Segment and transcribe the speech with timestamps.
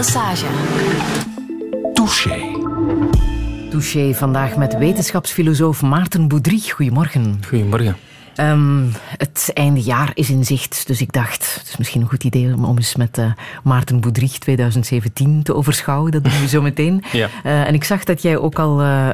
[0.00, 0.46] Lesage.
[1.94, 2.52] Touché.
[3.70, 6.60] Touché vandaag met wetenschapsfilosoof Maarten Boudry.
[6.68, 7.40] Goedemorgen.
[7.48, 7.96] Goedemorgen.
[8.34, 8.84] Ehm,
[9.16, 12.54] het einde jaar is in zicht, dus ik dacht, het is misschien een goed idee
[12.54, 13.32] om, eens met uh,
[13.62, 16.12] Maarten Boudrich 2017 te overschouwen.
[16.12, 17.02] Dat doen we zo meteen.
[17.12, 17.28] Ja.
[17.44, 19.08] Uh, en ik zag dat jij ook al uh,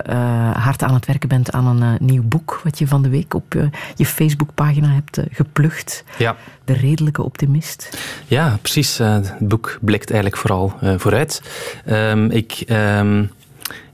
[0.53, 3.71] hard aan het werken bent aan een nieuw boek, wat je van de week op
[3.97, 6.05] je Facebookpagina hebt geplucht.
[6.19, 6.37] Ja.
[6.65, 7.99] De redelijke optimist.
[8.27, 8.99] Ja, precies.
[8.99, 11.43] het boek blikt eigenlijk vooral vooruit.
[11.89, 12.65] Um, ik...
[12.69, 13.31] Um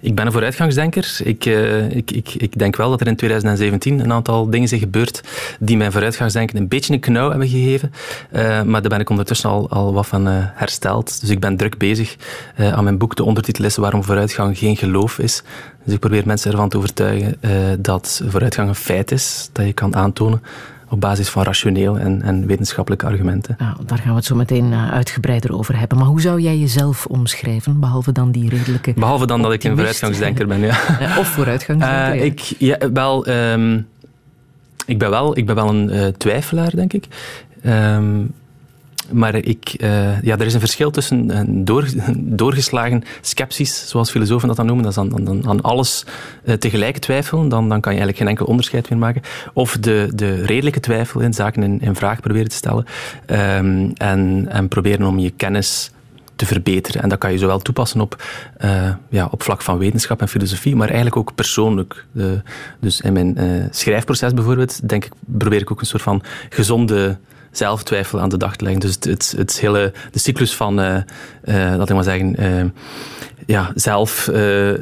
[0.03, 1.17] ik ben een vooruitgangsdenker.
[1.25, 4.81] Ik, uh, ik, ik, ik denk wel dat er in 2017 een aantal dingen zijn
[4.81, 5.21] gebeurd
[5.59, 7.93] die mijn vooruitgangsdenken een beetje een knauw hebben gegeven.
[8.33, 11.21] Uh, maar daar ben ik ondertussen al, al wat van uh, hersteld.
[11.21, 12.17] Dus ik ben druk bezig
[12.57, 13.17] aan mijn boek.
[13.17, 15.43] De ondertitel is Waarom vooruitgang geen geloof is.
[15.85, 17.39] Dus ik probeer mensen ervan te overtuigen
[17.83, 20.43] dat vooruitgang een feit is, dat je kan aantonen
[20.93, 23.57] op basis van rationeel en, en wetenschappelijke argumenten.
[23.59, 25.99] Nou, daar gaan we het zo meteen uh, uitgebreider over hebben.
[25.99, 28.93] Maar hoe zou jij jezelf omschrijven, behalve dan die redelijke...
[28.97, 30.77] Behalve dan dat ik een vooruitgangsdenker ben, ja.
[31.21, 33.29] of vooruitgangsdenker, uh, Ik, ja, wel...
[33.29, 33.87] Um,
[34.87, 37.07] ik ben wel, ik ben wel een twijfelaar, denk ik.
[37.67, 38.33] Um,
[39.13, 44.49] maar ik, uh, ja, er is een verschil tussen een door, doorgeslagen sceptisch, zoals filosofen
[44.49, 46.05] dat dan noemen, dat is dan, aan alles
[46.45, 49.23] uh, tegelijk twijfelen, dan, dan kan je eigenlijk geen enkel onderscheid meer maken.
[49.53, 52.85] Of de, de redelijke twijfel in zaken in, in vraag proberen te stellen
[53.27, 55.91] um, en, en proberen om je kennis
[56.37, 57.03] te verbeteren.
[57.03, 58.23] En dat kan je zowel toepassen op,
[58.65, 62.07] uh, ja, op vlak van wetenschap en filosofie, maar eigenlijk ook persoonlijk.
[62.81, 67.19] dus in mijn schrijfproces bijvoorbeeld, denk ik, probeer ik ook een soort van gezonde
[67.53, 68.81] zelftwijfel aan de dag te leggen.
[68.81, 70.97] Dus het, het, hele, de cyclus van, uh,
[71.45, 72.71] laat ik maar zeggen, uh,
[73.47, 74.29] ja, zelf,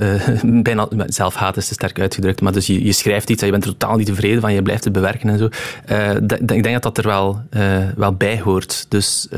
[0.42, 3.64] bijna, zelfhaat is te sterk uitgedrukt, maar dus je, je schrijft iets en je bent
[3.64, 5.48] er totaal niet tevreden van, je blijft het bewerken en zo.
[6.28, 7.42] ik denk dat dat er wel,
[7.96, 8.86] wel bij hoort.
[8.88, 9.28] Dus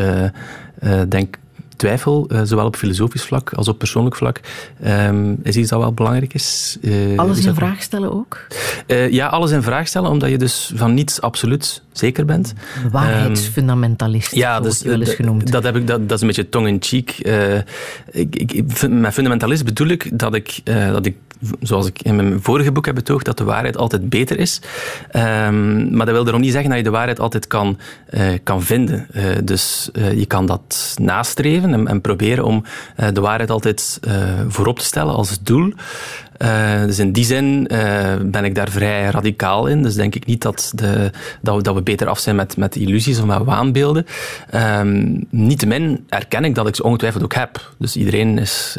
[1.09, 1.37] denk
[1.83, 4.41] twijfel, uh, zowel op filosofisch vlak als op persoonlijk vlak,
[4.87, 6.79] um, is iets dat wel belangrijk is.
[6.81, 8.47] Uh, alles in vraag stellen ook?
[8.87, 12.53] Uh, ja, alles in vraag stellen, omdat je dus van niets absoluut zeker bent.
[12.91, 15.53] Waarheidsfundamentalist, um, ja, dus, wel eens genoemd.
[15.53, 17.19] Dat, heb ik, dat, dat is een beetje tong-in-cheek.
[18.11, 21.17] ik, ik, met fundamentalist bedoel ik dat ik, dat ik
[21.61, 24.61] zoals ik in mijn vorige boek heb betoogd, dat de waarheid altijd beter is.
[25.17, 27.79] Um, maar dat wil erom niet zeggen dat je de waarheid altijd kan,
[28.11, 29.07] uh, kan vinden.
[29.17, 32.65] Uh, dus uh, je kan dat nastreven en, en proberen om
[33.13, 34.01] de waarheid altijd
[34.49, 35.73] voorop te stellen als doel.
[36.39, 37.69] Uh, dus in die zin
[38.23, 39.83] ben ik daar vrij radicaal in.
[39.83, 42.77] Dus denk ik niet dat, de, dat, we, dat we beter af zijn met, met
[42.77, 44.07] illusies of met waanbeelden.
[44.55, 47.73] Um, Niettemin erken ik dat ik ze ongetwijfeld ook heb.
[47.79, 48.77] Dus iedereen is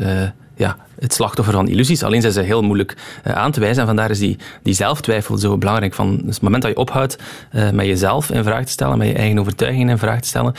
[0.56, 2.04] ja, het slachtoffer van illusies.
[2.04, 2.96] Alleen zijn ze heel moeilijk
[3.28, 3.80] uh, aan te wijzen.
[3.82, 5.94] En vandaar is die, die zelftwijfel zo belangrijk.
[5.94, 7.18] Van, dus het moment dat je ophoudt
[7.52, 10.54] uh, met jezelf in vraag te stellen, met je eigen overtuigingen in vraag te stellen,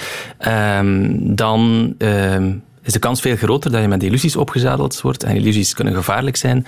[0.78, 2.36] um, dan uh,
[2.82, 5.22] is de kans veel groter dat je met illusies opgezadeld wordt.
[5.22, 6.66] En illusies kunnen gevaarlijk zijn.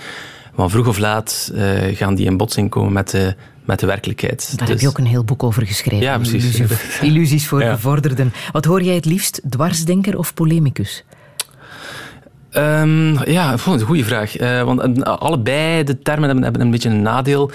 [0.55, 4.47] Maar vroeg of laat uh, gaan die in botsing komen met de, met de werkelijkheid.
[4.47, 4.69] Daar dus...
[4.69, 6.05] heb je ook een heel boek over geschreven.
[6.05, 6.55] Ja, precies.
[6.55, 7.73] Illusies, illusies voor ja.
[7.73, 8.33] gevorderden.
[8.51, 11.03] Wat hoor jij het liefst, dwarsdenker of polemicus?
[12.57, 14.39] Um, ja, dat een goede vraag.
[14.39, 17.51] Uh, want allebei de termen hebben, een beetje een nadeel.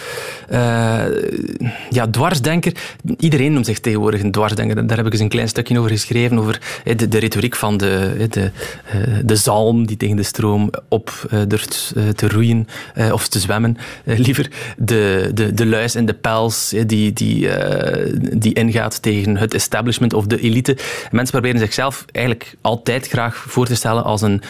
[0.53, 1.03] Uh,
[1.91, 2.73] ja, dwarsdenker.
[3.19, 4.87] Iedereen noemt zich tegenwoordig een dwarsdenker.
[4.87, 6.39] Daar heb ik eens een klein stukje over geschreven.
[6.39, 6.61] Over
[6.97, 8.51] de, de retoriek van de, de,
[9.25, 11.11] de zalm die tegen de stroom op
[11.49, 12.69] durft te roeien.
[13.13, 14.51] of te zwemmen, liever.
[14.77, 17.49] De, de, de luis in de pels die, die,
[18.39, 20.77] die ingaat tegen het establishment of de elite.
[21.11, 24.43] Mensen proberen zichzelf eigenlijk altijd graag voor te stellen als een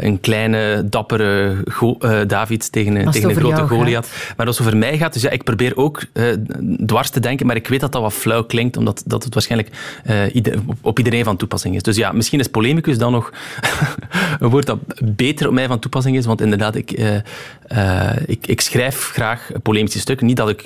[0.00, 4.08] een kleine, dappere uh, David tegen, tegen een grote Goliath.
[4.36, 6.26] Maar als het over mij gaat, dus ja, ik probeer ook uh,
[6.86, 9.70] dwars te denken, maar ik weet dat dat wat flauw klinkt, omdat dat het waarschijnlijk
[10.32, 11.82] ieder, op, op, iedereen van toepassing is.
[11.82, 13.32] Dus ja, misschien is polemicus dan nog
[14.40, 16.90] een woord dat beter op mij van toepassing is, want inderdaad, ik,
[18.26, 20.26] ik, ik schrijf graag polemische stukken.
[20.26, 20.64] Niet dat ik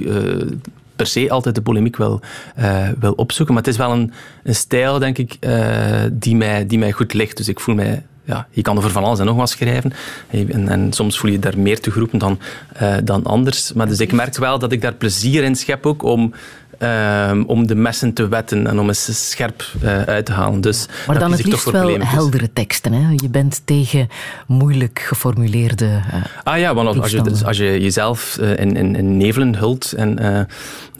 [0.97, 2.21] per se altijd de polemiek wil,
[2.59, 3.55] uh, wil opzoeken.
[3.55, 4.13] Maar het is wel een,
[4.43, 7.37] een stijl, denk ik, uh, die, mij, die mij goed ligt.
[7.37, 9.93] Dus ik voel mij ja, je kan over van alles en nog wat schrijven.
[10.31, 12.39] En, en soms voel je daar meer te groepen dan,
[12.83, 13.73] uh, dan anders.
[13.73, 16.33] Maar dus ik merk wel dat ik daar plezier in schep ook om,
[16.79, 20.61] uh, om de messen te wetten en om eens scherp uh, uit te halen.
[20.61, 22.93] Dus maar dan het liefst wel heldere teksten.
[22.93, 23.15] Hè?
[23.17, 24.09] Je bent tegen
[24.47, 26.01] moeilijk geformuleerde
[26.43, 30.19] Ah ja, want als je, als je jezelf in, in, in nevelen hult en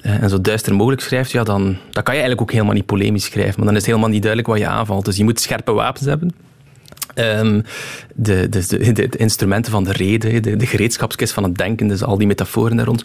[0.03, 3.25] en zo duister mogelijk schrijft, ja, dan, dan kan je eigenlijk ook helemaal niet polemisch
[3.25, 3.55] schrijven.
[3.57, 5.05] Maar dan is het helemaal niet duidelijk wat je aanvalt.
[5.05, 6.35] Dus je moet scherpe wapens hebben.
[7.15, 7.63] Um,
[8.15, 12.19] de, de, de, instrumenten van de reden, de, de gereedschapskist van het denken, dus al
[12.19, 13.05] die metaforen daar rond.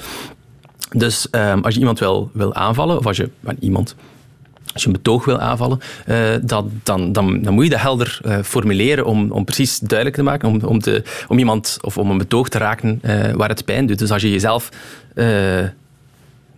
[0.95, 3.95] Dus um, als je iemand wil, wil aanvallen, of als je, iemand,
[4.73, 8.19] als je een betoog wil aanvallen, uh, dat, dan, dan, dan moet je dat helder
[8.25, 12.09] uh, formuleren om, om precies duidelijk te maken, om, om, te, om iemand of om
[12.09, 13.99] een betoog te raken uh, waar het pijn doet.
[13.99, 14.69] Dus als je jezelf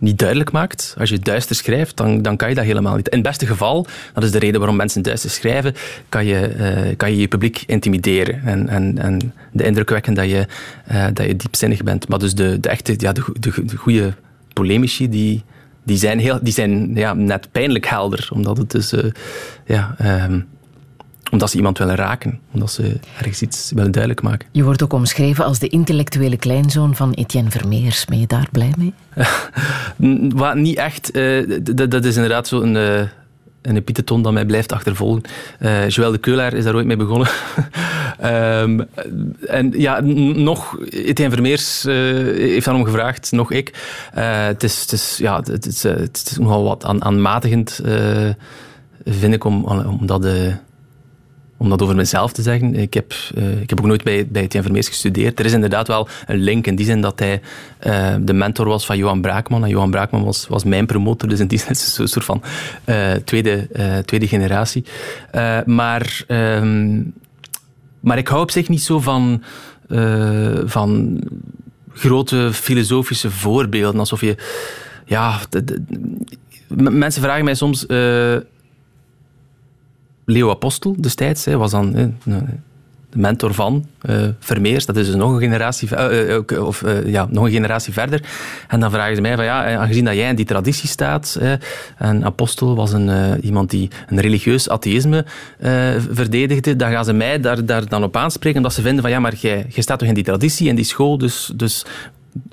[0.00, 3.08] niet duidelijk maakt, als je duister schrijft, dan, dan kan je dat helemaal niet.
[3.08, 5.74] In het beste geval, dat is de reden waarom mensen duister schrijven,
[6.08, 10.46] kan je kan je, je publiek intimideren en, en, en de indruk wekken dat je,
[11.12, 12.08] dat je diepzinnig bent.
[12.08, 14.14] Maar dus de, de echte, ja, de, de, de goede
[14.52, 15.44] polemici, die
[15.82, 18.28] die zijn, heel, die zijn ja, net pijnlijk helder.
[18.32, 19.04] Omdat het dus, uh,
[19.66, 20.46] ja, um,
[21.30, 22.40] omdat ze iemand willen raken.
[22.52, 24.48] Omdat ze ergens iets willen duidelijk maken.
[24.52, 28.04] Je wordt ook omschreven als de intellectuele kleinzoon van Etienne Vermeers.
[28.04, 28.94] Ben je daar blij mee?
[30.34, 31.16] Wat, niet echt.
[31.16, 32.74] Uh, dat is inderdaad zo'n...
[32.74, 33.00] Uh,
[33.62, 35.22] een epiteton dat mij blijft achtervolgen.
[35.60, 37.28] Uh, Joël de Keulaar is daar ooit mee begonnen.
[38.24, 38.86] um,
[39.58, 41.94] en ja, nog, Etienne Vermeers uh,
[42.36, 43.74] heeft daarom gevraagd, nog ik.
[44.14, 47.80] Het, is, het, is, ja, het, is, het is nogal wat aan, aanmatigend,
[49.04, 50.26] vind ik, om, om dat
[51.60, 52.74] om dat over mezelf te zeggen.
[52.74, 55.38] Ik heb, uh, ik heb ook nooit bij, bij Etienne Vermeers gestudeerd.
[55.38, 57.40] Er is inderdaad wel een link in die zin dat hij
[57.86, 59.64] uh, de mentor was van Johan Braakman.
[59.64, 62.24] En Johan Braakman was, was mijn promotor, dus in die zin is het een soort
[62.24, 62.42] van
[62.86, 63.68] uh, tweede,
[64.04, 64.84] tweede generatie.
[65.64, 67.12] maar, um,
[68.00, 69.42] maar ik hou op zich niet zo van,
[70.64, 71.20] van
[71.92, 74.00] grote filosofische voorbeelden.
[74.00, 74.36] Alsof je...
[75.04, 75.40] Ja,
[76.68, 77.86] mensen vragen mij soms
[80.30, 81.92] Leo Apostel destijds hè, was dan
[82.24, 82.38] de
[83.12, 84.86] mentor van uh, Vermeers.
[84.86, 88.22] Dat is dus nog een generatie, uh, of, ja, nog een generatie verder.
[88.68, 91.40] En dan vragen ze mij van ja, aangezien dat jij in die traditie staat,
[91.96, 95.24] en Apostel was een, iemand die een religieus atheïsme
[96.10, 99.20] verdedigde, dan gaan ze mij daar, daar dan op aanspreken, omdat ze vinden van ja,
[99.20, 101.84] maar jij, jij staat toch in die traditie, in die school, dus, dus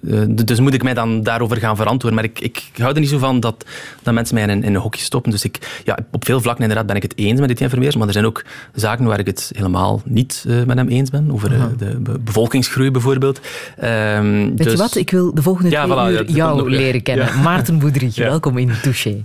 [0.02, 2.20] uh, dus moet ik mij dan daarover gaan verantwoorden.
[2.20, 3.66] Maar ik, ik hou er niet zo van dat,
[4.04, 5.32] dat mensen mij in, in een hokje stoppen.
[5.32, 7.96] Dus ik, ja, op veel vlakken inderdaad ben ik het eens met Etienne Vermeers.
[7.96, 8.44] Maar er zijn ook
[8.74, 11.32] zaken waar ik het helemaal niet uh, met hem eens ben.
[11.32, 13.40] Over uh, de bevolkingsgroei bijvoorbeeld.
[13.84, 14.72] Um, Weet dus...
[14.72, 14.96] je wat?
[14.96, 17.26] Ik wil de volgende ja, twee voilà, uur jou leren kennen.
[17.26, 17.42] Ja.
[17.42, 18.24] Maarten Boudry, ja.
[18.24, 19.22] welkom in Touché.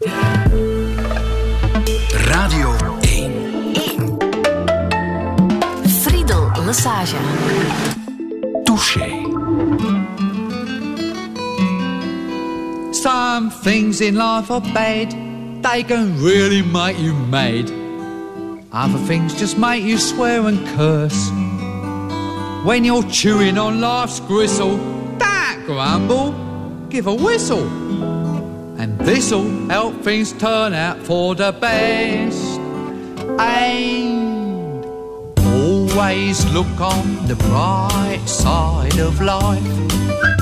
[2.15, 3.33] Radio 1.
[3.73, 4.17] 1.
[5.87, 7.17] Friedel Lassage.
[8.65, 10.21] Touché.
[13.03, 15.11] Some things in life are bad,
[15.65, 17.69] they can really make you mad.
[18.71, 21.29] Other things just make you swear and curse.
[22.65, 24.77] When you're chewing on life's gristle,
[25.19, 26.31] don't grumble,
[26.91, 27.67] give a whistle.
[28.79, 32.61] And this'll help things turn out for the best.
[33.41, 34.85] And
[35.45, 40.42] always look on the bright side of life.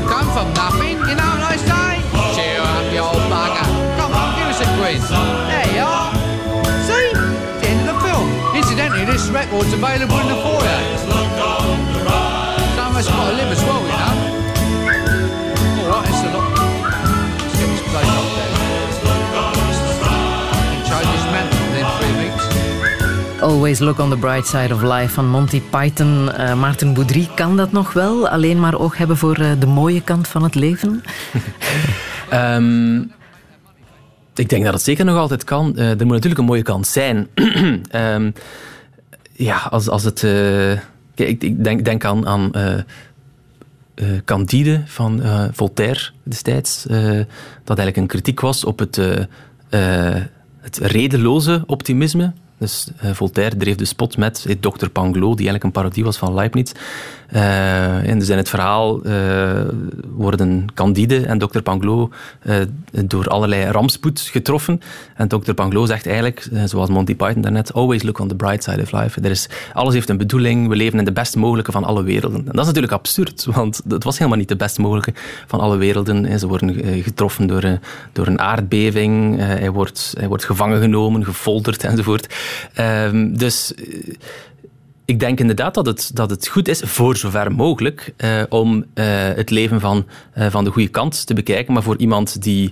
[0.00, 0.96] will come from nothing.
[1.08, 1.90] You know what I say?
[2.34, 3.66] Cheer up, you old bugger.
[3.98, 5.00] Come on, give us a grin.
[5.50, 6.12] There you are.
[6.86, 7.10] See?
[7.68, 8.28] End of the film.
[8.56, 10.89] Incidentally, this record's available in the foyer.
[23.50, 26.32] Always Look on the Bright Side of Life van Monty Python.
[26.32, 28.28] Eh, Maarten Boudry kan dat nog wel?
[28.28, 31.02] Alleen maar oog hebben voor eh, de mooie kant van het leven?
[32.30, 32.98] Ehm,
[34.34, 35.76] ik denk dat het zeker nog altijd kan.
[35.76, 37.28] Eh, er moet natuurlijk een mooie kant zijn.
[37.90, 38.30] Ehm,
[39.32, 40.22] ja, als, als het...
[41.14, 42.52] ik, ik denk, denk aan, aan
[44.24, 46.82] Candide van Voltaire destijds.
[47.64, 49.00] dat eigenlijk een kritiek was op het,
[50.60, 52.32] het redeloze optimisme.
[52.60, 54.88] Dus eh, Voltaire dreef de spot met eh, Dr.
[54.88, 56.72] Panglot, die eigenlijk een parodie was van Leibniz.
[57.30, 59.50] Eh, en dus in het verhaal eh,
[60.10, 61.60] worden Candide en Dr.
[61.60, 62.56] Panglot eh,
[63.04, 64.80] door allerlei rampspoed getroffen.
[65.14, 65.52] En Dr.
[65.52, 69.20] Panglot zegt eigenlijk, zoals Monty Python daarnet, always look on the bright side of life.
[69.20, 72.38] Er is, alles heeft een bedoeling, we leven in de best mogelijke van alle werelden.
[72.38, 75.12] En dat is natuurlijk absurd, want het was helemaal niet de best mogelijke
[75.46, 76.26] van alle werelden.
[76.26, 77.78] Eh, Ze worden getroffen door,
[78.12, 82.34] door een aardbeving, hij, wordt, hij wordt gevangen genomen, gefolterd enzovoort.
[82.74, 83.74] Ehm, dus...
[83.74, 83.84] eh,
[85.04, 89.04] ik denk inderdaad dat het, dat het goed is, voor zover mogelijk, eh, om eh,
[89.34, 91.72] het leven van, van de goede kant te bekijken.
[91.72, 92.70] Maar voor iemand die,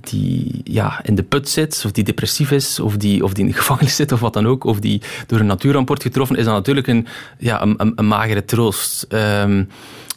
[0.00, 3.50] die ja, in de put zit, of die depressief is, of die, of die in
[3.50, 6.44] de gevangenis zit, of wat dan ook, of die door een natuurramp wordt getroffen, is
[6.44, 7.06] dat natuurlijk een,
[7.38, 9.06] ja, een, een magere troost.
[9.08, 9.64] Ehm,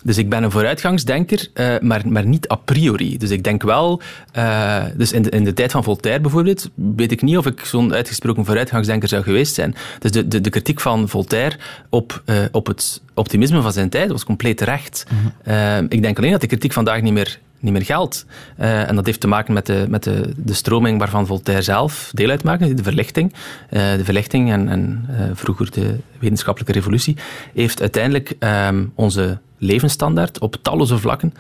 [0.04, 3.18] dus ik ben een vooruitgangsdenker, eh, maar, maar niet a priori.
[3.18, 7.12] Dus ik denk wel, eh, dus in de, in de tijd van Voltaire bijvoorbeeld, weet
[7.12, 9.76] ik niet of ik zo'n uitgesproken vooruitgangsdenker zou geweest zijn.
[10.00, 11.58] Dus de, de, de kritiek van Voltaire
[11.90, 15.06] op, eh, op het optimisme van zijn tijd was compleet terecht.
[15.44, 18.26] Eh, ik denk alleen dat de kritiek vandaag niet meer niet meer geldt.
[18.58, 22.30] En dat heeft te maken met, de, met de, de stroming waarvan Voltaire zelf deel
[22.30, 23.34] uitmaakte, de verlichting.
[23.70, 27.18] De verlichting en, en vroeger de wetenschappelijke revolutie
[27.54, 31.34] heeft uiteindelijk ehm, onze levensstandaard op talloze vlakken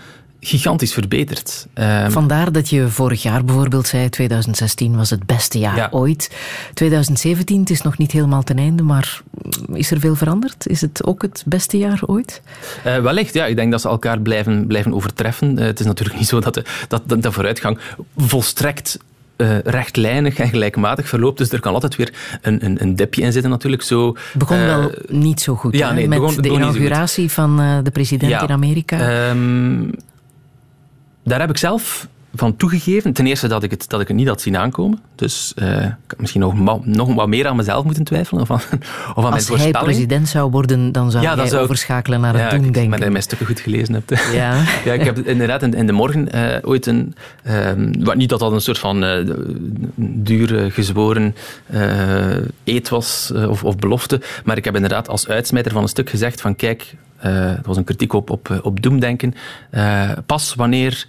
[0.44, 1.68] gigantisch verbeterd.
[1.74, 5.88] Ehm, Vandaar dat je vorig jaar bijvoorbeeld zei, 2016 was het beste jaar Ja.
[5.92, 6.32] ooit.
[6.74, 9.22] 2017, het is nog niet helemaal ten einde, maar
[9.74, 10.68] is er veel veranderd?
[10.68, 12.42] Is het ook het beste jaar ooit?
[12.84, 13.46] Eh, wellicht, ja.
[13.46, 15.58] Ik denk dat ze elkaar blijven, blijven overtreffen.
[15.58, 17.78] Eh, het is natuurlijk niet zo dat de, dat, dat de vooruitgang
[18.18, 18.98] volstrekt
[19.42, 21.38] eh, rechtlijnig en gelijkmatig verloopt.
[21.38, 23.82] Dus er kan altijd weer een, een, een dipje in zitten natuurlijk.
[23.82, 27.32] Zo, Het begon eh, wel niet zo goed ja, nee, met begon- de begon inauguratie
[27.32, 28.42] van eh, de president Ja.
[28.42, 29.00] in Amerika.
[29.30, 29.90] Ehm,
[31.24, 33.14] daar heb ik zelf van toegegeven.
[33.14, 35.00] Ten eerste dat ik het, dat ik het niet had zien aankomen.
[35.16, 38.42] Dus eh, ik had misschien nog, nog wat meer aan mezelf moeten twijfelen.
[38.42, 38.58] Of aan,
[39.16, 42.34] of aan mijn Als hij president zou worden, dan zou Ja, zou ik- overschakelen naar
[42.34, 43.12] het ja, doen, ik, denk maar dat je ik.
[43.12, 44.34] mijn stukken goed gelezen hebt.
[44.34, 44.64] Ja.
[44.86, 47.16] Ja, ik heb inderdaad in, in de morgen eh, ooit een...
[47.44, 49.26] ehm, wat niet dat dat een soort van eh,
[49.96, 51.36] dure, gezworen
[52.64, 56.42] eet was of, of belofte, maar ik heb inderdaad als uitsmijter van een stuk gezegd
[56.42, 59.34] van kijk, het was een kritiek op, op, op doemdenken,
[60.26, 61.06] pas wanneer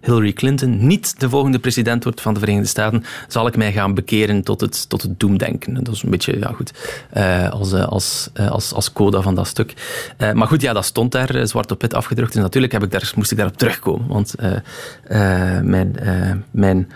[0.00, 3.94] Hillary Clinton niet de volgende president wordt van de Verenigde Staten, zal ik mij gaan
[3.94, 5.76] bekeren tot het, tot het doemdenken.
[5.76, 6.72] En Dat is een beetje, ja goed,
[7.10, 9.74] eh, als, eh, als, eh, als, als coda van dat stuk.
[10.16, 12.32] Eh, maar goed, ja, dat stond daar eh, zwart op wit afgedrukt.
[12.32, 14.06] Dus natuurlijk heb ik daar, moest ik daarop terugkomen.
[14.08, 14.56] Want eh,
[15.56, 16.88] eh, mijn, eh, mijn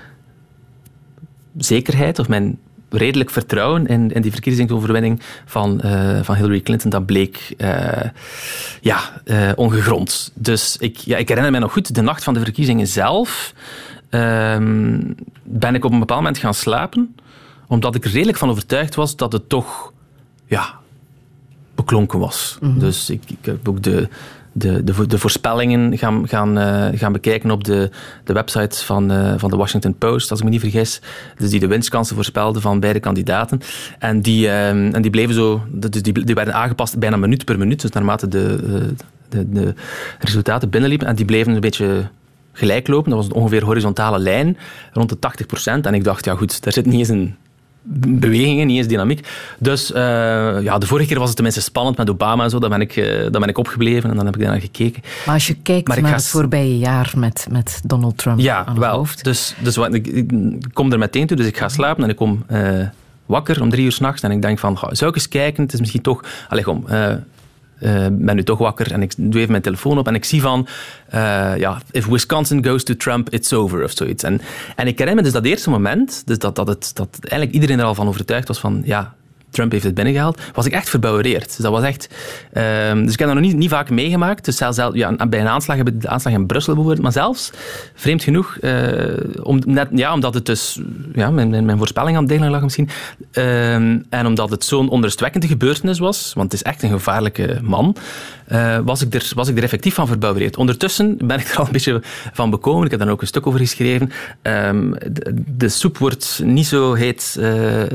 [1.57, 2.59] zekerheid of mijn
[2.97, 8.11] redelijk vertrouwen in, in die verkiezingsoverwinning van, eh, van Hillary Clinton, dat bleek eh,
[8.81, 10.31] ja, eh, ongegrond.
[10.35, 13.55] Dus ik, ja, ik herinner me nog goed, de nacht van de verkiezingen zelf
[14.09, 15.01] ehm,
[15.43, 17.15] ben ik op een bepaald moment gaan slapen,
[17.67, 19.93] omdat ik redelijk van overtuigd was dat het toch
[20.47, 20.75] ja,
[21.75, 22.59] beklonken was.
[22.61, 24.09] Dus ik, ik heb ook de,
[24.57, 27.91] de, de, de voorspellingen gaan, gaan, eh, gaan bekijken op de,
[28.25, 31.01] de website van, eh, van de Washington Post, als ik me niet vergis.
[31.37, 33.61] Dus die de winstkansen voorspelden van beide kandidaten.
[33.99, 37.59] En die, eh, en die bleven zo, dus die, die werden aangepast bijna minuut per
[37.59, 39.75] minuut, dus naarmate de, eh, de, de
[40.19, 41.07] resultaten binnenliepen.
[41.07, 42.09] En die bleven een beetje
[42.53, 43.11] gelijk lopen.
[43.11, 44.57] Dat was een ongeveer horizontale lijn,
[44.93, 47.37] rond de 80% En ik dacht, ja goed, daar zit niet eens een
[47.87, 49.29] bewegingen, niet eens dynamiek.
[49.59, 50.03] Dus eh,
[50.63, 52.59] ja, de vorige keer was het tenminste spannend met Obama en zo.
[52.59, 55.03] Dan ben ik, eh, dan ben ik opgebleven en dan heb ik daarnaar gekeken.
[55.27, 58.59] Maar als je kijkt Maar naar ga het voorbije jaar met, met Donald Trump Ja,
[58.59, 58.97] aan het wel.
[58.97, 59.25] hoofd.
[59.25, 60.31] Dus, dus wat, ik, ik
[60.73, 62.81] kom er meteen toe, dus ik ga slapen en ik kom eh,
[63.27, 65.63] wakker om drie uur s'nachts en ik denk van, ga, zou ik eens kijken?
[65.63, 66.25] Het is misschien toch...
[66.49, 66.85] Allee, kom,
[67.79, 70.41] eh, ben nu toch wakker en ik doe even mijn telefoon op en ik zie
[70.41, 70.67] van,
[71.09, 74.23] eh, ja, if Wisconsin goes to Trump, it's over of zoiets.
[74.23, 74.41] En,
[74.77, 77.79] en ik herinner me dus dat eerste moment, dus dat, dat, het, dat eigenlijk iedereen
[77.79, 79.15] er al van overtuigd was van, ja,
[79.55, 81.47] Trump heeft het binnengehaald, was ik echt verbouwereerd.
[81.47, 82.09] Dus dat was echt...
[82.53, 84.45] ehm, dus ik heb dat nog niet, niet vaak meegemaakt.
[84.45, 87.51] Dus zelfs, ja, bij een aanslag, de aanslag in Brussel bijvoorbeeld, maar zelfs,
[87.95, 88.73] vreemd genoeg, eh,
[89.43, 90.81] om, net, ja, omdat het dus...
[91.15, 92.89] Ja, mijn, mijn, mijn voorspelling aan het delen lag misschien.
[93.33, 97.97] Ehm, en omdat het zo'n onrustwekkende gebeurtenis was, want het is echt een gevaarlijke man,
[98.47, 100.57] eh, was, ik er, was ik er effectief van verbouwereerd.
[100.57, 102.01] Ondertussen ben ik er al een beetje
[102.33, 102.85] van bekomen.
[102.85, 104.11] Ik heb daar ook een stuk over geschreven.
[104.43, 104.93] Ehm,
[105.47, 107.53] de, soep wordt niet zo heet eh,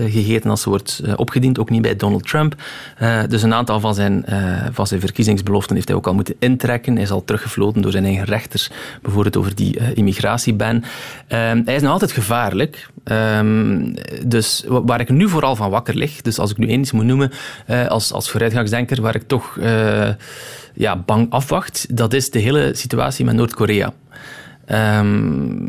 [0.09, 2.55] gegeten als ze wordt eh, opgediend, ook niet bij Donald Trump.
[3.29, 4.25] Dus een aantal van zijn,
[4.71, 6.93] van zijn verkiezingsbeloften heeft hij ook al moeten intrekken.
[6.93, 8.69] Hij is al teruggefloten door zijn eigen rechters,
[9.01, 10.83] bijvoorbeeld over die immigratieban.
[11.27, 12.87] Ehm, hij is nog altijd gevaarlijk.
[13.03, 13.93] Ehm,
[14.25, 17.05] dus wa- waar ik nu vooral van wakker lig, dus als ik nu iets moet
[17.05, 17.31] noemen
[17.87, 19.57] als, als vooruitgangsdenker, waar ik toch
[20.73, 23.93] ja, bang afwacht, dat is de hele situatie met Noord-Korea.
[24.65, 25.67] Ehm,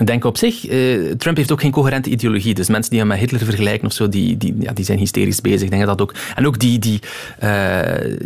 [0.00, 0.78] ik denk op zich, eh,
[1.18, 2.54] Trump heeft ook geen coherente ideologie.
[2.54, 5.40] Dus mensen die hem met Hitler vergelijken of zo, die, die, ja, die zijn hysterisch
[5.40, 5.68] bezig.
[5.70, 6.14] Ik dat ook.
[6.34, 7.00] En ook die, die,
[7.38, 7.80] eh,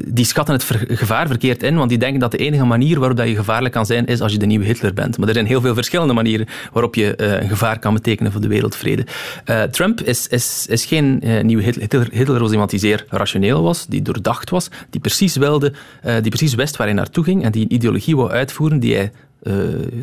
[0.07, 3.29] die schatten het gevaar verkeerd in, want die denken dat de enige manier waarop dat
[3.29, 5.19] je gevaarlijk kan zijn, is als je de nieuwe Hitler bent.
[5.19, 8.41] Maar er zijn heel veel verschillende manieren waarop je eh, een gevaar kan betekenen voor
[8.41, 9.07] de wereldvrede.
[9.71, 12.09] Trump is, is, is geen nieuwe Hitler.
[12.12, 12.41] Hitler.
[12.41, 16.76] Was iemand die zeer rationeel was, die doordacht was, die precies wilde, die precies wist
[16.76, 19.11] waar hij naartoe ging en die een ideologie wou uitvoeren die hij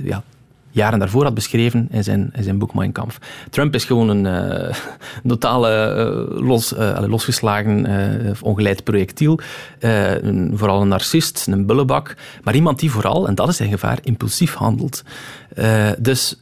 [0.04, 0.24] ja,
[0.72, 3.18] jaren daarvoor had beschreven in zijn, in zijn boek Mein Kampf.
[3.50, 4.76] Trump is gewoon een eh,
[5.28, 9.40] totale eh, los, eh, losgeslagen, eh, ongeleid projectiel.
[9.80, 12.16] Een- vooral een narcist, een bullebak.
[12.44, 15.04] Maar iemand die vooral, en dat is zijn gevaar, impulsief handelt.
[16.00, 16.42] Dus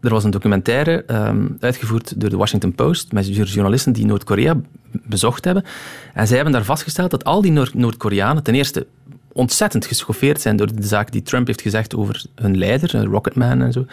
[0.00, 4.56] er was een documentaire ehm, uitgevoerd door de Washington Post met journalisten die Noord-Korea
[4.90, 5.64] bezocht hebben.
[6.14, 8.86] En zij hebben daar vastgesteld dat al die Noord- Noord-Koreanen ten eerste
[9.32, 13.62] ontzettend geschoffeerd zijn door de zaak die Trump heeft gezegd over hun leider, eh, Rocketman
[13.62, 13.86] en zo.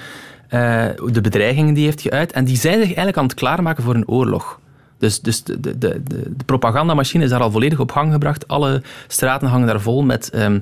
[0.48, 2.32] Eh, de bedreigingen die hij heeft geuit.
[2.32, 4.60] En die zijn zich eigenlijk aan het klaarmaken voor een oorlog.
[4.98, 8.48] Dus, dus de, de, de, de propagandamachine is daar al volledig op gang gebracht.
[8.48, 10.60] Alle straten hangen daar vol met ehm,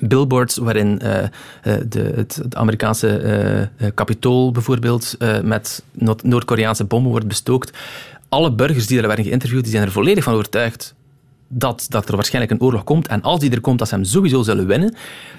[0.00, 1.24] billboards waarin eh,
[1.88, 3.16] de, het, Amerikaanse
[3.76, 7.78] eh, kapitool bijvoorbeeld met Noord- Noord-Koreaanse bommen wordt bestookt.
[8.28, 10.94] Alle burgers die daar werden geïnterviewd, die zijn er volledig van overtuigd
[11.48, 13.06] dat, dat er waarschijnlijk een oorlog komt.
[13.06, 14.94] En als die er komt, dat ze hem sowieso zullen winnen.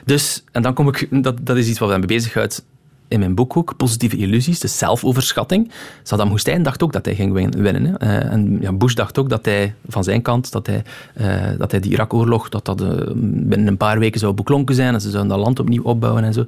[0.05, 2.65] Dus, en dan kom ik, dat, dat is iets wat we mee bezighoudt
[3.07, 5.71] in mijn boek ook, positieve illusies, de zelfoverschatting.
[6.03, 7.85] Saddam Hussein dacht ook dat hij ging win- winnen.
[7.85, 7.95] Hè.
[7.97, 11.71] Eh, en ja, Bush dacht ook dat hij van zijn kant, dat hij, eh, dat
[11.71, 15.09] hij die Irak-oorlog, dat dat eh, binnen een paar weken zou beklonken zijn en ze
[15.09, 16.45] zouden dat land opnieuw opbouwen en zo.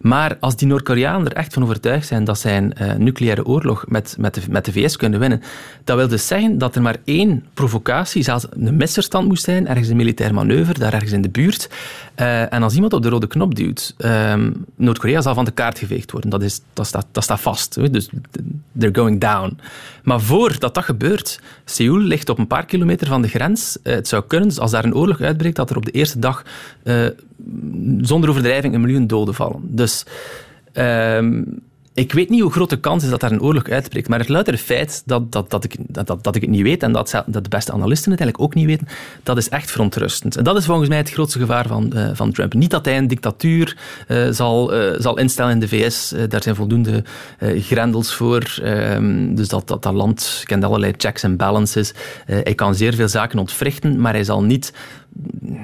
[0.00, 4.16] Maar als die Noord-Koreanen er echt van overtuigd zijn dat zij een nucleaire oorlog met,
[4.18, 5.42] met, de, met de VS kunnen winnen,
[5.84, 9.88] dat wil dus zeggen dat er maar één provocatie, zelfs een misverstand moest zijn, ergens
[9.88, 11.68] een militair manoeuvre, daar ergens in de buurt.
[12.14, 15.97] En als iemand op de rode knop duwt, ehm, Noord-Korea zal van de kaart geveegd
[16.06, 16.30] worden.
[16.30, 17.92] Dat, is, dat, staat, dat staat vast.
[17.92, 18.08] Dus
[18.78, 19.58] they're going down.
[20.02, 23.78] Maar voordat dat gebeurt, Seoul ligt op een paar kilometer van de grens.
[23.82, 26.18] Eh, het zou kunnen, dus als daar een oorlog uitbreekt, dat er op de eerste
[26.18, 26.44] dag
[26.82, 27.06] eh,
[28.00, 29.60] zonder overdrijving een miljoen doden vallen.
[29.62, 30.04] Dus
[30.72, 31.42] ehm,
[31.98, 34.28] ik weet niet hoe groot de kans is dat daar een oorlog uitbreekt, maar het
[34.28, 37.44] loutere feit dat, dat, dat, ik, dat, dat, ik het niet weet en dat, dat
[37.44, 38.88] de beste analisten het eigenlijk ook niet weten,
[39.22, 40.36] dat is echt verontrustend.
[40.36, 42.54] En dat is volgens mij het grootste gevaar van, eh, van Trump.
[42.54, 46.54] Niet dat hij een dictatuur eh, zal, eh, zal instellen in de VS, daar zijn
[46.54, 47.04] voldoende
[47.40, 48.58] grendels voor.
[48.62, 51.92] Ehm, dus dat, dat dat land kent allerlei checks en balances.
[52.24, 54.72] Hij kan zeer veel zaken ontwrichten, maar hij zal niet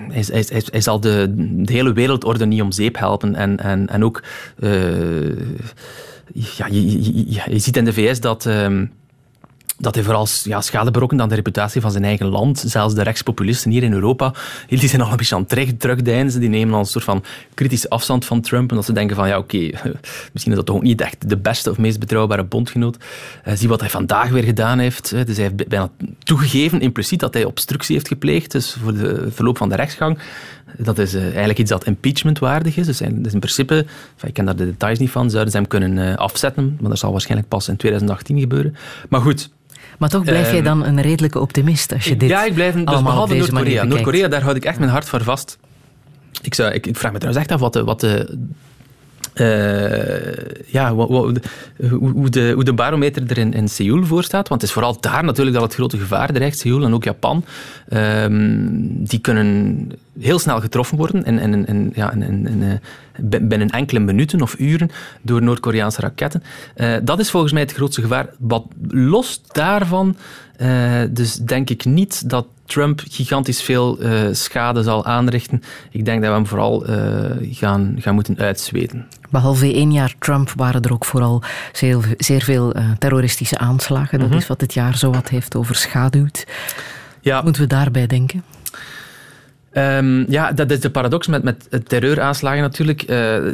[0.09, 3.35] hij, hij, zal de, de hele wereldorde niet om zeep helpen.
[3.35, 4.23] En, en, en ook,
[6.33, 8.87] ja, je, ziet in de VS dat, ehm,
[9.79, 12.65] dat hij vooral ja, schade berokkent aan de reputatie van zijn eigen land.
[12.67, 14.35] Zelfs de rechtspopulisten hier in Europa,
[14.69, 16.41] die zijn al een beetje aan het terug- terugdeinzen.
[16.41, 18.71] Die nemen al een soort van kritische afstand van Trump.
[18.71, 19.59] En dat ze denken van, ja oké,
[20.33, 22.97] misschien is dat toch niet echt de beste of meest betrouwbare bondgenoot.
[23.45, 25.11] Eh, zie wat hij vandaag weer gedaan heeft.
[25.11, 25.25] hè.
[25.25, 28.51] Dus hij heeft bijna toegegeven, impliciet, dat hij obstructie heeft gepleegd.
[28.51, 30.19] Dus voor de verloop van de rechtsgang.
[30.79, 32.87] Dat is eh, eigenlijk iets dat impeachment waardig is.
[32.87, 33.87] Dus, in principe,
[34.23, 36.77] ik ken daar de details niet van, zouden ze hem kunnen eh, afzetten.
[36.81, 38.77] Maar dat zal waarschijnlijk pas in 2018 gebeuren.
[39.09, 39.51] Maar goed,
[39.99, 42.75] Maar toch blijf jij Ehm, dan een redelijke optimist als je dit ja, ik blijf
[42.75, 43.85] dus behalve Noord-Korea.
[43.85, 45.59] Noord-Korea, daar houd ik echt mijn hart voor vast.
[46.43, 48.39] Ik, zou, ik, ik vraag me trouwens echt af wat de, wat de,
[49.35, 51.39] eh, ja, wat- wat-
[51.91, 54.49] hoe, hoe de, hoe de barometer er in, in Seoul voor staat.
[54.49, 56.59] Want het is vooral daar natuurlijk dat het grote gevaar dreigt.
[56.59, 57.45] Seoul en ook Japan.
[57.89, 59.89] Ehm, die kunnen
[60.21, 64.59] heel snel getroffen worden in, in, in, ja, in, eh, bin- binnen enkele minuten of
[64.59, 64.91] uren
[65.23, 66.43] door Noord-Koreaanse raketten.
[66.75, 68.29] Eh, dat is volgens mij het grootste gevaar.
[68.39, 70.17] Wat los daarvan,
[70.57, 73.99] eh, dus denk ik niet dat Trump gigantisch veel
[74.33, 75.63] schade zal aanrichten.
[75.91, 76.85] Ik denk dat we hem vooral
[77.51, 79.07] gaan, gaan moeten uitzweten.
[79.31, 84.19] Behalve één jaar Trump waren er ook vooral zeer, zeer veel terroristische aanslagen?
[84.19, 84.43] Dat mm -hmm.
[84.43, 86.47] is wat het jaar zo wat heeft overschaduwd.
[87.21, 87.43] Ja.
[87.43, 88.45] Moeten we daarbij denken?
[89.77, 93.03] Um, ja, dat is de paradox met, met terreuraanslagen natuurlijk.
[93.03, 93.09] Uh,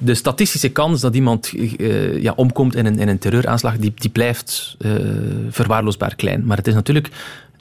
[0.00, 4.10] de, statistische kans dat iemand uh, ja, omkomt in een, in een terreuraanslag, die, die
[4.10, 4.92] blijft uh,
[5.50, 6.46] verwaarloosbaar klein.
[6.46, 7.08] Maar het is natuurlijk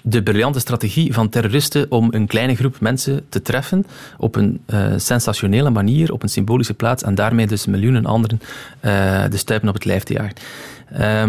[0.02, 3.86] de briljante strategie van terroristen om een kleine groep mensen te treffen
[4.17, 4.62] op een
[4.97, 8.39] sensationele manier, op een symbolische plaats en daarmee dus miljoenen anderen
[9.30, 10.36] de stuipen op het lijf te jagen.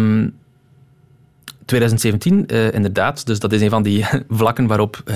[0.01, 0.33] Um,
[1.65, 3.25] 2017, uh, inderdaad.
[3.25, 5.15] Dus dat is een van die vlakken waarop uh,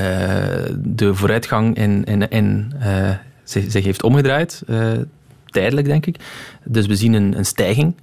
[0.78, 3.10] de vooruitgang in, in, in, uh,
[3.44, 4.64] zich, zich, heeft omgedraaid.
[5.46, 6.16] tijdelijk, denk ik.
[6.64, 7.96] Dus we zien een, een stijging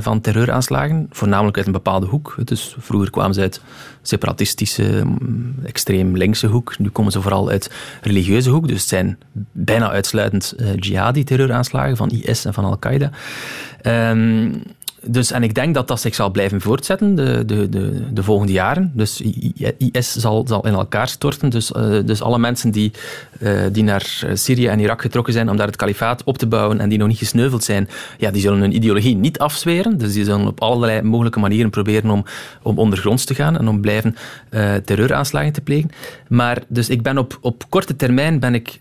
[0.00, 2.36] van terreuraanslagen, voornamelijk uit een bepaalde hoek.
[2.78, 3.60] Vroeger kwamen ze uit
[4.02, 6.78] separatistische, mm, extreem linkse hoek.
[6.78, 7.70] Nu komen ze vooral uit
[8.02, 8.68] religieuze hoek.
[8.68, 9.18] Dus het zijn
[9.52, 13.10] bijna uitsluitend jihadi-terreuraanslagen van IS en van Al-Qaeda.
[13.82, 14.62] Um,
[15.06, 18.52] dus, en ik denk dat dat zich zal blijven voortzetten de, de, de, de volgende
[18.52, 18.92] jaren.
[18.94, 19.20] Dus
[19.78, 21.50] IS zal, zal in elkaar storten.
[21.50, 22.92] Dus, uh, dus alle mensen die,
[23.38, 26.80] uh, die naar Syrië en Irak getrokken zijn om daar het kalifaat op te bouwen
[26.80, 27.88] en die nog niet gesneuveld zijn,
[28.18, 29.98] ja, die zullen hun ideologie niet afzweren.
[29.98, 32.24] Dus die zullen op allerlei mogelijke manieren proberen om,
[32.62, 34.16] om ondergronds te gaan en om blijven
[34.50, 35.90] uh, terreuraanslagen te plegen.
[36.28, 38.76] Maar dus ik ben op, op korte termijn ben ik,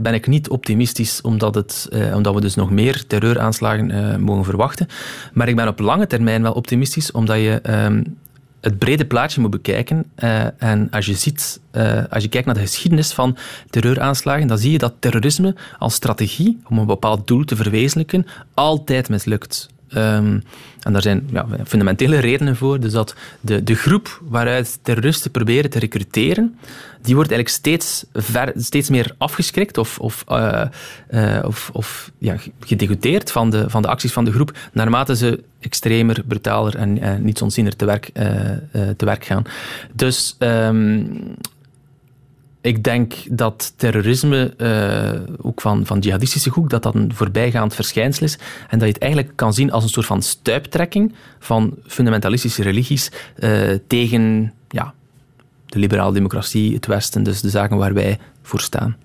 [0.00, 4.86] ben ik niet optimistisch omdat, het, omdat we dus nog meer terreuraanslagen mogen verwachten.
[5.32, 8.18] Maar ik ben op lange termijn wel optimistisch, omdat je um,
[8.60, 10.04] het brede plaatje moet bekijken.
[10.18, 13.36] Uh, en als je, ziet, uh, als je kijkt naar de geschiedenis van
[13.70, 19.08] terreuraanslagen, dan zie je dat terrorisme als strategie om een bepaald doel te verwezenlijken altijd
[19.08, 19.68] mislukt.
[19.96, 20.42] Um,
[20.82, 22.80] en daar zijn ja, fundamentele redenen voor.
[22.80, 26.58] Dus dat de, de groep waaruit terroristen proberen te recruteren,
[27.02, 30.64] die wordt eigenlijk steeds, ver, steeds meer afgeschrikt of, of, uh,
[31.10, 35.42] uh, of, of ja, gedegoteerd van de, van de acties van de groep, naarmate ze
[35.60, 38.10] extremer, brutaler en niet onzinner te werk,
[38.96, 39.44] te werk gaan.
[39.92, 41.36] Dus um,
[42.62, 48.24] ik denk dat terrorisme, uh, ook van, van jihadistische hoek, dat dat een voorbijgaand verschijnsel
[48.24, 48.38] is.
[48.68, 53.10] En dat je het eigenlijk kan zien als een soort van stuiptrekking van fundamentalistische religies
[53.38, 54.94] uh, tegen ja,
[55.66, 58.96] de liberale democratie, het Westen, dus de zaken waar wij voor staan.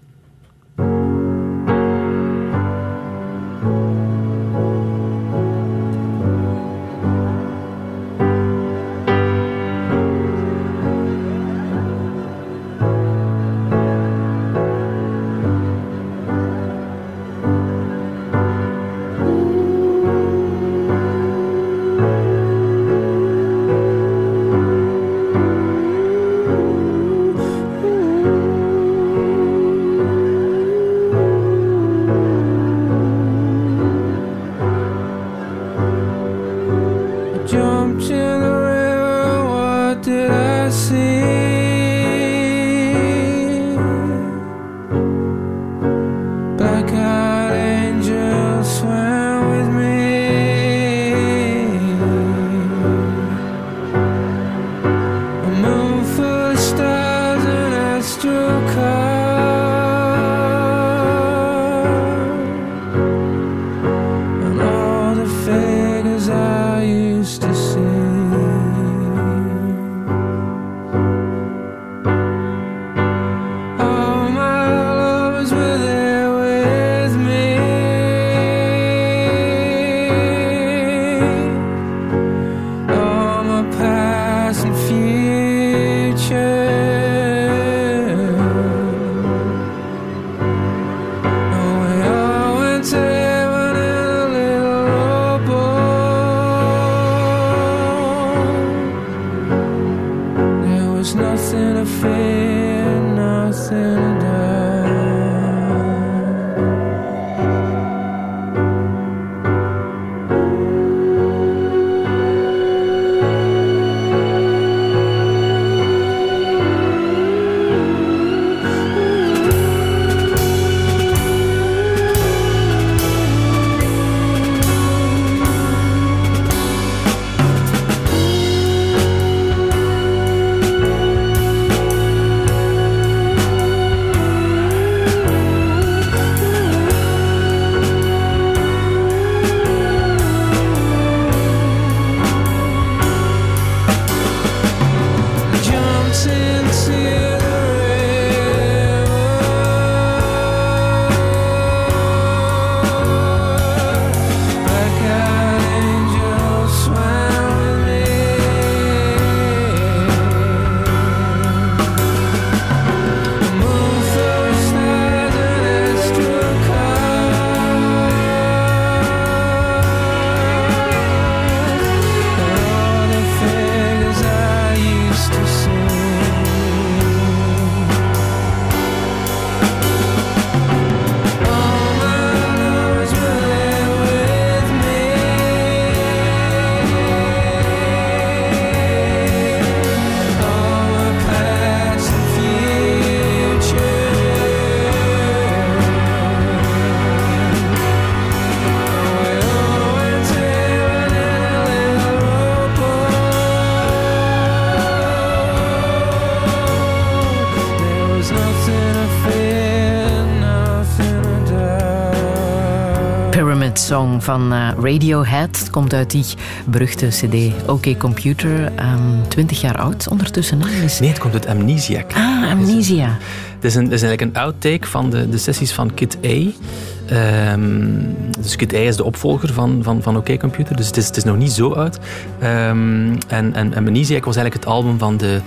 [213.87, 215.59] Song van uh, Radiohead.
[215.59, 216.25] Het komt uit die
[216.65, 218.65] beruchte cd OK Computer.
[218.65, 220.61] Um, ehm, 20 jaar oud ondertussen.
[220.83, 220.99] Is...
[220.99, 222.13] Nee, het komt uit Amnesiac.
[222.13, 223.17] Ah, Amnesia.
[223.55, 227.53] Het is, een, het is eigenlijk een outtake van de, de sessies van Kit A.
[227.53, 231.07] Um, dus Kit A is de opvolger van, van, van OK Computer, dus het is,
[231.07, 231.99] het is nog niet zo oud.
[232.43, 235.41] Um, en, en Amnesiac was eigenlijk het album van de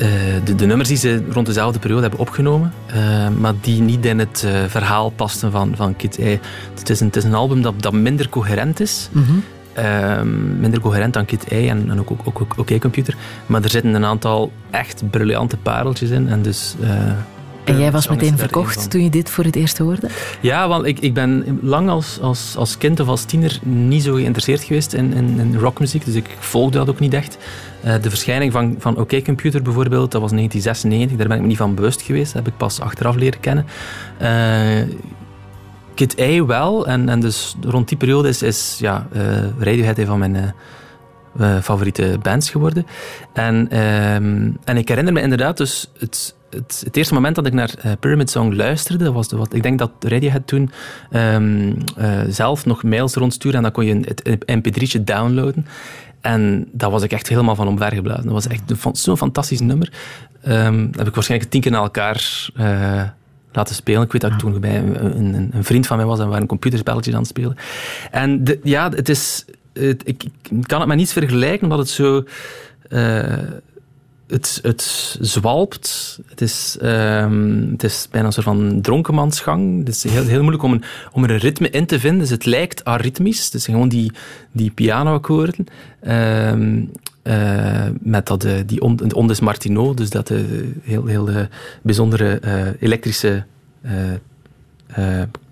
[0.00, 0.08] uh,
[0.44, 4.18] de, de, nummers die ze rond dezelfde periode hebben opgenomen, uh, maar die niet in
[4.18, 6.38] het uh, verhaal pasten van, van Kid A.
[6.74, 9.08] Het is een, het is een album dat, dat minder coherent is.
[9.12, 10.60] Mm -hmm.
[10.60, 13.16] minder coherent dan Kid A en, en ook, ook, ook, OK Computer.
[13.46, 16.28] Maar er zitten een aantal echt briljante pareltjes in.
[16.28, 16.74] En dus
[17.64, 20.08] en jij was meteen verkocht toen je dit voor het eerst hoorde?
[20.40, 24.14] Ja, want ik, ik ben lang als, als, als kind of als tiener niet zo
[24.14, 26.04] geïnteresseerd geweest in, in, in rockmuziek.
[26.04, 27.38] Dus ik volgde dat ook niet echt.
[27.84, 31.18] Uh, de verschijning van, van OK Computer bijvoorbeeld, dat was 1996.
[31.18, 32.32] Daar ben ik me niet van bewust geweest.
[32.32, 33.66] Dat heb ik pas achteraf leren kennen.
[34.22, 34.94] Uh,
[35.94, 36.86] Kid A wel.
[36.86, 39.22] En, en dus rond die periode is, is ja, uh,
[39.58, 40.54] Radiohead een van mijn
[41.62, 42.86] favoriete bands geworden.
[43.32, 47.52] En, ehm, en ik herinner me inderdaad dus het het, het, eerste moment dat ik
[47.52, 50.70] naar uh, Pyramid Song luisterde, was de, wat, ik denk dat Radiohead toen
[51.12, 53.92] um, uh, zelf nog mails rondstuurde en dan kon je
[54.46, 55.66] een, mp3'tje downloaden.
[56.20, 58.24] En daar was ik echt helemaal van omvergeblazen.
[58.24, 59.92] Dat was echt zo'n fantastisch nummer.
[60.48, 63.02] Um, dat heb ik waarschijnlijk tien keer naar elkaar uh,
[63.52, 64.02] laten spelen.
[64.02, 66.30] Ik weet dat ik toen bij een, een, een, vriend van mij was en we
[66.30, 67.56] waren computerspelletjes aan het spelen.
[68.10, 69.44] En de, ja, het is...
[69.72, 70.24] Het, ik,
[70.62, 72.24] kan het met niets vergelijken, omdat het zo...
[74.30, 74.82] het, het
[75.20, 76.18] zwalpt.
[76.26, 79.78] Het is, um, het is bijna een soort van dronkenmansgang.
[79.78, 82.20] Het is heel, heel moeilijk om, een, om er een ritme in te vinden.
[82.20, 83.50] Dus het lijkt aritmisch.
[83.50, 84.12] Is gewoon die,
[84.52, 85.66] die pianoakkoorden.
[86.08, 86.90] Um,
[87.24, 90.40] uh, met dat, uh, die on, de ondes Martineau, dus dat uh,
[90.82, 91.28] heel, heel
[91.82, 92.40] bijzondere
[92.80, 93.44] elektrische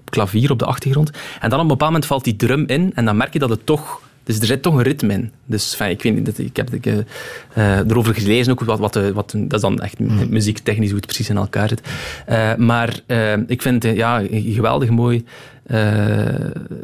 [0.04, 1.10] klavier op de achtergrond.
[1.40, 3.50] En dan op een bepaald moment valt die drum in en dan merk je dat
[3.50, 5.32] het toch dus er zit toch een ritme in.
[5.46, 9.34] Dus enfin, ik, weet niet, ik heb ik, uh, erover gelezen, ook wat, wat, wat,
[9.36, 10.26] dat is dan echt mm.
[10.30, 11.80] muziektechnisch hoe het precies in elkaar zit.
[12.28, 13.00] Uh, maar
[13.46, 15.24] ik vind het ja, een geweldig mooi,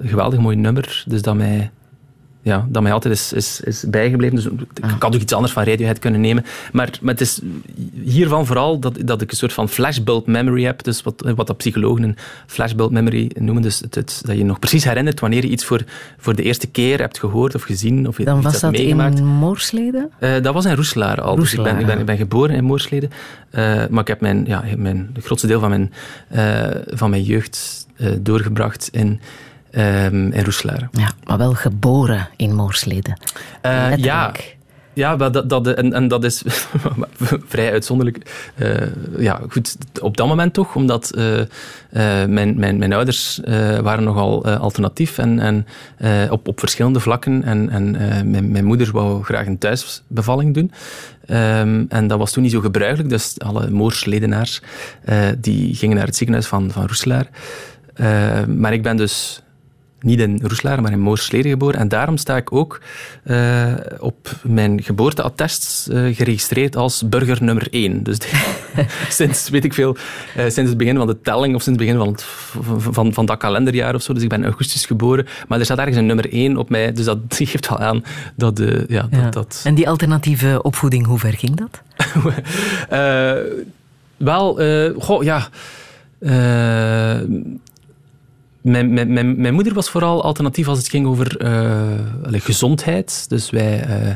[0.02, 1.04] geweldig mooi nummer.
[1.06, 1.70] Dus dat mij
[2.44, 4.36] ja, dat mij altijd is, is, is bijgebleven.
[4.36, 4.90] Dus ik ah.
[5.00, 6.44] had ook iets anders van Radiohead kunnen nemen.
[6.72, 7.40] Maar, maar het is
[8.02, 10.82] hiervan vooral dat, dat ik een soort van flashbulb memory heb.
[10.82, 13.62] Dus wat, wat dat psychologen een flashbulb memory noemen.
[13.62, 15.84] Dus het, het, dat je nog precies herinnert wanneer je iets voor,
[16.18, 18.08] voor de eerste keer hebt gehoord of gezien.
[18.08, 19.18] Of Dan iets was dat meegemaakt.
[19.18, 20.10] in Moorsleden?
[20.20, 21.36] Uh, dat was in Roeslaar al.
[21.36, 23.10] Dus ik, ben, ik, ben, ik ben geboren in Moorsleden.
[23.50, 25.92] Uh, maar ik heb mijn, ja, mijn, het grootste deel van mijn,
[26.34, 27.86] uh, van mijn jeugd
[28.20, 29.20] doorgebracht in
[29.76, 30.88] um, in Roeslaar.
[30.92, 33.18] Ja, maar wel geboren in Moorsleden.
[33.62, 34.32] Uh, ja.
[34.94, 36.42] Ja, dat, dat, en, en dat is
[37.46, 38.50] vrij uitzonderlijk.
[38.56, 38.76] Uh,
[39.18, 41.44] ja, goed, op dat moment toch, omdat uh, uh,
[42.26, 43.40] mijn, mijn, mijn ouders
[43.82, 45.66] waren nogal alternatief en, en
[46.30, 47.42] op, op verschillende vlakken.
[47.44, 47.90] En, en
[48.30, 50.72] mijn, mijn moeder wou graag een thuisbevalling doen.
[51.28, 54.62] Um, en dat was toen niet zo gebruikelijk, dus alle Moorsledenaars
[55.38, 57.26] die gingen naar het ziekenhuis van, van Roeslaar.
[58.46, 59.42] maar ik ben dus
[60.04, 61.80] niet in Roeslaar, maar in Moorsleden geboren.
[61.80, 62.80] En daarom sta ik ook
[63.24, 68.02] uh, op mijn geboorteattest uh, geregistreerd als burger nummer 1.
[68.02, 68.18] Dus
[69.08, 69.96] sinds, weet ik veel,
[70.36, 72.24] uh, sinds het begin van de telling of sinds het begin van, het,
[72.94, 74.12] van, van dat kalenderjaar of zo.
[74.12, 75.26] Dus ik ben in augustus geboren.
[75.48, 76.92] Maar er staat ergens een nummer 1 op mij.
[76.92, 78.04] Dus dat geeft wel aan
[78.36, 78.58] dat...
[78.88, 79.22] ja, ja.
[79.22, 79.60] Dat, dat...
[79.64, 81.82] En die alternatieve opvoeding, hoe ver ging dat?
[84.16, 84.58] wel,
[84.98, 85.48] goh, ja
[88.64, 93.24] mijn, mijn, mijn, moeder was vooral alternatief als het ging over uh, gezondheid.
[93.28, 93.86] Dus wij.
[93.88, 94.14] Uh,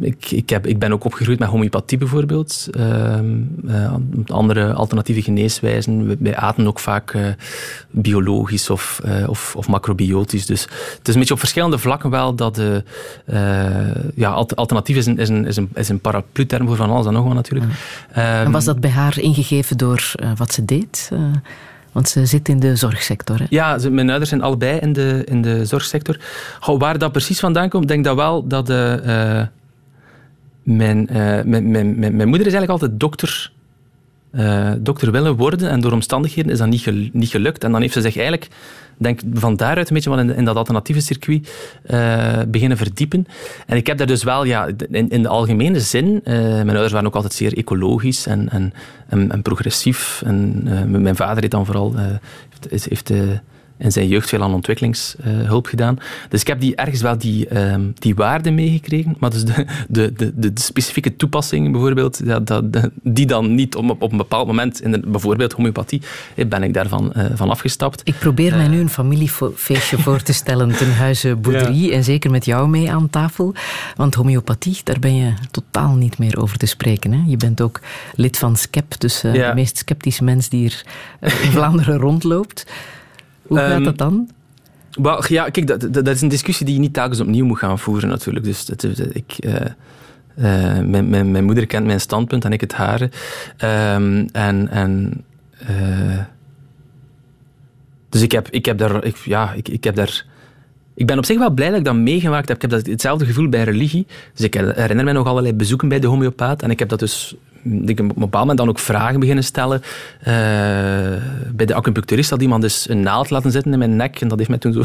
[0.00, 2.68] ik, ik, heb, ik ben ook opgegroeid met homeopathie bijvoorbeeld.
[2.76, 3.94] Uh,
[4.26, 6.16] andere alternatieve geneeswijzen.
[6.22, 7.16] Wij aten ook vaak
[7.90, 10.46] biologisch of, of, of, macrobiotisch.
[10.46, 10.62] Dus
[10.98, 12.84] het is een beetje op verschillende vlakken wel dat de,
[14.14, 17.12] ja, alternatief is een, is een, is een, is een paraplu-term voor van alles en
[17.12, 17.72] nog wat natuurlijk.
[18.12, 21.10] en was dat bij haar ingegeven door wat ze deed?
[21.92, 23.38] Want ze zit in de zorgsector.
[23.38, 23.44] Hè?
[23.48, 26.16] Ja, mijn ouders zijn allebei in de, in de zorgsector.
[26.78, 29.42] Waar dat precies vandaan komt, denk dat wel dat uh,
[30.62, 33.52] mijn, uh, mijn, mijn, mijn, moeder is eigenlijk altijd dokter,
[34.78, 35.70] dokter willen worden.
[35.70, 37.64] En door omstandigheden is dat niet, niet gelukt.
[37.64, 38.48] En dan heeft ze zich eigenlijk
[38.96, 41.52] denk van daaruit een beetje wel in, in dat alternatieve circuit
[41.90, 43.26] uh, beginnen verdiepen.
[43.66, 46.92] En ik heb daar dus wel, ja, in, in de algemene zin, uh, mijn ouders
[46.92, 48.72] waren ook altijd zeer ecologisch en, en,
[49.30, 50.22] en, progressief.
[50.24, 51.94] En uh, mijn vader heeft dan vooral,
[52.68, 53.12] heeft, heeft
[53.82, 55.98] in zijn jeugd veel aan ontwikkelingshulp gedaan.
[56.28, 59.16] Dus ik heb die ergens wel die, ehm, die waarde meegekregen.
[59.18, 62.64] Maar dus de, de, de, de specifieke toepassingen bijvoorbeeld, ja, dat,
[63.02, 66.02] die dan niet op, op een bepaald moment, in de, bijvoorbeeld homeopathie,
[66.48, 68.00] ben ik daarvan van afgestapt.
[68.04, 71.92] Ik probeer mij nu een familiefeestje voor te stellen ten huize Boudry.
[71.92, 73.54] En zeker met jou mee aan tafel.
[73.96, 77.12] Want homeopathie, daar ben je totaal niet meer over te spreken.
[77.12, 77.20] Hè?
[77.26, 77.80] Je bent ook
[78.14, 80.84] lid van SCEP, dus uh, de meest sceptische mens die er
[81.20, 82.66] uh, in Vlaanderen rondloopt.
[83.52, 84.28] Hoe gaat um, dat dan?
[84.90, 87.78] Well, ja, kijk, dat, dat, is een discussie die je niet telkens opnieuw moet gaan
[87.78, 88.44] voeren natuurlijk.
[88.44, 89.36] Dus dat, ik...
[89.40, 89.56] Uh,
[90.80, 93.10] mijn, mijn, mijn, moeder kent mijn standpunt en ik het hare.
[93.94, 95.24] Um, en en
[98.08, 99.04] dus ik heb, ik heb daar...
[99.04, 100.24] Ik, ja, ik, ik heb daar
[100.94, 102.56] ik ben op zich wel blij dat ik dat meegemaakt heb.
[102.56, 104.06] Ik heb dat, hetzelfde gevoel bij religie.
[104.34, 106.62] Dus ik herinner me nog allerlei bezoeken bij de homeopaat.
[106.62, 109.82] En ik heb dat dus ik op een bepaald moment dan ook vragen beginnen stellen.
[110.20, 110.26] Uh,
[111.54, 114.20] bij de acupuncturist had iemand dus een naald laten zitten in mijn nek.
[114.20, 114.82] En dat heeft mij toen zo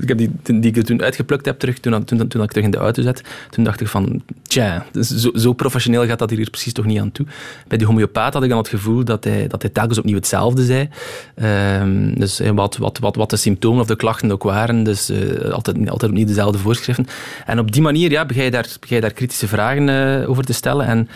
[0.00, 2.70] ik heb die, die ik toen uitgeplukt heb, terug, toen, toen, toen ik terug in
[2.70, 6.72] de auto zat, toen dacht ik van, tja, zo, zo, professioneel gaat dat hier precies
[6.72, 7.26] toch niet aan toe.
[7.68, 10.64] Bij die homeopaat had ik dan het gevoel dat hij, dat hij telkens opnieuw hetzelfde
[10.64, 10.88] zei.
[11.80, 15.50] Um, dus wat, wat, wat, wat de symptomen of de klachten ook waren, dus uh,
[15.50, 17.06] altijd, altijd opnieuw dezelfde voorschriften.
[17.46, 20.44] En op die manier ja, begin, je daar, begin je daar kritische vragen uh, over
[20.44, 20.86] te stellen.
[20.86, 21.08] En,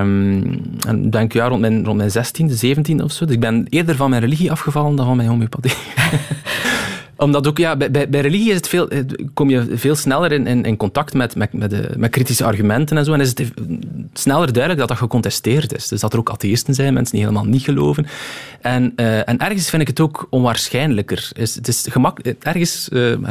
[0.00, 3.24] um, en denk rond mijn, rond mijn 16e, 17e of zo.
[3.24, 5.72] Dus ik ben eerder van mijn religie afgevallen dan van mijn homeopathie.
[7.20, 9.00] Omdat ook, ja, bij, bij religie is het veel, eh,
[9.34, 13.04] kom je veel sneller in, in, contact met, met, met, de, met, kritische argumenten en
[13.04, 13.12] zo.
[13.12, 13.52] En is het
[14.12, 15.88] sneller duidelijk dat dat gecontesteerd is.
[15.88, 18.06] Dus dat er ook atheïsten zijn, mensen die helemaal niet geloven.
[18.60, 21.30] En, uh, en ergens vind ik het ook onwaarschijnlijker.
[21.32, 22.88] Is, het is gemak, ergens,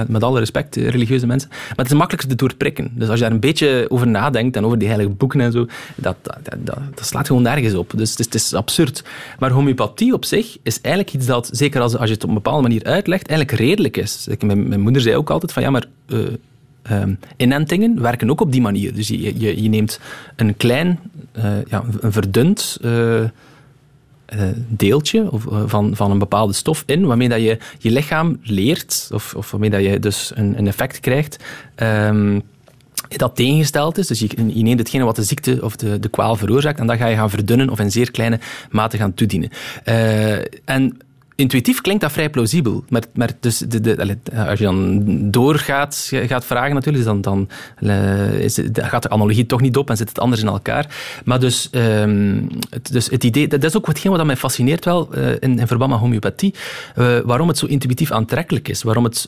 [0.07, 2.91] met alle respect, religieuze mensen, maar het is makkelijker te doorprikken.
[2.93, 5.65] Dus als je daar een beetje over nadenkt en over die heilige boeken en zo,
[5.95, 7.93] dat, dat, dat, slaat gewoon nergens op.
[7.95, 9.03] Dus het is, het is, absurd.
[9.39, 12.35] Maar homeopathie op zich is eigenlijk iets dat, zeker als, als je het op een
[12.35, 13.59] bepaalde manier uitlegt, eigenlijk
[14.39, 16.27] Mijn, moeder zei ook altijd van ja, maar uh,
[16.91, 18.93] um, inentingen werken ook op die manier.
[18.93, 19.99] Dus je, je, neemt
[20.35, 20.99] een klein,
[21.37, 23.23] uh, ja, een verdund uh,
[24.67, 29.33] deeltje of, van, van een bepaalde stof in, waarmee dat je je lichaam leert, of,
[29.35, 31.43] of waarmee dat je dus een, een effect krijgt.
[31.75, 32.43] Um,
[33.07, 34.07] dat tegengesteld is.
[34.07, 36.97] Dus je, je, neemt hetgene wat de ziekte of de, de kwaal veroorzaakt en dat
[36.97, 38.39] ga je gaan verdunnen of in zeer kleine
[38.69, 39.49] mate gaan toedienen.
[39.85, 40.97] Uh, en
[41.39, 42.83] intuïtief klinkt dat vrij plausibel.
[42.89, 47.49] Maar, maar dus de, de, als je dan doorgaat gaat vragen natuurlijk, dan, dan
[47.79, 50.95] uh, is, gaat de analogie toch niet op en zit het anders in elkaar.
[51.25, 55.09] Maar dus, um, het, dus het idee, dat is ook hetgeen wat mij fascineert wel
[55.17, 56.53] uh, in, in, verband met homeopathie,
[56.97, 58.83] uh, waarom het zo intuïtief aantrekkelijk is.
[58.83, 59.27] Waarom het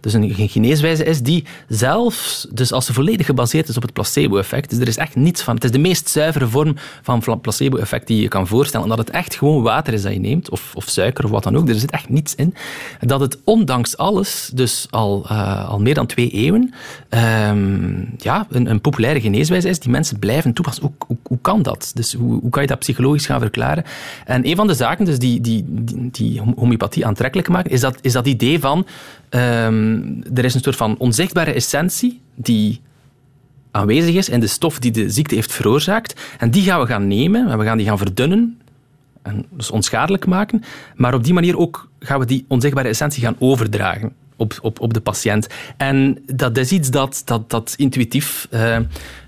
[0.00, 3.92] dus een, een geneeswijze is die zelfs, dus als ze volledig gebaseerd is op het
[3.92, 8.06] placebo-effect, dus er is echt niets van, het is de meest zuivere vorm van placebo-effect
[8.06, 10.88] die je kan voorstellen, omdat het echt gewoon water is dat je neemt, of, of
[10.88, 12.54] suiker of wat dan ook, er zit echt niets in,
[13.00, 16.74] dat het ondanks alles, dus al, uh, al meer dan twee eeuwen,
[17.08, 20.82] um, ja, een, een, populaire geneeswijze is die mensen blijven toepassen.
[20.82, 21.90] Hoe, hoe, hoe kan dat?
[21.94, 23.84] Dus hoe, hoe, kan je dat psychologisch gaan verklaren?
[24.24, 27.98] En een van de zaken dus die, die, die, die homeopathie aantrekkelijk maken, is dat,
[28.00, 28.86] is dat idee van
[29.30, 32.80] um, er is een soort van onzichtbare essentie die
[33.70, 36.20] aanwezig is in de stof die de ziekte heeft veroorzaakt.
[36.38, 38.60] En die gaan we gaan nemen en we gaan die gaan verdunnen
[39.22, 40.62] en dus onschadelijk maken.
[40.96, 44.94] Maar op die manier ook gaan we die onzichtbare essentie gaan overdragen op, op, op
[44.94, 45.46] de patiënt.
[45.76, 48.76] En dat is iets dat, dat, dat intuïtief uh,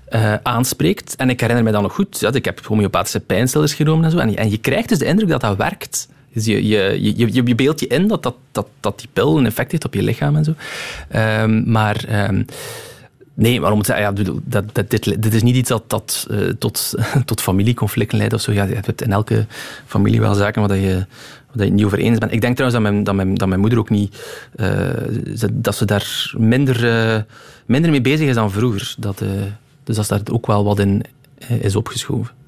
[0.09, 1.15] uh, aanspreekt.
[1.15, 4.17] En ik herinner me dan nog goed, ja, ik heb homeopathische pijnstillers genomen en zo.
[4.17, 6.07] En, en je krijgt dus de indruk dat dat werkt.
[6.33, 9.45] Dus je, je, je, je beeldt je in dat, dat, dat, dat die pil een
[9.45, 10.53] effect heeft op je lichaam en zo.
[11.15, 12.27] Um, maar...
[12.29, 12.45] Um,
[13.33, 16.93] Nee, waarom het, ja, dat, dat, dit, dit is niet iets dat, dat uh, tot,
[17.25, 18.51] tot familieconflicten leidt of zo.
[18.51, 19.45] Ja, je hebt in elke
[19.85, 21.05] familie wel zaken waar je,
[21.53, 22.31] je niet over eens bent.
[22.31, 24.25] Ik denk trouwens dat mijn, dat mijn, dat mijn moeder ook niet...
[24.55, 24.89] Uh,
[25.53, 27.21] dat ze daar minder, uh,
[27.65, 28.95] minder mee bezig is dan vroeger.
[28.97, 29.23] Dat,
[29.83, 31.03] dus dat daar ook wel wat in
[31.59, 32.42] is opgeschoven.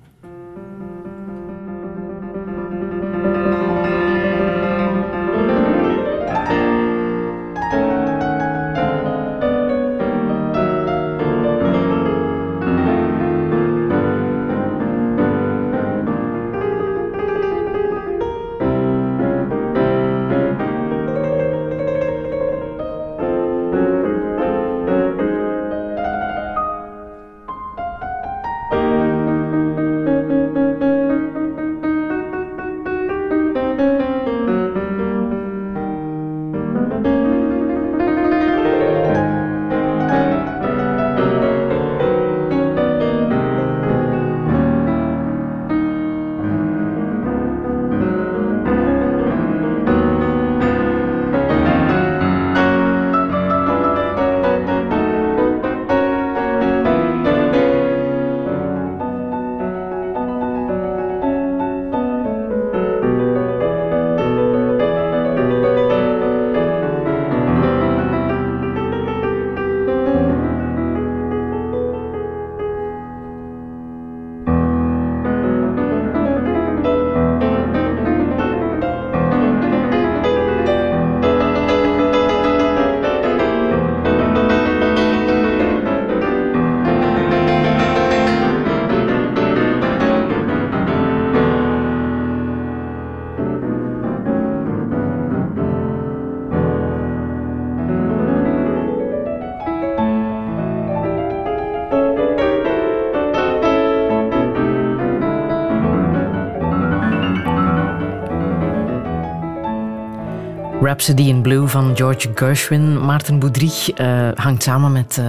[110.95, 113.05] Rhapsody in Blue van George Gershwin.
[113.05, 115.25] Maarten Boudry uh, hangt samen met uh,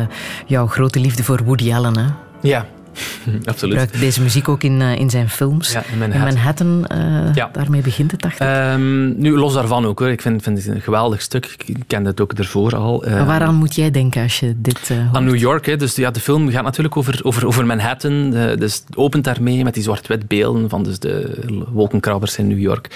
[0.46, 1.98] jouw grote liefde voor Woody Allen.
[1.98, 2.04] Hè?
[2.40, 2.66] Ja,
[3.44, 3.78] Absoluut.
[3.78, 5.72] Gebruikt deze muziek ook in, uh, in zijn films.
[5.72, 6.28] Ja, in Manhattan.
[6.28, 7.50] In Manhattan ja.
[7.52, 8.46] Daarmee begint het, dacht ik.
[8.46, 9.98] Um, nu, los daarvan ook.
[9.98, 10.08] Hoor.
[10.08, 11.56] Ik vind, vind het een geweldig stuk.
[11.66, 13.04] Ik kende het ook ervoor al.
[13.08, 15.00] Maar waaraan moet jij denken als je dit hoort?
[15.12, 15.66] Aan New York.
[15.66, 15.76] Hè.
[15.76, 18.30] Dus ja, de film gaat natuurlijk over, over, over Manhattan.
[18.30, 21.38] dus het opent daarmee met die zwart-wit beelden van dus de
[21.72, 22.90] wolkenkrabbers in New York.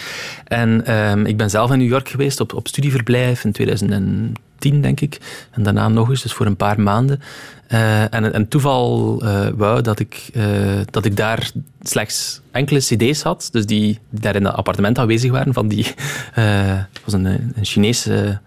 [0.44, 5.00] En um, ik ben zelf in New York geweest op, op studieverblijf in 2010, denk
[5.00, 5.20] ik.
[5.50, 7.20] En daarna nog eens, dus voor een paar maanden.
[7.72, 11.50] Uh, en een toeval uh, wou dat ik, uh, dat ik daar
[11.82, 15.86] slechts enkele cd's had, dus die, die daar in dat appartement aanwezig waren van die...
[16.32, 18.40] Het was een, een Chinese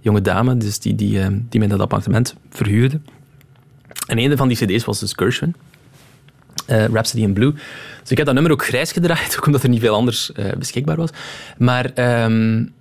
[0.00, 3.00] jonge dame, dus die, die, die mij dat appartement verhuurde.
[4.06, 5.54] En een van die cd's was dus Gershwin.
[6.66, 7.52] Rhapsody in Blue.
[8.00, 10.96] Dus ik heb dat nummer ook grijs gedraaid, ook omdat er niet veel anders beschikbaar
[10.96, 11.10] was.
[11.58, 12.22] Maar...
[12.24, 12.72] Um,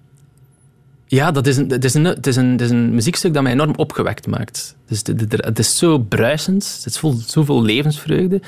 [1.12, 3.43] ja, dat is een, het, is een, het, is een, het is een muziekstuk dat
[3.43, 4.76] mij enorm opgewekt maakt.
[4.88, 5.01] Dus
[5.38, 8.36] het is zo bruisend, het vol, zoveel levensvreugde.
[8.36, 8.41] Uh,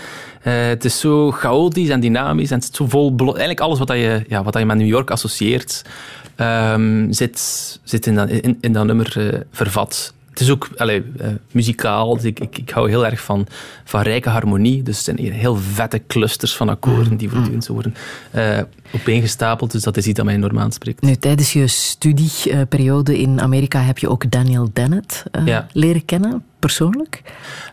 [0.67, 3.15] het is zo chaotisch en dynamisch en het is zo vol...
[3.17, 5.81] Eigenlijk alles wat, je, ja, wat je met New York associeert,
[6.37, 7.39] um, zit,
[7.83, 12.15] zit in, dat, in, dat nummer uh, vervat het is ook allee, uh, muzikaal.
[12.15, 13.47] Dus ik, ik, ik, hou heel erg van,
[13.83, 14.83] van rijke harmonie.
[14.83, 17.95] Dus het zijn heel vette clusters van akkoorden die voortdurend zo worden
[18.35, 18.59] uh,
[18.91, 19.71] opeengestapeld.
[19.71, 21.01] Dus dat is iets dat mij enorm aanspreekt.
[21.01, 25.67] Nu, tijdens je studieperiode in Amerika heb je ook Daniel Dennett uh, ja.
[25.71, 27.21] leren kennen, persoonlijk?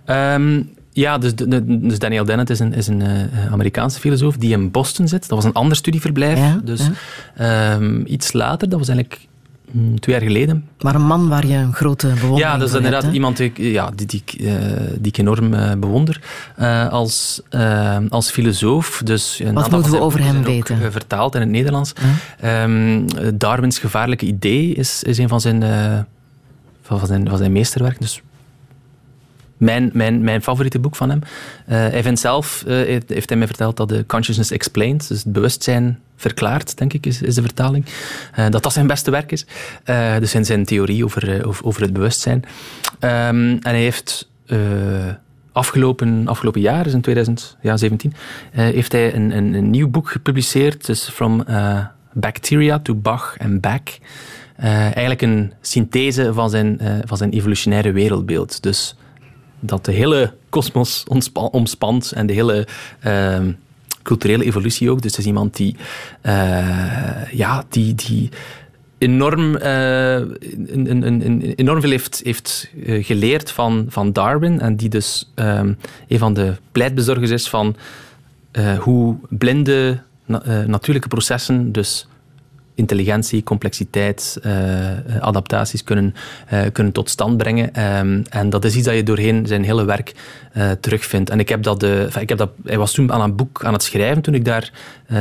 [0.07, 4.71] Um, ja, dus, dus, Daniel Dennett is een, is een uh, Amerikaanse filosoof die in
[4.71, 5.21] Boston zit.
[5.21, 6.39] Dat was een ander studieverblijf.
[6.39, 6.89] Ja, dus
[7.37, 7.75] ja.
[7.75, 9.28] Um, iets later, dat was eigenlijk
[9.73, 10.69] twee jaar geleden.
[10.81, 13.91] Maar een man waar je een grote bewondering Ja, dat is inderdaad iemand die, ja,
[13.95, 14.53] die, die, uh,
[14.99, 16.21] die ik enorm uh, bewonder
[16.59, 17.43] uh, als,
[18.09, 19.01] als filosoof.
[19.05, 20.93] Dus, Wat moeten we over hem weten?
[20.93, 21.93] Vertaald in het Nederlands.
[22.45, 23.07] Um,
[23.39, 25.63] Darwins gevaarlijke idee is, is een van zijn,
[26.83, 28.01] van, zijn, van zijn meesterwerken.
[28.01, 28.23] Dus
[29.57, 31.21] mijn, mijn, mijn favoriete boek van hem.
[31.65, 36.79] Hij vindt zelf, heeft, hij mij verteld, dat de consciousness explained, dus het bewustzijn verklaard,
[36.79, 37.85] denk ik, is, is de vertaling.
[38.39, 39.47] Uh, dat dat zijn beste werk is.
[40.19, 42.45] dus in zijn theorie over, over, over het bewustzijn.
[43.01, 44.29] Um, en hij heeft
[45.53, 48.15] afgelopen, afgelopen jaar, dus in 2017,
[48.53, 50.87] heeft hij een, een, een, nieuw boek gepubliceerd.
[50.87, 51.45] Dus From
[52.13, 53.99] Bacteria to Bach and Back.
[54.57, 58.63] eigenlijk een synthese van zijn, van zijn evolutionaire wereldbeeld.
[58.63, 58.97] Dus
[59.61, 61.05] dat de hele kosmos
[61.51, 62.67] omspant en de hele
[63.07, 63.39] uh,
[64.09, 65.03] culturele evolutie ook.
[65.03, 65.77] Dus het is iemand die,
[66.23, 68.29] uh, ja, die, die
[68.99, 75.79] enorm, een, enorm veel heeft, heeft eh, geleerd van, van Darwin en die dus um,
[76.09, 77.77] een van de pleitbezorgers is van
[78.79, 82.07] hoe blinde na natuurlijke processen dus
[82.79, 84.53] intelligentie, complexiteit, uh,
[85.21, 86.15] adaptaties kunnen,
[86.53, 87.97] uh, kunnen tot stand brengen.
[87.99, 90.15] Um, en dat is iets dat je doorheen zijn hele werk
[90.81, 91.31] terugvindt.
[91.31, 93.73] En ik heb dat, enfin, ik heb dat, hij was toen aan een boek aan
[93.73, 94.73] het schrijven toen ik daar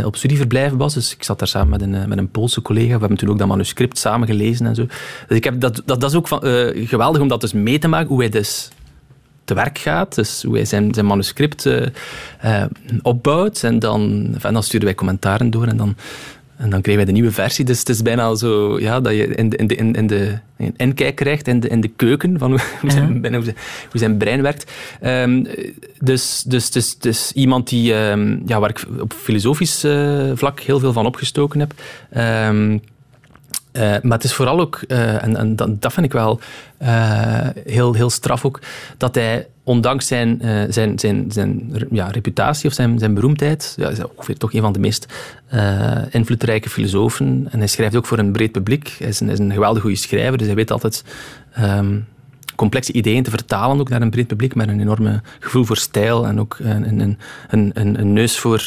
[0.03, 0.93] op studieverblijf was.
[0.93, 2.93] Dus ik zat daar samen met een, met een Poolse collega.
[2.93, 4.85] We hebben toen ook dat manuscript samen gelezen en zo.
[5.27, 6.27] Dus ik heb dat, dat, dat is ook
[6.73, 8.69] geweldig om dat dus mee te maken, hoe hij dus
[9.43, 10.15] te werk gaat.
[10.15, 11.69] Dus hoe hij zijn, zijn manuscript
[13.01, 13.63] opbouwt.
[13.63, 15.67] En dan, dan sturen wij commentaren door.
[15.67, 15.95] En dan,
[16.57, 17.65] en dan kregen wij de nieuwe versie.
[17.65, 20.73] Dus het is bijna zo ja, dat je in de, in de, in de in
[20.77, 22.59] inkijk krijgt in de, in de keuken van hoe,
[22.91, 23.43] zijn, hoe,
[23.91, 24.71] hoe zijn brein werkt.
[25.01, 25.47] Um,
[25.99, 30.79] dus, dus, dus, dus iemand die, um, ja, waar ik op filosofisch uh, vlak heel
[30.79, 31.73] veel van opgestoken heb.
[32.49, 36.39] Um, uh, maar het is vooral ook, uh, en, en dat, dat, vind ik wel
[37.65, 38.59] heel, heel straf ook,
[38.97, 44.03] dat hij ondanks zijn, zijn, zijn, zijn ja, reputatie of zijn, zijn beroemdheid, ja, is
[44.15, 45.13] ongeveer toch een van de meest
[46.09, 47.47] invloedrijke filosofen.
[47.49, 48.95] En hij schrijft ook voor een breed publiek.
[48.99, 51.03] Hij is een, geweldig goede schrijver, dus hij weet altijd
[51.59, 52.05] um,
[52.55, 56.27] complexe ideeën te vertalen ook naar een breed publiek, met een enorme gevoel voor stijl
[56.27, 57.17] en ook een, een,
[57.49, 58.63] een, een neus voor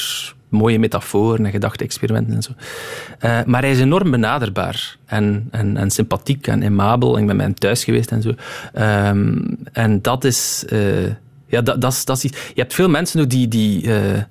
[0.50, 2.50] mooie metaforen en gedachte-experimenten en zo.
[3.24, 7.14] Uh, maar hij is enorm benaderbaar en, en, en sympathiek en aimabel.
[7.14, 8.34] En ik ben bij hem thuis geweest en zo.
[9.08, 10.64] Um, en dat is...
[10.72, 11.06] Uh,
[11.46, 12.38] ja, dat, dat, is, dat is iets.
[12.54, 13.48] Je hebt veel mensen die...
[13.48, 14.22] die uh,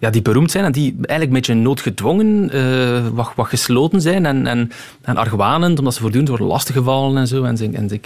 [0.00, 4.26] ja, die beroemd zijn en die eigenlijk een beetje noodgedwongen uh, wat, wat gesloten zijn
[4.26, 4.70] en, en,
[5.02, 7.44] en argwanend, omdat ze voortdurend worden lastiggevallen en zo.
[7.44, 8.00] En, en, en,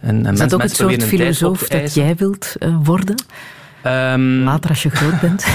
[0.00, 3.16] en, en is dat ook het soort filosoof dat jij wilt uh, worden?
[3.86, 5.46] Um, Later als je groot bent?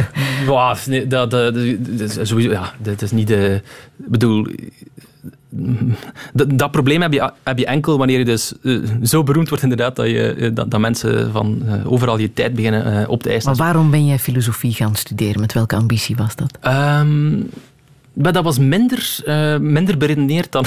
[0.46, 3.60] wow, nee, dat, dat, dat, sowieso, ja, dat is niet de...
[3.98, 4.46] Ik bedoel...
[6.32, 9.62] Dat, dat, probleem heb je, heb je enkel wanneer je dus uh, zo beroemd wordt
[9.62, 13.28] inderdaad dat, je, dat, dat mensen van uh, overal je tijd beginnen uh, op te
[13.28, 13.50] eisen.
[13.50, 15.40] Maar waarom ben jij filosofie gaan studeren?
[15.40, 16.58] Met welke ambitie was dat?
[16.66, 17.48] Um,
[18.12, 20.64] Maar dat was minder, uh, minder beredeneerd dan,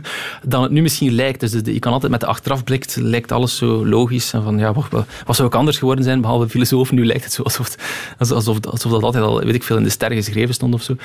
[0.42, 1.40] dan het nu misschien lijkt.
[1.40, 4.32] Dus je kan altijd met de achterafblik, lijkt alles zo logisch.
[4.32, 4.88] En van, ja, wat,
[5.26, 6.92] wat zou ook anders geworden zijn, behalve filosoof?
[6.92, 7.74] Nu lijkt het zo alsof,
[8.18, 10.92] alsof, alsof dat altijd al, weet ik veel, in de sterren geschreven stond of zo.
[10.92, 10.98] Uh,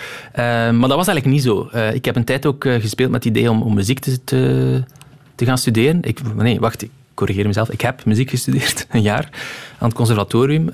[0.71, 1.69] maar dat was eigenlijk niet zo.
[1.73, 4.83] Uh, ik heb een tijd ook gespeeld met het idee om, om muziek te, te,
[5.35, 6.01] te, gaan studeren.
[6.01, 7.69] Ik, nee, wacht, ik corrigeer mezelf.
[7.69, 9.29] Ik heb muziek gestudeerd, een jaar,
[9.77, 10.69] aan het conservatorium.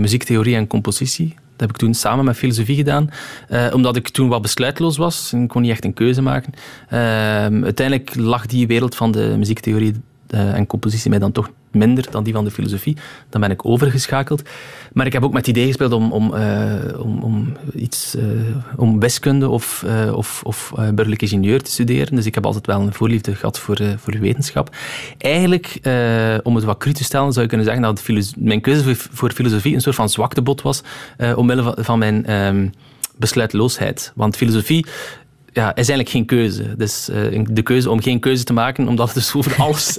[0.00, 1.34] muziektheorie en compositie.
[1.58, 3.10] Dat heb ik toen samen met filosofie gedaan,
[3.50, 6.52] uh, omdat ik toen wat besluitloos was en kon niet echt een keuze maken.
[6.92, 6.98] Uh,
[7.64, 9.94] uiteindelijk lag die wereld van de muziektheorie
[10.34, 12.96] uh, en compositie mij dan toch minder dan die van de filosofie.
[13.28, 14.42] Dan ben ik overgeschakeld.
[14.92, 18.22] Maar ik heb ook met het idee gespeeld om, om, uh, om, om, iets, uh,
[18.76, 22.14] om wiskunde of, uh, of, of burgerlijk ingenieur te studeren.
[22.14, 24.76] Dus ik heb altijd wel een voorliefde gehad voor, voor wetenschap.
[25.18, 25.80] Eigenlijk,
[26.42, 29.74] om het wat cru te stellen, zou je kunnen zeggen dat mijn keuze voor filosofie
[29.74, 30.82] een soort van zwaktebod was,
[31.34, 32.68] omwille van, van mijn ehm,
[33.16, 34.12] besluitloosheid.
[34.14, 34.86] Want filosofie
[35.58, 36.76] ja, is eigenlijk geen keuze.
[36.76, 39.98] Dus uh, de keuze om geen keuze te maken, omdat het dus over alles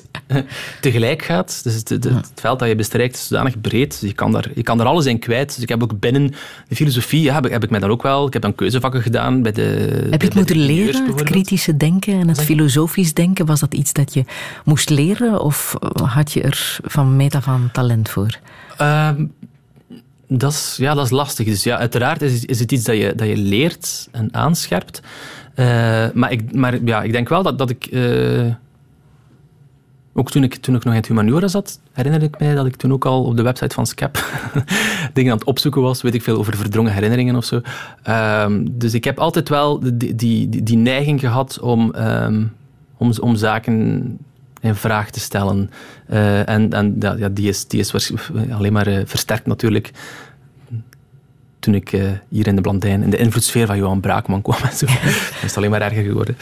[0.82, 1.60] tegelijk gaat.
[1.64, 4.00] Dus het, het, veld dat je bestrijkt is zodanig breed.
[4.00, 5.54] Dus je, kan daar, je kan er alles in kwijt.
[5.54, 6.32] Dus ik heb ook binnen
[6.68, 8.28] de filosofie, ja, heb, ik, heb ik mij dan ook wel...
[8.28, 9.62] Ik heb dan keuzevakken gedaan bij de
[10.10, 13.46] Heb je het moeten leren, het kritische denken en het filosofisch denken?
[13.46, 14.24] Was dat iets dat je
[14.66, 18.40] moest leren of had je er van meet af aan talent voor?
[18.82, 19.10] Uh,
[20.28, 21.46] dat is, ja, dat is lastig.
[21.46, 25.02] Dus ja, uiteraard is, is het iets dat je, dat je leert en aanscherpt.
[25.60, 27.88] Uh, maar ik, maar ja, ik denk wel dat, dat ik...
[27.92, 28.54] Uh,
[30.14, 32.76] ook toen ik, toen ik nog in het humaniora zat, herinner ik mij dat ik
[32.76, 34.18] toen ook al op de website van SCAP
[35.14, 37.62] dingen aan het opzoeken was, weet ik veel, over verdrongen herinneringen of zo.
[38.10, 42.54] Um, dus ik heb altijd wel die, die, die, neiging gehad om, um,
[42.98, 44.18] om, om zaken
[44.62, 45.72] in vraag te stellen.
[46.10, 48.12] Uh, en en ja, die is, die is
[48.52, 49.92] alleen maar versterkt natuurlijk
[51.70, 54.58] toen ik uh, hier in de Blandijn in de invloedssfeer van Johan Braakman kwam.
[54.64, 54.86] En zo.
[54.86, 56.38] Dat is alleen maar erger geworden.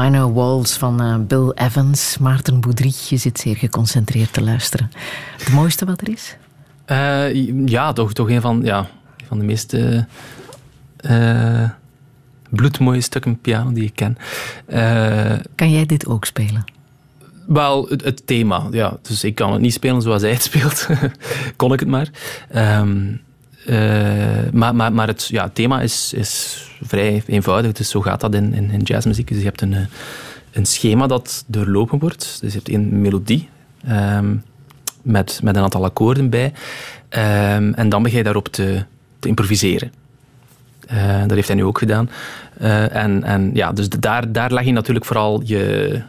[0.00, 2.18] Minor Walls van uh, Bill Evans.
[2.18, 4.90] Maarten Boudry, je zit zeer geconcentreerd te luisteren.
[5.38, 6.36] Het mooiste wat er is?
[6.86, 8.88] Uh, ja, toch, toch een van, ja,
[9.26, 10.06] van de meeste
[11.10, 11.70] uh,
[12.50, 14.18] bloedmooie stukken piano die ik ken.
[15.54, 16.64] kan jij dit ook spelen?
[17.46, 18.98] Wel, het, het, thema, ja.
[19.02, 20.86] Dus ik kan het niet spelen zoals hij het speelt.
[21.56, 22.08] Kon ik het maar.
[22.54, 23.25] Um, uh,
[24.52, 27.72] maar, maar, maar het ja, thema is, is vrij eenvoudig.
[27.72, 29.28] Dus zo gaat dat in, in, jazzmuziek.
[29.28, 29.80] Dus je hebt een, eh,
[30.52, 32.38] een schema dat doorlopen wordt.
[32.40, 33.48] Dus je hebt een melodie
[33.88, 34.42] um,
[35.02, 36.52] met, met een aantal akkoorden bij.
[37.10, 38.84] Um, en dan begin je daarop te,
[39.18, 39.92] te improviseren.
[40.92, 42.10] Uh, dat heeft hij nu ook gedaan.
[42.90, 46.02] En, en ja, dus daar, daar leg je natuurlijk vooral je,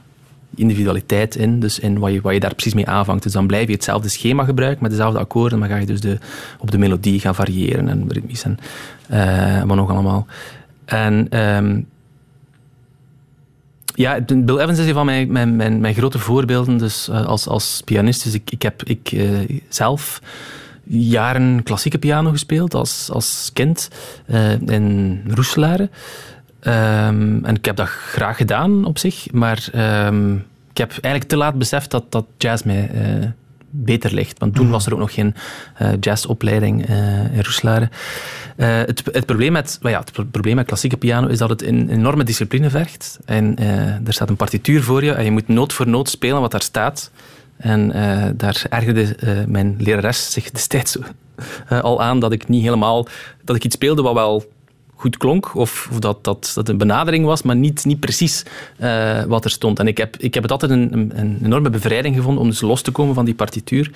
[0.55, 3.23] individualiteit in, dus in wat je, wat je daar precies mee aanvangt.
[3.23, 6.17] Dus dan blijf je hetzelfde schema gebruiken met dezelfde akkoorden, maar ga je dus de,
[6.59, 8.57] op de melodie gaan variëren en ritmisch en
[9.11, 10.27] uh, wat nog allemaal.
[10.85, 11.87] En um,
[13.95, 17.47] ja, Bill Evans is een van mijn, mijn, mijn, mijn grote voorbeelden dus, uh, als,
[17.47, 18.23] als pianist.
[18.23, 20.21] Dus ik, ik heb ik, uh, zelf
[20.89, 23.89] jaren klassieke piano gespeeld als, als kind
[24.65, 25.89] in Roeselare.
[26.61, 29.67] Um, en ik heb dat graag gedaan op zich, maar
[30.07, 33.25] um, ik heb eigenlijk te laat beseft dat, dat jazz mij uh,
[33.69, 34.39] beter ligt.
[34.39, 35.35] Want toen was er ook nog geen
[35.81, 37.89] uh, jazzopleiding uh, in Roeselare.
[38.55, 42.23] het, het, probleem met, ja, het probleem met klassieke piano is dat het een enorme
[42.23, 43.19] discipline vergt.
[43.25, 43.57] En
[44.05, 46.61] er staat een partituur voor je en je moet noot voor noot spelen wat daar
[46.61, 47.11] staat.
[47.57, 47.91] En
[48.37, 49.15] daar ergerde
[49.47, 50.97] mijn lerares zich destijds
[51.69, 53.07] al aan dat ik niet helemaal...
[53.43, 54.55] dat ik iets speelde wat wel
[54.97, 55.55] goed klonk.
[55.55, 58.43] Of, of dat, dat dat een benadering was, maar niet, niet precies
[58.79, 59.79] uh, wat er stond.
[59.79, 62.61] En ik heb, ik heb het altijd een, een, een, enorme bevrijding gevonden om dus
[62.61, 63.91] los te komen van die partituur.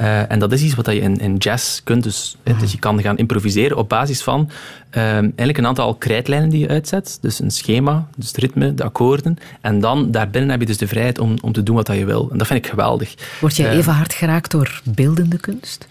[0.00, 2.02] Uh, en dat is iets wat je in, in jazz kunt.
[2.02, 4.50] Dus, mm dus je kan gaan improviseren op basis van
[4.96, 7.18] uh, eigenlijk een aantal krijtlijnen die je uitzet.
[7.20, 9.38] Dus een schema, dus het ritme, de akkoorden.
[9.60, 12.28] En dan daarbinnen heb je dus de vrijheid om, om te doen wat je wil.
[12.32, 13.14] En dat vind ik geweldig.
[13.40, 15.88] Word jij even hard geraakt door beeldende kunst?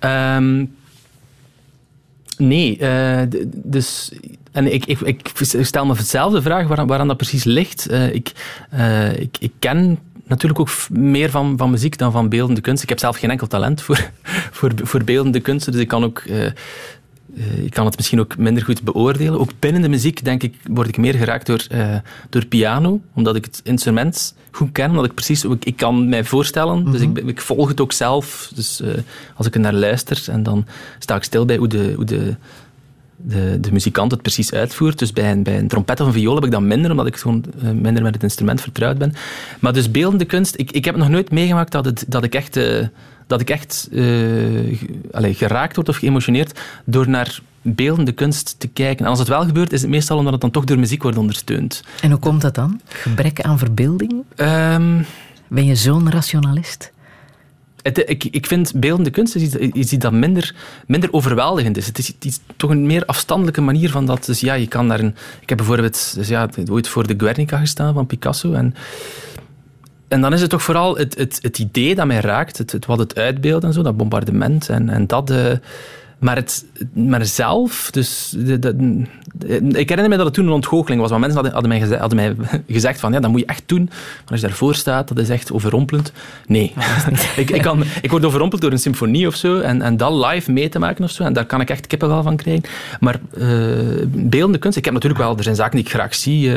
[0.00, 0.74] Um,
[2.38, 3.22] Nee, uh,
[3.52, 4.12] dus
[4.52, 7.90] en ik, ik, ik, stel me dezelfde vraag waaraan, dat precies ligt.
[7.90, 8.32] Uh, ik,
[8.74, 12.82] uh, ik, ik ken natuurlijk ook meer van, van muziek dan van beeldende kunst.
[12.82, 14.10] Ik heb zelf geen enkel talent voor,
[14.56, 16.22] voor, voor beeldende kunsten, dus ik kan ook
[17.62, 19.40] ik kan het misschien ook minder goed beoordelen.
[19.40, 21.96] Ook binnen de muziek, denk ik, word ik meer geraakt door, uh,
[22.30, 25.44] door piano, omdat ik het instrument goed ken, omdat ik precies...
[25.44, 27.28] Ik, ik kan mij voorstellen, dus ik, mhm.
[27.28, 28.50] ik, volg het ook zelf.
[28.54, 28.90] Dus uh,
[29.34, 30.66] als ik er naar luister, en dan
[30.98, 31.92] sta ik stil bij hoe de...
[31.96, 32.34] Hoe de
[33.18, 34.98] de, de muzikant het precies uitvoert.
[34.98, 37.16] Dus bij een, bij een trompet of een viool heb ik dat minder, omdat ik
[37.16, 39.12] gewoon minder met het instrument vertrouwd ben.
[39.60, 42.58] Maar dus beeldende kunst, ik, ik heb nog nooit meegemaakt dat, het, dat ik echt
[43.26, 44.80] dat ik echt uh,
[45.12, 49.04] allez, geraakt word of geëmotioneerd door naar beeldende kunst te kijken.
[49.04, 51.18] En als het wel gebeurt, is het meestal omdat het dan toch door muziek wordt
[51.18, 51.82] ondersteund.
[52.00, 52.80] En hoe komt dat dan?
[52.88, 54.12] Gebrek aan verbeelding?
[54.36, 55.06] Um,
[55.48, 56.92] ben je zo'n rationalist?
[57.82, 60.54] Het, ik, ik vind beeldende kunst is iets, iets dat minder,
[60.86, 61.86] minder overweldigend is.
[61.86, 64.24] Het is iets, toch een meer afstandelijke manier van dat.
[64.24, 65.14] Dus ja, je kan daar een...
[65.40, 68.74] Ik heb bijvoorbeeld dus ja, ooit voor de Guernica gestaan van Picasso en
[70.08, 72.86] en dan is het toch vooral het, het, het idee dat mij raakt, het, het
[72.86, 75.30] wat het uitbeeldt en zo, dat bombardement en, en dat...
[75.30, 75.52] Uh,
[76.18, 79.02] maar, het, maar zelf, dus de, de,
[79.72, 82.00] ik herinner me dat het toen een ontgoocheling was, want mensen hadden, hadden, mij, gezegd,
[82.00, 83.84] hadden mij gezegd van ja, dat moet je echt doen.
[83.84, 86.12] Maar als je daarvoor staat, dat is echt overrompelend.
[86.46, 86.74] Nee,
[87.36, 90.52] ik, ik, kan, ik word overrompeld door een symfonie of zo en, en dat live
[90.52, 92.64] mee te maken of zo, en daar kan ik echt kippenvel van krijgen.
[93.00, 96.46] Maar uh, beeldende kunst, ik heb natuurlijk wel, er zijn zaken die ik graag zie.
[96.46, 96.54] Uh,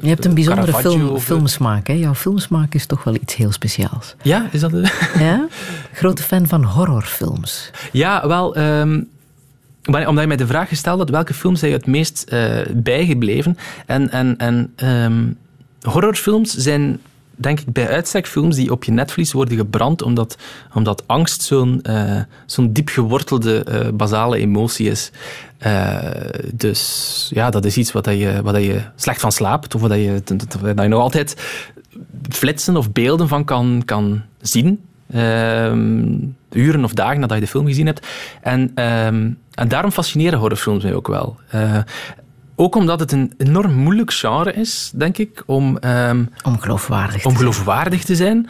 [0.00, 1.92] je hebt een bijzondere film, filmsmaak, hè?
[1.92, 4.14] Jouw filmsmaak is toch wel iets heel speciaals.
[4.22, 4.72] Ja, is dat...
[5.18, 5.46] Ja?
[5.92, 7.70] Grote fan van horrorfilms.
[7.92, 8.56] Ja, wel...
[8.62, 9.08] Um,
[9.84, 13.56] omdat je mij de vraag gesteld had, welke films zijn je het meest uh, bijgebleven?
[13.86, 15.36] En, en, en um,
[15.80, 17.00] horrorfilms zijn
[17.36, 20.36] denk ik bij uitstek films die op je netvlies worden gebrand omdat,
[20.74, 25.10] omdat angst zo'n uh, zo'n diep gewortelde uh, basale emotie is.
[26.52, 30.22] Dus ja, dat is iets wat, je, wat je slecht van slaapt of wat je,
[30.24, 31.36] dat je nog altijd
[32.28, 34.80] flitsen of beelden van kan, kan zien.
[35.12, 36.14] Ehm,
[36.52, 38.06] uren of dagen nadat je de film gezien hebt.
[38.42, 41.36] En, um, en daarom fascineren horrorfilms mij ook wel.
[41.54, 41.78] Uh,
[42.56, 47.36] ook omdat het een enorm moeilijk genre is, denk ik, om, um, om geloofwaardig, om
[47.36, 48.48] geloofwaardig te zijn.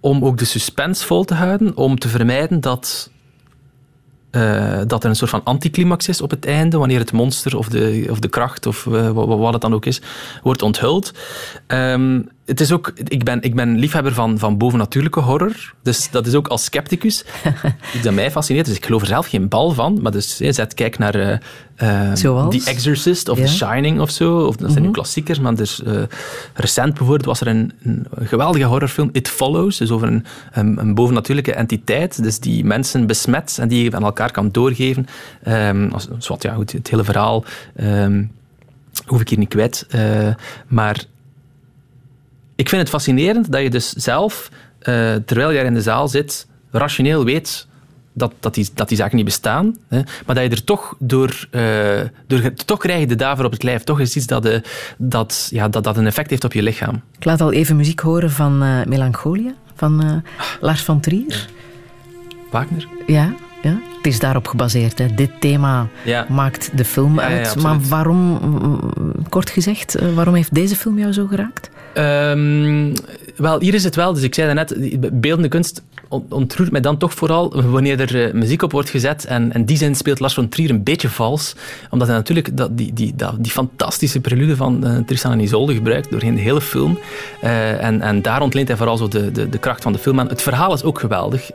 [0.00, 3.10] Om ook de suspense vol te houden, om te vermijden dat
[4.30, 7.68] uh, dat er een soort van anticlimax is op het einde, wanneer het monster of
[7.68, 10.00] de, of de kracht of uh, wat, wat, het dan ook is,
[10.42, 11.12] wordt onthuld.
[11.66, 15.74] Um, het is ook, ik, ben, ik ben liefhebber van, van bovennatuurlijke horror.
[15.82, 17.24] Dus dat is ook als scepticus
[17.94, 18.66] iets dat mij fascineert.
[18.66, 20.02] Dus ik geloof er zelf geen bal van.
[20.02, 21.28] Maar dus, je zet, kijk naar uh,
[21.82, 24.38] uh, The Exorcist of The Shining of zo.
[24.38, 24.96] Of, dat zijn nu mhm.
[24.96, 25.38] klassiekers.
[25.38, 26.02] Maar dus, uh,
[26.54, 29.76] recent bijvoorbeeld was er een, een, geweldige horrorfilm, It Follows.
[29.76, 32.22] Dus over een, een, een, bovennatuurlijke entiteit.
[32.22, 35.06] Dus die mensen besmet en die je aan elkaar kan doorgeven.
[35.48, 37.44] Um, als, wat, ja, goed, het hele verhaal
[37.80, 38.30] um,
[39.06, 39.86] hoef ik hier niet kwijt.
[40.66, 41.04] maar
[42.56, 44.48] ik vind het fascinerend dat je dus zelf,
[44.82, 47.66] uh, terwijl je in de zaal zit, rationeel weet
[48.12, 49.76] dat, dat, die, dat die zaken niet bestaan.
[49.88, 52.52] Hè, maar dat je er toch door, uh, door...
[52.64, 53.82] Toch krijg je de daver op het lijf.
[53.82, 54.62] Toch is iets dat, de,
[54.98, 57.02] dat, ja, dat, dat een effect heeft op je lichaam.
[57.18, 60.22] Ik laat al even muziek horen van uh, Melancholia, van
[60.60, 61.48] Lars van Trier.
[62.50, 62.88] Wagner?
[63.06, 64.98] Ja, ja, het is daarop gebaseerd.
[64.98, 65.06] Hè.
[65.14, 65.88] Dit thema
[66.28, 67.62] maakt de film uit.
[67.62, 68.40] maar waarom,
[69.28, 71.70] kort gezegd, waarom heeft deze film jou zo geraakt?
[71.98, 72.92] Um,
[73.36, 74.12] wel, hier is het wel.
[74.12, 74.76] Dus ik zei net,
[75.20, 79.24] beeldende kunst ontroert mij dan toch vooral wanneer er eh, muziek op wordt gezet.
[79.24, 81.54] En in die zin speelt Lars von Trier een beetje vals.
[81.90, 85.74] Omdat hij natuurlijk dat, die, die, dat, die fantastische prelude van uh, Tristan en Isolde
[85.74, 86.98] gebruikt doorheen de hele film.
[87.44, 90.20] Uh, en, en daar ontleent hij vooral zo de, de, de kracht van de film
[90.20, 90.28] aan.
[90.28, 91.50] Het verhaal is ook geweldig.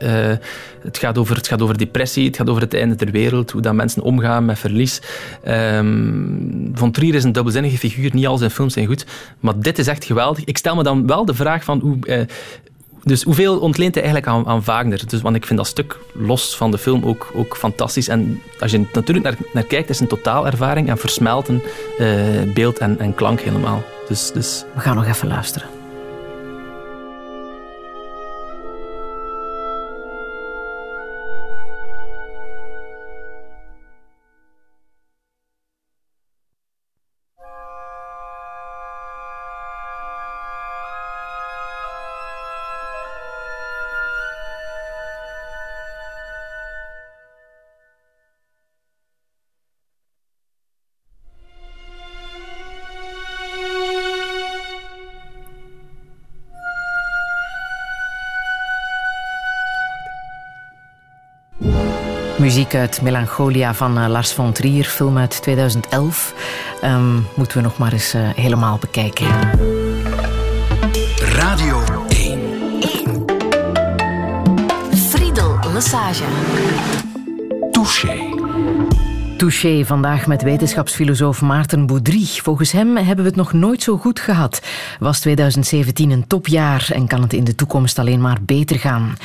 [0.82, 3.62] Het, gaat over, het gaat over depressie, het gaat over het einde ter wereld, hoe
[3.62, 5.00] dat mensen omgaan met verlies.
[5.48, 9.06] Um, von Trier is een dubbelzinnige figuur, niet al zijn films zijn goed.
[9.40, 10.44] Maar dit is echt geweldig.
[10.44, 12.26] Ik stel me dan wel de vraag van hoe
[13.02, 15.06] dus hoeveel ontleent hij eigenlijk aan, aan Wagner?
[15.06, 18.08] Dus, want ik vind dat stuk los van de film ook, ook fantastisch.
[18.08, 21.62] En als je natuurlijk naar, naar kijkt, is een totaalervaring en versmelten
[21.98, 22.16] uh,
[22.54, 23.82] beeld en, en klank helemaal.
[24.08, 24.64] Dus, dus...
[24.74, 25.81] We gaan nog even luisteren.
[62.42, 66.34] Muziek uit Melancholia van uh, Lars von Trier, film uit 2011.
[66.84, 69.26] Um, ehm, moeten we nog maar eens uh, helemaal bekijken.
[71.18, 72.40] Radio 1.
[72.80, 73.24] 1.
[75.10, 76.24] Friedel Lassage.
[77.70, 78.30] Touché.
[79.42, 82.26] Touché vandaag met wetenschapsfilosoof Maarten Boudry.
[82.26, 84.62] Volgens hem hebben we het nog nooit zo goed gehad.
[84.98, 89.16] Was 2017 een topjaar en kan het in de toekomst alleen maar beter gaan.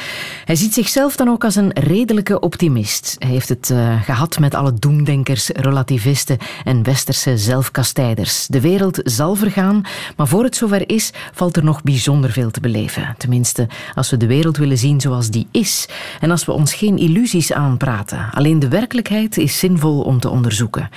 [0.46, 3.16] Hij ziet zichzelf dan ook als een redelijke optimist.
[3.20, 8.48] Hij heeft het uh, gehad met alle doemdenkers, relativisten en westerse zelfkastijders.
[8.48, 9.82] De wereld zal vergaan,
[10.16, 13.16] maar voor het zover is, valt er nog bijzonder veel te beleven.
[13.18, 15.88] Tenminste, als we de wereld willen zien zoals die is.
[16.20, 18.30] En als we ons geen illusies aanpraten.
[18.32, 20.90] Alleen de werkelijkheid is zinvol om te onderzoeken.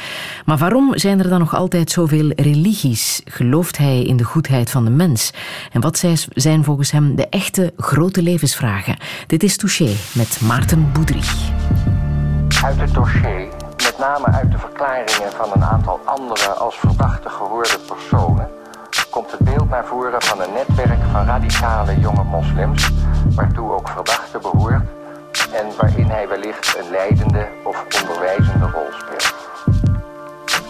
[0.44, 3.20] Maar waarom zijn er dan nog altijd zoveel religies?
[3.24, 5.30] Gelooft hij in de goedheid van de mens?
[5.72, 6.04] En wat
[6.34, 8.96] zijn volgens hem de echte grote levensvragen?
[9.26, 11.22] Dit is Touché met Maarten Boudry.
[12.64, 17.78] Uit het dossier, met name uit de verklaringen van een aantal andere als verdachte gehoorde
[17.86, 18.48] personen,
[19.10, 22.90] komt het beeld naar voren van een netwerk van radicale jonge moslims,
[23.34, 24.99] waartoe ook verdachte behoort
[25.52, 29.39] en waarin hij wellicht een leidende of onderwijzende rol speelt.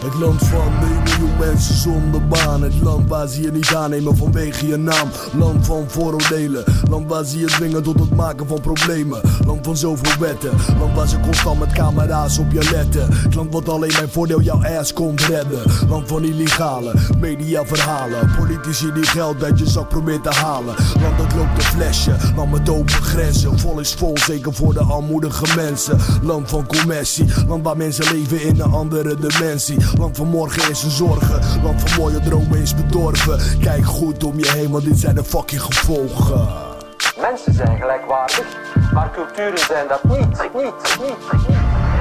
[0.05, 2.63] Het land van 1 miljoen mensen zonder baan.
[2.63, 5.09] Het land waar ze je niet aannemen vanwege je naam.
[5.33, 6.65] Land van vooroordelen.
[6.91, 9.21] Land waar ze je dwingen tot het maken van problemen.
[9.47, 10.51] Land van zoveel wetten.
[10.79, 13.13] Land waar ze constant met camera's op je letten.
[13.13, 15.63] Het land wat alleen mijn voordeel jouw ass komt redden.
[15.89, 18.31] Land van illegale mediaverhalen.
[18.39, 20.75] Politici die geld uit je zak proberen te halen.
[21.01, 22.17] Land dat loopt een flesje.
[22.37, 23.59] Land met open grenzen.
[23.59, 25.99] Vol is vol, zeker voor de armoedige mensen.
[26.23, 27.27] Land van commercie.
[27.49, 29.79] Land waar mensen leven in een andere dimensie.
[29.99, 31.62] Land van morgen is een zorgen.
[31.62, 33.59] Land van mooie dromen is bedorven.
[33.61, 36.49] Kijk goed om je heen, want dit zijn de fucking gevolgen.
[37.20, 38.47] Mensen zijn gelijkwaardig,
[38.93, 40.18] maar culturen zijn dat niet.
[40.18, 41.14] Niet, niet, niet.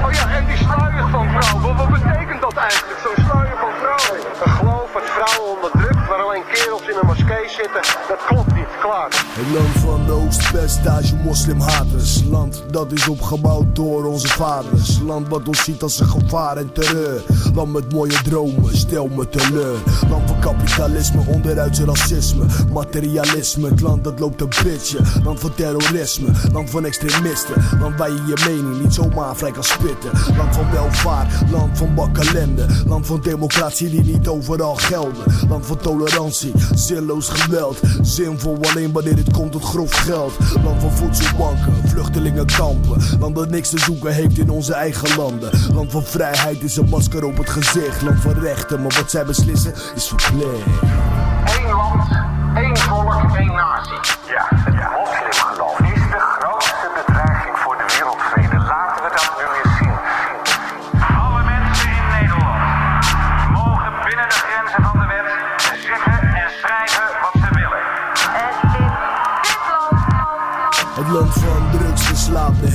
[0.04, 4.26] Oh ja, en die sluier van vrouwen, wat betekent dat eigenlijk, zo'n sluier van vrouwen?
[4.44, 8.59] Een geloof dat vrouwen onderdrukt, waar alleen kerels in een moskee zitten, dat klopt niet,
[8.80, 9.26] klaar.
[9.28, 12.22] Het land van de oost Percentage moslimhaters.
[12.30, 15.00] Land dat is opgebouwd door onze vaders.
[15.06, 17.22] Land wat ons ziet als een gevaar en terreur.
[17.54, 19.78] Land met mooie dromen, stel me teleur.
[20.08, 22.44] Land van kapitalisme, onderuitse racisme.
[22.72, 24.98] Materialisme, het land dat loopt een bitje.
[25.24, 27.54] Land van terrorisme, land van extremisten.
[27.80, 30.10] Land waar je je mening niet zomaar vrij kan spitten.
[30.36, 32.66] Land van welvaart, land van bakkalende.
[32.86, 35.48] Land van democratie die niet overal gelden.
[35.48, 37.80] Land van tolerantie, zinloos geweld.
[38.02, 40.32] Zinvol alleen wanneer het komt tot grof geld.
[40.64, 43.18] Land van voedselbanken, vluchtelingenkampen.
[43.20, 45.50] Land dat niks te zoeken heeft in onze eigen landen.
[45.74, 48.02] Land van vrijheid is een masker op het gezicht.
[48.02, 50.66] Land van rechten, maar wat zij beslissen is verplicht.
[51.58, 52.08] Eén land,
[52.56, 53.98] één volk, één natie.
[54.28, 54.49] Ja,
[71.10, 71.59] Het land van drugsverslaafde,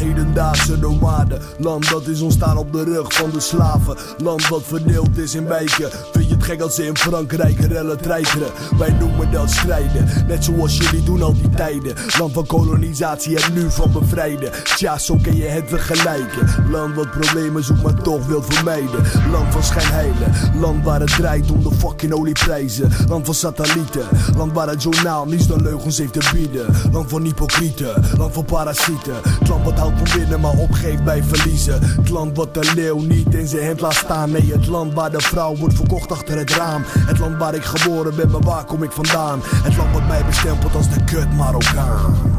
[0.05, 1.41] hedendaagse nomaden.
[1.57, 3.97] Land dat is ontstaan op de rug van de slaven.
[4.17, 5.89] Land wat verdeeld is in wijken.
[6.11, 8.51] Vind je het gek als ze in Frankrijk rellen treiteren?
[8.77, 11.95] Wij noemen dat strijden, net zoals jullie doen al die tijden.
[12.19, 14.51] Land van kolonisatie en nu van bevrijden.
[14.63, 16.69] Tja, zo kun je het vergelijken.
[16.71, 19.03] Land wat problemen zoekt maar toch wil vermijden.
[19.31, 22.91] Land van schijnheilen, land waar het draait om de fucking olieprijzen.
[23.07, 26.65] Land van satellieten, land waar het journaal niets dan leugens heeft te bieden.
[26.91, 29.15] Land van hypocrieten, land van parasieten.
[29.23, 31.83] Het land wat houdt van winnen maar opgeeft bij verliezen.
[31.83, 34.31] Het land wat de leeuw niet in zijn hand laat staan.
[34.31, 36.83] Nee, het land waar de vrouw wordt verkocht achter het raam.
[36.85, 39.39] Het land waar ik geboren ben, maar waar kom ik vandaan?
[39.43, 42.34] Het land wat mij bestempelt als de kut Marokkaan.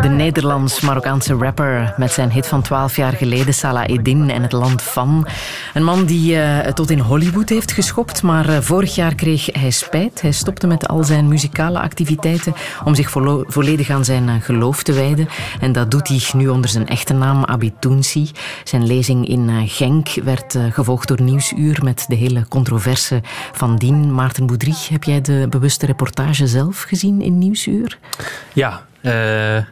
[0.00, 4.82] De Nederlands-Marokkaanse rapper met zijn hit van 12 jaar geleden, Salah Eddin en het land
[4.82, 5.26] van.
[5.74, 9.70] Een man die eh, tot in Hollywood heeft geschopt, maar eh, vorig jaar kreeg hij
[9.70, 10.20] spijt.
[10.20, 12.54] Hij stopte met al zijn muzikale activiteiten
[12.84, 13.10] om zich
[13.46, 15.28] volledig aan zijn eh, geloof te wijden.
[15.60, 18.30] En dat doet hij nu onder zijn echte naam, Abitounsi.
[18.64, 24.14] Zijn lezing in Genk werd gevolgd door Nieuwsuur met de hele controverse van dien.
[24.14, 27.98] Maarten Boudry, heb jij de bewuste reportage zelf gezien in Nieuwsuur?
[28.52, 29.64] Ja, eh,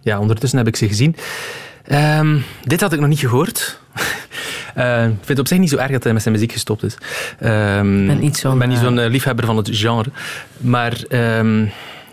[0.00, 1.16] ja, ondertussen heb ik ze gezien.
[1.84, 3.78] Ehm, dit had ik nog niet gehoord.
[4.74, 6.82] Eh, ik vind het op zich niet zo erg dat hij met zijn muziek gestopt
[6.82, 6.96] is.
[7.38, 10.10] Ehm, ben niet zo'n, ik ben niet zo'n eh, liefhebber van het genre.
[10.56, 11.66] Maar ehm,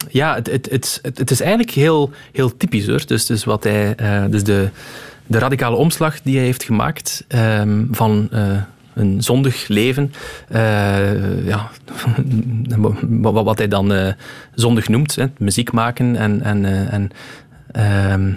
[0.09, 3.05] ja, het, het, het, het, is eigenlijk heel, heel typisch hoor.
[3.05, 3.95] Dus, dus, wat hij,
[4.29, 4.69] dus de,
[5.25, 7.25] de radicale omslag die hij heeft gemaakt
[7.91, 8.29] van...
[8.93, 10.13] een zondig leven,
[10.47, 11.69] eh, ja,
[13.21, 14.13] wat, wat hij dan eh,
[14.55, 17.09] zondig noemt, hè, muziek maken en, en, eh, en,
[17.71, 18.31] ehm,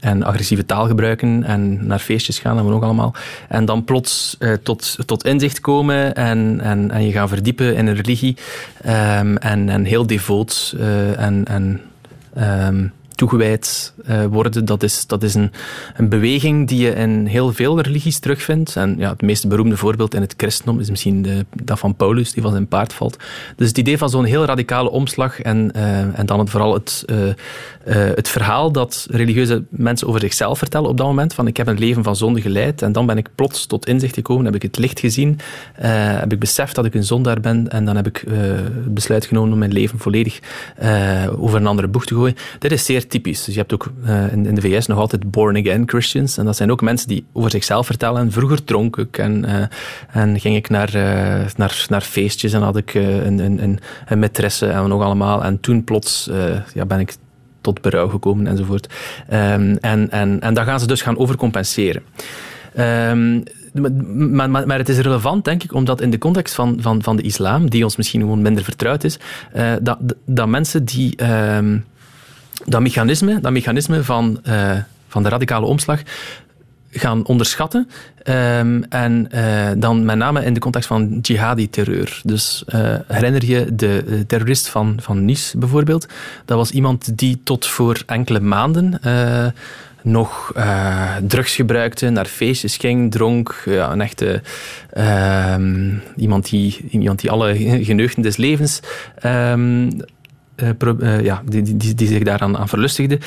[0.00, 3.14] en agressieve taal gebruiken en naar feestjes gaan, dat we ook allemaal.
[3.48, 7.96] En dan plots tot, tot inzicht komen en, en, en je gaan verdiepen in een
[7.96, 8.36] religie
[8.82, 10.74] ehm, en, en heel devoot
[11.16, 11.80] en, en
[12.34, 14.64] ehm, toegewijd eh, worden.
[14.64, 15.52] Dat is, dat is een,
[15.96, 18.76] een beweging die je in heel veel religies terugvindt.
[18.76, 22.32] En ja, het meest beroemde voorbeeld in het christendom is misschien de, dat van Paulus,
[22.32, 23.16] die van zijn paard valt.
[23.56, 27.04] Dus het idee van zo'n heel radicale omslag en, eh, en dan het, vooral het,
[27.06, 27.16] eh,
[28.14, 31.34] het verhaal dat religieuze mensen over zichzelf vertellen op dat moment.
[31.34, 34.14] Van ik heb een leven van zonde geleid en dan ben ik plots tot inzicht
[34.14, 35.38] gekomen, heb ik het licht gezien,
[35.74, 39.52] heb ik beseft dat ik een zondaar ben en dan heb ik het besluit genomen
[39.52, 40.38] om mijn leven volledig
[41.36, 42.36] over een andere boeg te gooien.
[42.58, 43.44] Dit is zeer typisch.
[43.44, 46.38] Dus je hebt ook eh, in, in de VS nog altijd born-again Christians.
[46.38, 48.32] En dat zijn ook mensen die over zichzelf vertellen.
[48.32, 49.66] Vroeger dronk ik en, eh,
[50.22, 54.30] en ging ik naar, eh, naar, naar feestjes en had ik een, een, een, een
[54.60, 55.44] en nog allemaal.
[55.44, 56.30] En toen plots
[56.74, 57.14] ja, ben ik
[57.60, 58.94] tot berouw gekomen enzovoort.
[59.28, 62.02] Ehm, en, en, en dan gaan ze dus gaan overcompenseren.
[62.74, 63.40] Ehm,
[63.72, 67.16] maar, maar, maar het is relevant, denk ik, omdat in de context van, van, van
[67.16, 69.18] de islam, die ons misschien gewoon minder vertrouwd is,
[69.80, 71.78] dat, dat mensen die ehm,
[72.64, 74.76] dat mechanisme, dat mechanisme van, eh,
[75.08, 76.00] van de radicale omslag
[76.90, 77.88] gaan onderschatten.
[78.22, 82.20] Ehm, en eh, dan met name in de context van jihadi-terreur.
[82.24, 86.06] Dus eh, herinner je de terrorist van, van Nice bijvoorbeeld?
[86.44, 89.00] Dat was iemand die tot voor enkele maanden
[90.02, 90.52] nog
[91.26, 93.62] drugs gebruikte, naar feestjes ging, dronk.
[93.64, 94.42] Ja, een echte
[94.90, 98.80] ehm, iemand, die, iemand die alle geneugten des levens
[99.18, 99.88] ehm,
[100.56, 100.68] eh,
[101.00, 103.18] eh, ja, die, die, die zich daaraan aan verlustigde.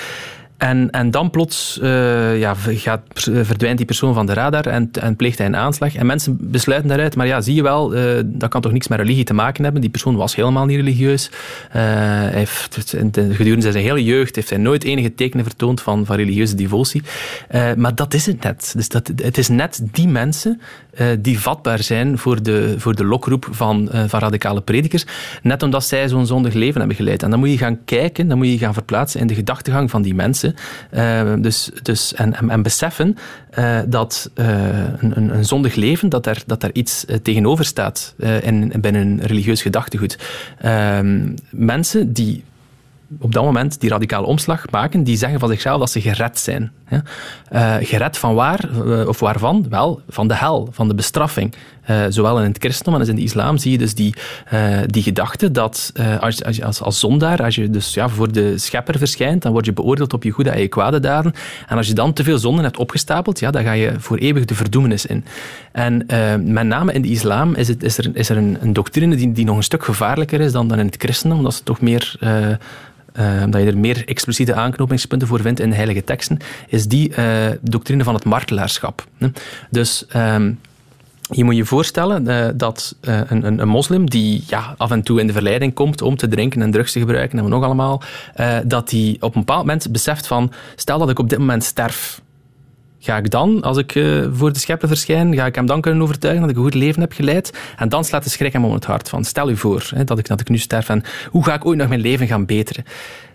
[0.58, 5.16] En, en dan plots uh, ja, gaat, verdwijnt die persoon van de radar en, en
[5.16, 5.96] pleegt hij een aanslag.
[5.96, 9.00] En mensen besluiten daaruit, maar ja, zie je wel, uh, dat kan toch niks met
[9.00, 9.82] religie te maken hebben.
[9.82, 11.30] Die persoon was helemaal niet religieus.
[11.70, 12.46] Hij
[13.12, 17.02] gedurende zijn hele jeugd heeft hij nooit enige tekenen vertoond van, van religieuze devotie.
[17.76, 18.74] maar dat is het net.
[18.76, 20.62] Dus dat, het is net die mensen
[21.20, 25.06] die vatbaar zijn voor de, voor de lokroep van, van radicale predikers.
[25.42, 27.24] Net omdat zij zo'n zondig leven hebben geleid.
[27.24, 30.02] En dan moet je gaan kijken, dan moet je gaan verplaatsen in de gedachtegang van
[30.02, 30.47] die mensen.
[30.92, 33.18] Uh, dus, dus, en, en, beseffen
[33.60, 34.48] uh, dat uh,
[35.00, 39.62] een, een, zondig leven, dat daar, dat daar iets tegenover staat in, binnen een religieus
[39.62, 40.18] gedachtegoed.
[40.58, 42.44] Ehm, mensen die
[43.20, 46.72] op dat moment die radicale omslag maken, die zeggen van zichzelf dat ze gered zijn.
[47.80, 48.70] Gered van waar
[49.08, 49.66] of waarvan?
[49.70, 51.54] Wel, van de hel, van de bestraffing.
[51.90, 54.14] Uh, zowel in het christendom als in de islam zie je dus die,
[54.86, 58.98] die gedachte dat als, als, als, als zondaar, als je dus ja, voor de schepper
[58.98, 61.34] verschijnt, dan word je beoordeeld op je goede en je kwade daden.
[61.68, 64.46] En als je dan te veel zonden hebt opgestapeld, ja, dan ga je voor eeuwig
[64.46, 65.26] de verdoemenis in.
[65.72, 66.06] En
[66.54, 69.32] met name in de islam is, het, is er, is er een, een doctrine die,
[69.32, 72.16] die nog een stuk gevaarlijker is dan, dan in het christendom, omdat ze toch meer
[73.44, 77.12] omdat je er meer expliciete aanknopingspunten voor vindt in de heilige teksten, is die
[77.62, 79.08] doctrine van het martelaarschap.
[79.70, 80.52] Dus ehm,
[81.30, 85.20] je moet je voorstellen uh, dat een, een, een, moslim die ja, af en toe
[85.20, 88.02] in de verleiding komt om te drinken en drugs te gebruiken, en nog allemaal,
[88.66, 92.22] dat die op een bepaald moment beseft van, stel dat ik op dit moment sterf,
[93.00, 93.92] Ga ik dan, als ik
[94.32, 97.02] voor de schepper verschijn, ga ik hem dan kunnen overtuigen dat ik een goed leven
[97.02, 97.60] heb geleid?
[97.78, 100.20] En dan slaat de schrik hem om het hart van, stel u voor hè, dat,
[100.20, 102.84] ik, dat ik nu sterf en hoe ga ik ooit nog mijn leven gaan beteren?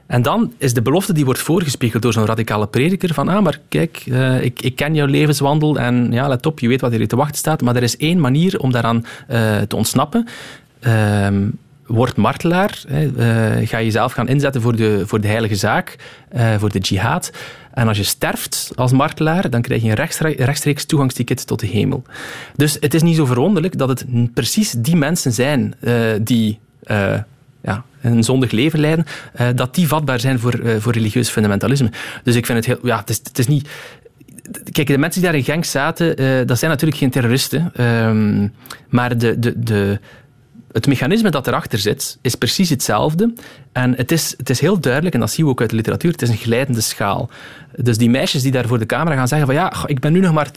[0.06, 3.60] En dan is de belofte die wordt voorgespiegeld door zo'n radicale prediker van ah, maar
[3.68, 7.08] kijk, uh, ik, ik ken jouw levenswandel en ja, let op, je weet wat er
[7.08, 10.26] te wachten staat, maar er is één manier om daaraan uh, te ontsnappen.
[10.80, 11.48] Ehm,
[11.86, 15.96] word martelaar, uh, ga jezelf gaan inzetten voor de, voor de heilige zaak,
[16.58, 17.32] voor de jihad.
[17.72, 22.02] En als je sterft als martelaar, dan krijg je een rechtstreeks toegangsticket tot de hemel.
[22.56, 25.74] Dus het is niet zo verwonderlijk dat het precies die mensen zijn
[26.22, 26.58] die
[27.62, 29.06] ja, een zondig leven leiden,
[29.54, 31.90] dat die vatbaar zijn voor, voor religieus fundamentalisme.
[32.22, 32.86] Dus ik vind het heel...
[32.86, 33.68] Ja, het is, het is niet...
[34.72, 37.72] Kijk, de mensen die daar in gang zaten, dat zijn natuurlijk geen terroristen.
[37.76, 38.48] Uh,
[38.88, 40.00] maar de, de, de,
[40.72, 43.32] het mechanisme dat erachter zit, is precies hetzelfde.
[43.72, 46.12] En het is, het is heel duidelijk, en dat zien we ook uit de literatuur,
[46.12, 47.30] het is een glijdende schaal.
[47.76, 50.20] Dus die meisjes die daar voor de camera gaan zeggen van ja, ik ben nu
[50.20, 50.50] nog maar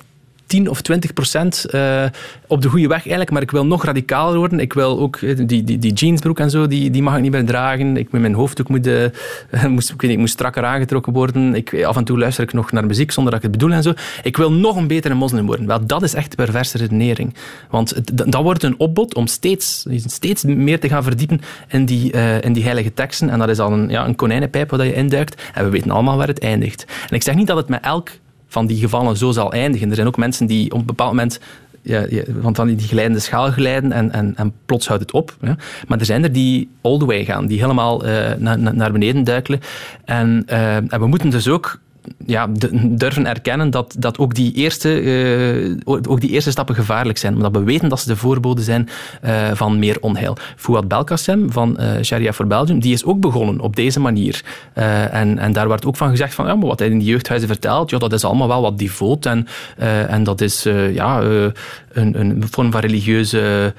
[0.46, 2.04] 10 of 20 procent uh,
[2.48, 4.60] op de goede weg eigenlijk, maar ik wil nog radicaler worden.
[4.60, 7.32] Ik wil ook eh, die, die, die jeansbroek en zo, die, die mag ik niet
[7.32, 7.98] meer dragen.
[7.98, 9.06] Ik mijn hoofddoek moet, uh,
[9.68, 11.56] moest, ik, weet strakker aangetrokken worden.
[11.56, 13.84] Ik, af en toe luister ik nog naar muziek zonder dat ik het bedoel en
[13.84, 13.93] zo.
[14.24, 15.68] Ik wil nog een betere moslim worden.
[15.68, 17.34] Wel, dat is echt perverse redenering.
[17.70, 22.54] Want dat wordt een opbod om steeds, steeds meer te gaan verdiepen in die, in
[22.54, 23.30] die heilige teksten.
[23.30, 25.41] En dat is al een, ja, een konijnenpijp waar je induikt.
[25.54, 26.86] En we weten allemaal waar het eindigt.
[27.10, 28.10] En ik zeg niet dat het met elk
[28.56, 29.89] van die gevallen zo zal eindigen.
[29.89, 31.39] Er zijn ook mensen die op een bepaald moment
[31.82, 32.06] ja,
[32.41, 35.38] want dan die glijdende schaal glijden en, en, en plots houdt het op.
[35.41, 35.56] Ja.
[35.88, 38.03] Maar er zijn er die all the way gaan, die helemaal
[38.38, 39.60] na, naar beneden duikelen.
[40.06, 41.80] En, uh, en we moeten dus ook
[42.26, 42.47] ja,
[42.84, 47.36] durven erkennen dat, dat ook, die eerste, uh, ook die eerste stappen gevaarlijk zijn.
[47.36, 48.89] Omdat we weten dat ze de voorboden zijn
[49.26, 50.38] uh, van meer onheil.
[50.56, 54.43] Fouad Belkacem van uh, Sharia for Belgium, die is ook begonnen op deze manier.
[54.74, 57.49] en, en daar werd ook van gezegd van, ja, maar wat hij in die jeugdhuizen
[57.49, 59.47] vertelt, ja, dat is allemaal wel wat devoot en,
[60.08, 63.74] en dat is ja, een, een vorm van religieuze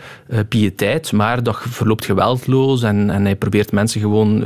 [0.48, 4.44] piëteit, maar dat verloopt geweldloos en, en hij probeert mensen gewoon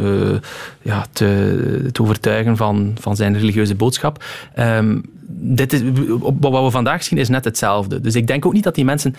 [0.82, 4.24] ja, te, te overtuigen van, van zijn religieuze boodschap.
[4.58, 5.02] Um,
[5.32, 5.80] dit is,
[6.40, 8.00] wat we vandaag zien is net hetzelfde.
[8.00, 9.14] Dus ik denk ook niet dat die mensen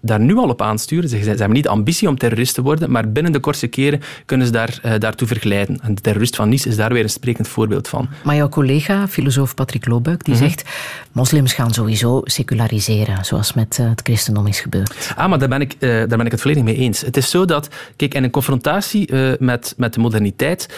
[0.00, 1.08] daar nu al op aansturen.
[1.08, 4.00] Ze, ze hebben niet de ambitie om terrorist te worden, maar binnen de kortste keren
[4.26, 5.80] kunnen ze daar, uh, daartoe verglijden.
[5.82, 8.08] En de terrorist van Nice is daar weer een sprekend voorbeeld van.
[8.24, 10.48] Maar jouw collega, filosoof Patrick Lobuik, die mm -hmm.
[10.48, 10.68] zegt
[11.12, 15.12] moslims gaan sowieso seculariseren, zoals met uh, het christendom is gebeurd.
[15.16, 17.00] Ah, maar daar ben, ik, uh, daar ben ik het volledig mee eens.
[17.00, 20.68] Het is zo dat, kijk, in een confrontatie met, met de moderniteit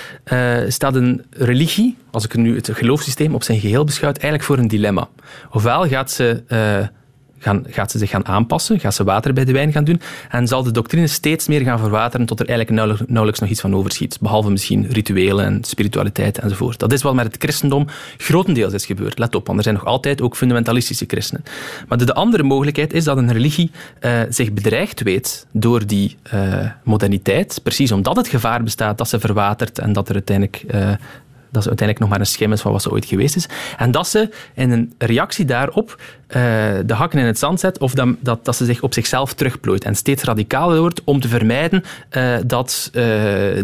[0.68, 4.68] staat een religie, als ik nu het geloofssysteem op zijn geheel beschouw, eigenlijk voor een
[4.68, 5.08] dilemma.
[5.50, 6.42] Ofwel gaat ze
[7.42, 10.46] gaan, gaat ze zich gaan aanpassen, gaat ze water bij de wijn gaan doen en
[10.46, 14.18] zal de doctrine steeds meer gaan verwateren tot er eigenlijk nauwelijks, nog iets van overschiet.
[14.20, 16.78] Behalve misschien rituelen en spiritualiteit enzovoort.
[16.78, 17.86] Dat is wat met het christendom
[18.16, 19.18] grotendeels is gebeurd.
[19.18, 21.44] Let op, want er zijn nog altijd ook fundamentalistische christenen.
[21.88, 23.70] Maar de, de andere mogelijkheid is dat een religie
[24.00, 29.20] uh, zich bedreigd weet door die uh, moderniteit, precies omdat het gevaar bestaat dat ze
[29.20, 30.90] verwatert en dat er uiteindelijk uh,
[31.52, 33.46] dat ze uiteindelijk nog maar een schim is van wat ze ooit geweest is.
[33.78, 35.96] En dat ze in een reactie daarop
[36.36, 36.36] uh,
[36.86, 39.84] de hakken in het zand zet of dat, dat, dat ze zich op zichzelf terugplooit
[39.84, 43.02] en steeds radicaler wordt om te vermijden uh, dat uh,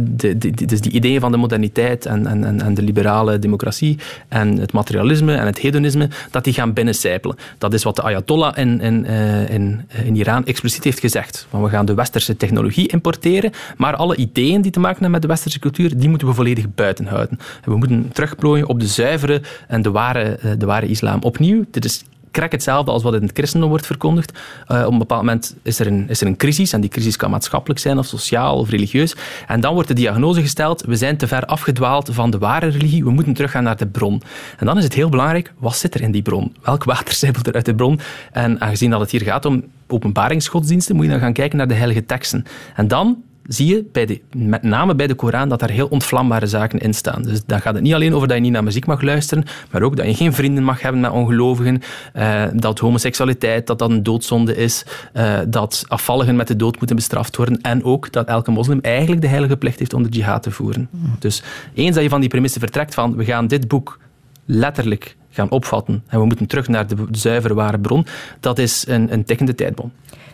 [0.00, 4.58] de, de, dus die ideeën van de moderniteit en, en, en de liberale democratie en
[4.58, 7.36] het materialisme en het hedonisme, dat die gaan binnencijpelen.
[7.58, 9.04] Dat is wat de Ayatollah in, in,
[9.48, 11.46] in, in Iran expliciet heeft gezegd.
[11.50, 15.22] Van we gaan de westerse technologie importeren, maar alle ideeën die te maken hebben met
[15.22, 17.38] de westerse cultuur, die moeten we volledig buiten houden.
[17.64, 21.22] En we moeten terugplooien op de zuivere en de ware, de ware islam.
[21.22, 24.38] Opnieuw, dit is krek hetzelfde als wat in het christendom wordt verkondigd.
[24.68, 27.16] Uh, op een bepaald moment is er, een, is er een crisis, en die crisis
[27.16, 29.16] kan maatschappelijk zijn, of sociaal, of religieus.
[29.46, 33.04] En dan wordt de diagnose gesteld, we zijn te ver afgedwaald van de ware religie,
[33.04, 34.22] we moeten teruggaan naar de bron.
[34.56, 36.54] En dan is het heel belangrijk, wat zit er in die bron?
[36.62, 38.00] Welk water zijpelt er uit de bron?
[38.32, 41.74] En aangezien dat het hier gaat om openbaringsgodsdiensten, moet je dan gaan kijken naar de
[41.74, 42.44] heilige teksten.
[42.74, 46.46] En dan zie je bij de, met name bij de Koran dat daar heel ontvlambare
[46.46, 47.22] zaken in staan.
[47.22, 49.82] Dus dan gaat het niet alleen over dat je niet naar muziek mag luisteren, maar
[49.82, 51.82] ook dat je geen vrienden mag hebben met ongelovigen,
[52.16, 54.84] uh, dat homoseksualiteit dat dat een doodzonde is,
[55.14, 59.20] uh, dat afvalligen met de dood moeten bestraft worden en ook dat elke moslim eigenlijk
[59.20, 60.88] de heilige plicht heeft om de jihad te voeren.
[60.90, 61.16] Hmm.
[61.18, 61.42] Dus
[61.74, 63.98] eens dat je van die premisse vertrekt van we gaan dit boek
[64.44, 68.06] letterlijk gaan opvatten en we moeten terug naar de zuivere ware bron,
[68.40, 69.92] dat is een, een tikkende tijdbom.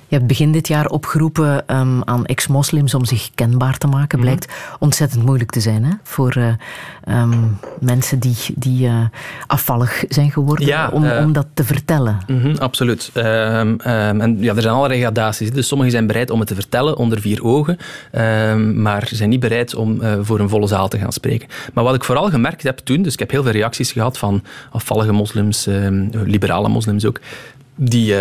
[0.08, 4.18] Je hebt begin dit jaar opgeroepen um, aan ex-moslims om zich kenbaar te maken.
[4.18, 4.26] Mhm.
[4.26, 5.92] Blijkt ontzettend moeilijk te zijn hè?
[6.02, 6.48] voor uh,
[7.08, 9.00] um, mensen die, die uh,
[9.46, 12.18] afvallig zijn geworden ja, om, uh, om dat te vertellen.
[12.26, 13.10] -hmm, absoluut.
[13.14, 15.52] Um, en ja, er zijn allerlei gradaties.
[15.52, 17.78] Dus sommigen zijn bereid om het te vertellen onder vier ogen,
[18.82, 21.48] maar zijn niet bereid om voor een volle zaal te gaan spreken.
[21.72, 24.42] Maar wat ik vooral gemerkt heb toen, dus ik heb heel veel reacties gehad van
[24.70, 25.68] afvallige moslims,
[26.12, 27.20] liberale moslims ook,
[27.74, 28.14] die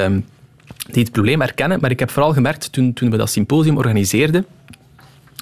[0.91, 1.79] die het probleem herkennen.
[1.81, 4.45] Maar ik heb vooral gemerkt toen, toen we dat symposium organiseerden,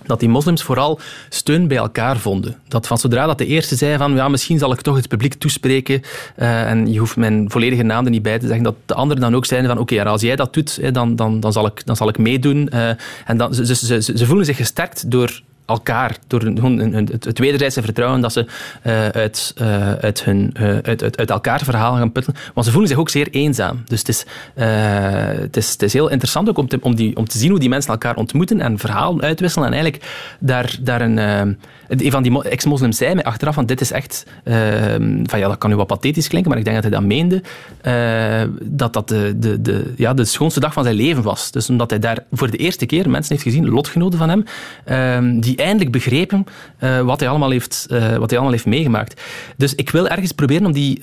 [0.05, 2.55] dat die moslims vooral steun bij elkaar vonden.
[2.67, 5.33] Dat van zodra dat de eerste zei van ja, misschien zal ik toch het publiek
[5.33, 6.01] toespreken
[6.37, 9.21] uh, en je hoeft mijn volledige naam er niet bij te zeggen, dat de anderen
[9.21, 11.95] dan ook zeiden van oké, als jij dat doet, dan, dan, dan, zal, ik, dan
[11.95, 12.69] zal ik meedoen.
[12.73, 12.89] Uh,
[13.25, 15.41] en dan, ze, ze, ze, ze voelen zich gesterkt door
[15.71, 18.45] elkaar, door hun, het wederzijdse vertrouwen dat ze
[18.83, 22.33] uh, uit, uh, uit, hun, uh, uit, uit, uit, elkaar verhalen gaan putten.
[22.53, 23.83] Want ze voelen zich ook zeer eenzaam.
[23.85, 27.27] Dus het is, het is, het is heel interessant ook om te, om, die, om
[27.27, 30.03] te zien hoe die mensen elkaar ontmoeten en verhalen uitwisselen en eigenlijk
[30.39, 31.57] daar, daar een
[31.99, 34.55] een van die ex-moslims zei mij achteraf van dit is echt, uh,
[35.23, 37.41] van ja, dat kan nu wat pathetisch klinken, maar ik denk dat hij dat meende,
[37.85, 41.51] uh, dat dat de, de, ja, de schoonste dag van zijn leven was.
[41.51, 44.43] Dus omdat hij daar voor de eerste keer mensen heeft gezien, lotgenoten van hem,
[45.25, 46.45] uh, die eindelijk begrepen
[46.77, 49.21] eh, wat, hij allemaal heeft, uh, wat hij allemaal heeft meegemaakt.
[49.57, 50.99] Dus ik wil ergens proberen om, die,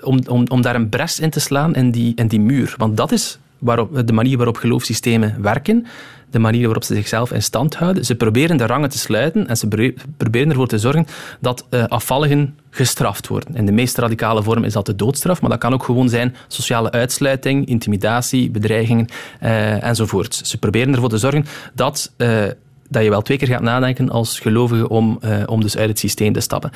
[0.00, 2.74] om, om, om daar een bres in te slaan in die, in die muur.
[2.76, 5.86] Want dat is waarop, de manier waarop geloofssystemen werken
[6.34, 8.04] de manier waarop ze zichzelf in stand houden.
[8.04, 11.06] Ze proberen de rangen te sluiten en ze proberen ervoor te zorgen
[11.40, 13.56] dat uh, afvalligen gestraft worden.
[13.56, 16.36] In de meest radicale vorm is dat de doodstraf, maar dat kan ook gewoon zijn
[16.48, 19.06] sociale uitsluiting, intimidatie, bedreigingen
[19.42, 20.34] uh, enzovoort.
[20.34, 21.44] Ze proberen ervoor te zorgen
[21.74, 22.42] dat uh,
[22.88, 26.32] dat je wel twee keer gaat nadenken als gelovige om, om dus uit het systeem
[26.32, 26.70] te stappen.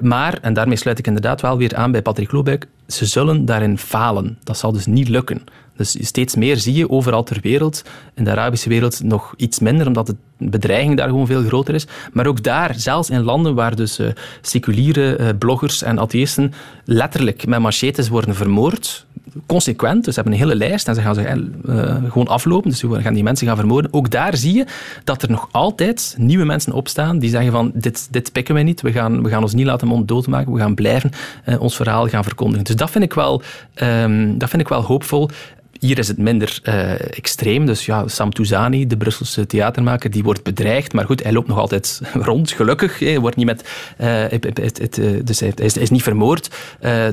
[0.00, 3.78] Maar, en daarmee sluit ik inderdaad wel weer aan bij Patrick Lobeck, ze zullen daarin
[3.78, 4.38] falen.
[4.44, 5.44] Dat zal dus niet lukken.
[5.78, 7.84] Dus steeds meer zie je overal ter wereld,
[8.14, 11.86] in de Arabische wereld nog iets minder, omdat de bedreiging daar gewoon veel groter is.
[12.12, 14.08] Maar ook daar, zelfs in landen waar dus uh,
[14.40, 16.52] seculiere uh, bloggers en atheïsten
[16.84, 19.06] letterlijk met machetes worden vermoord,
[19.46, 22.82] consequent, dus ze hebben een hele lijst en ze gaan ze uh, gewoon aflopen, dus
[22.82, 23.92] we gaan die mensen gaan vermoorden.
[23.92, 24.66] Ook daar zie je
[25.04, 28.80] dat er nog altijd nieuwe mensen opstaan die zeggen van dit, dit pikken wij niet,
[28.80, 31.10] we gaan, we gaan ons niet laten monddood maken, we gaan blijven
[31.58, 32.64] ons verhaal gaan verkondigen.
[32.64, 33.42] Dus dat vind ik wel,
[33.82, 35.30] um, dat vind ik wel hoopvol.
[35.78, 37.66] Hier is het minder uh, extreem.
[37.66, 40.92] Dus ja, Sam Touzani, de Brusselse theatermaker, die wordt bedreigd.
[40.92, 42.98] Maar goed, hij loopt nog altijd rond, gelukkig.
[42.98, 43.68] Hij wordt niet met,
[44.00, 46.50] uh, het, het, dus hij is, is, niet vermoord.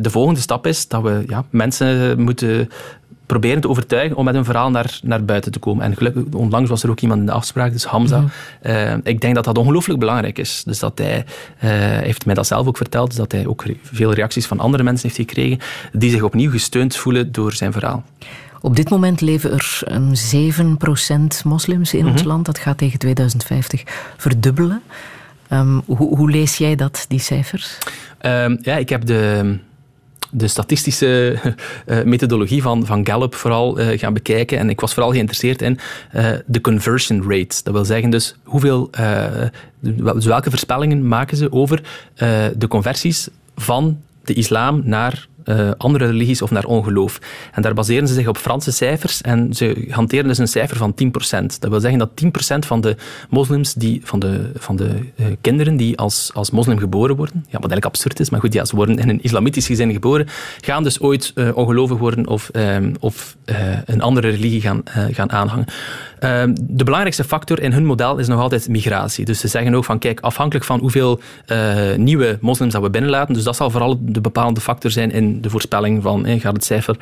[0.01, 2.69] De volgende stap is dat we ja, mensen moeten
[3.25, 5.85] proberen te overtuigen om met een verhaal naar, naar buiten te komen.
[5.85, 8.19] En gelukkig, onlangs was er ook iemand in de afspraak, dus Hamza.
[8.19, 8.29] Mm
[8.61, 9.01] -hmm.
[9.03, 10.63] ik denk dat dat ongelooflijk belangrijk is.
[10.65, 11.25] Dus dat hij,
[12.03, 15.07] heeft mij dat zelf ook verteld, dus dat hij ook veel reacties van andere mensen
[15.07, 15.59] heeft gekregen,
[15.91, 18.03] die zich opnieuw gesteund voelen door zijn verhaal.
[18.65, 20.15] Op dit moment leven er een
[21.43, 22.11] 7% moslims in mm -hmm.
[22.11, 22.29] ons mhm.
[22.29, 22.45] land.
[22.45, 23.83] Dat gaat tegen 2050
[24.17, 24.81] verdubbelen.
[25.51, 27.77] Um, hoe, hoe, lees jij dat, die cijfers?
[28.21, 29.57] Um, ja, ik heb de,
[30.31, 31.39] de statistische
[31.87, 34.57] uh, methodologie van, van Gallup vooral uh, gaan bekijken.
[34.57, 35.79] En ik was vooral geïnteresseerd in
[36.15, 37.59] uh, de conversion rate.
[37.63, 38.89] Dat wil zeggen dus hoeveel,
[39.79, 41.81] dus welke voorspellingen maken ze over
[42.57, 47.19] de conversies van de islam naar eh, andere religies of naar ongeloof.
[47.51, 50.93] En daar baseren ze zich op Franse cijfers en ze hanteren dus een cijfer van
[50.93, 51.59] 10%.
[51.59, 52.95] Dat wil zeggen dat 10% van de
[53.29, 57.59] moslims, die, van de, van de eh, kinderen die als, als moslim geboren worden, ja,
[57.59, 60.27] wat eigenlijk absurd is, maar goed, ja, ze worden in een islamitisch gezin geboren,
[60.61, 63.35] gaan dus ooit uh, ongelovig worden of, ehm, of
[63.85, 65.65] een andere religie gaan, gaan aanhangen.
[66.25, 69.25] Ehm, de belangrijkste factor in hun model is nog altijd migratie.
[69.25, 71.19] Dus ze zeggen ook van, kijk, afhankelijk van hoeveel
[71.97, 75.49] nieuwe moslims dat we binnenlaten, dus dat zal vooral de bepalende factor zijn in de
[75.49, 76.97] voorspelling van, gaat het cijfer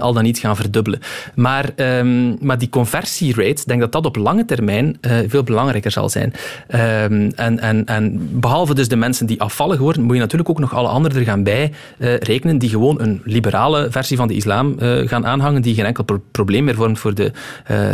[0.00, 1.00] al dan niet gaan verdubbelen.
[1.34, 6.08] Maar, um, maar die conversierate, denk dat dat op lange termijn uh, veel belangrijker zal
[6.08, 6.32] zijn.
[6.68, 10.58] Um, en, en, en behalve dus de mensen die afvallig worden, moet je natuurlijk ook
[10.58, 11.72] nog alle anderen er gaan bij
[12.20, 14.76] rekenen die gewoon een liberale versie van de islam
[15.06, 17.32] gaan aanhangen, die geen enkel pro probleem meer vormt voor de,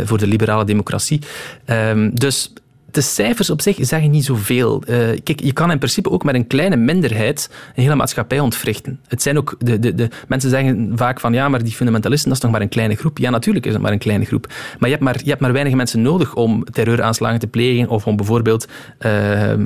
[0.05, 1.19] voor de liberale democratie.
[1.67, 2.53] Um, dus
[2.93, 4.83] de cijfers op zich zeggen niet zoveel.
[4.87, 8.99] Uh, kijk, je kan in principe ook met een kleine minderheid een hele maatschappij ontwrichten.
[9.07, 12.37] Het zijn ook de, de, de, mensen zeggen vaak van ja, maar die fundamentalisten, dat
[12.37, 13.17] is nog maar een kleine groep.
[13.17, 14.47] Ja, natuurlijk is het maar een kleine groep.
[14.79, 18.07] Maar je hebt maar, je hebt maar weinig mensen nodig om terreuraanslagen te plegen of
[18.07, 18.67] om bijvoorbeeld
[19.05, 19.57] uh, uh,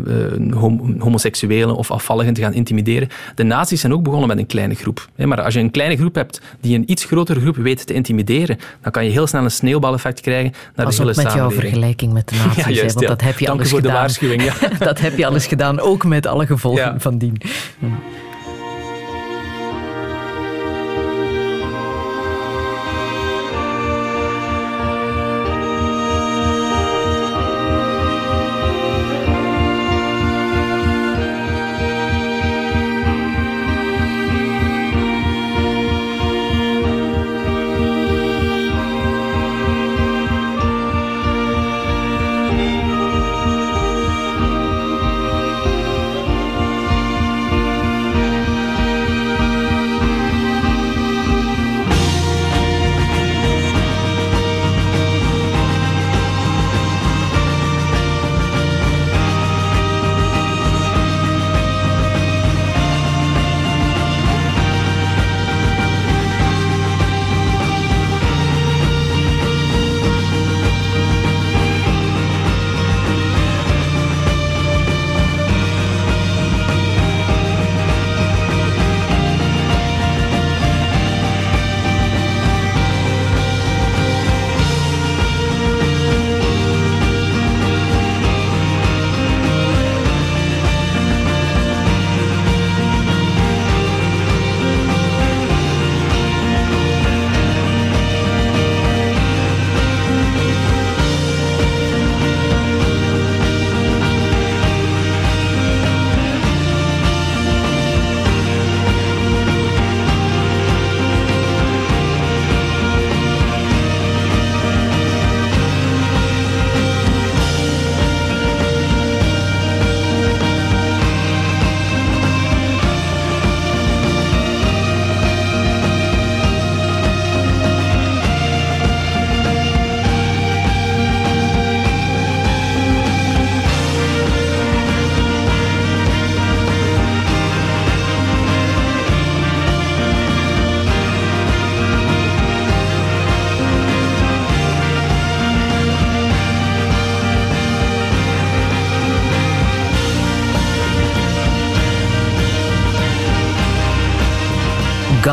[1.00, 3.10] homoseksuelen of afvalligen te gaan intimideren.
[3.36, 5.10] De nazi's zijn ook begonnen met een kleine groep.
[5.16, 8.58] Maar als je een kleine groep hebt die een iets grotere groep weet te intimideren,
[8.82, 11.52] dan kan je heel snel een sneeuwbaleffect krijgen naar de hele op met samenleving.
[11.52, 12.56] jouw vergelijking met de nazi's.
[12.56, 13.17] Ja, juist, hè, want ja.
[13.18, 14.02] Dat heb je Dank u alles voor de gedaan.
[14.02, 14.44] waarschuwing.
[14.44, 14.54] Ja.
[14.86, 16.96] dat heb je alles gedaan, ook met alle gevolgen Ja.
[16.98, 17.42] van dien.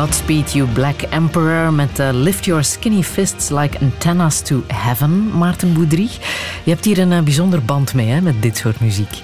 [0.05, 5.73] Godspeed You Black Emperor met uh, Lift Your Skinny Fists Like Antennas to Heaven, Maarten
[5.73, 6.09] Boudry.
[6.63, 9.21] Je hebt hier een uh, bijzonder band mee hè, met dit soort muziek.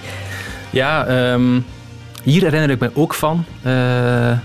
[0.70, 1.66] Ja, um,
[2.24, 3.46] hier herinner ik me ook van.
[3.66, 4.38] Uh,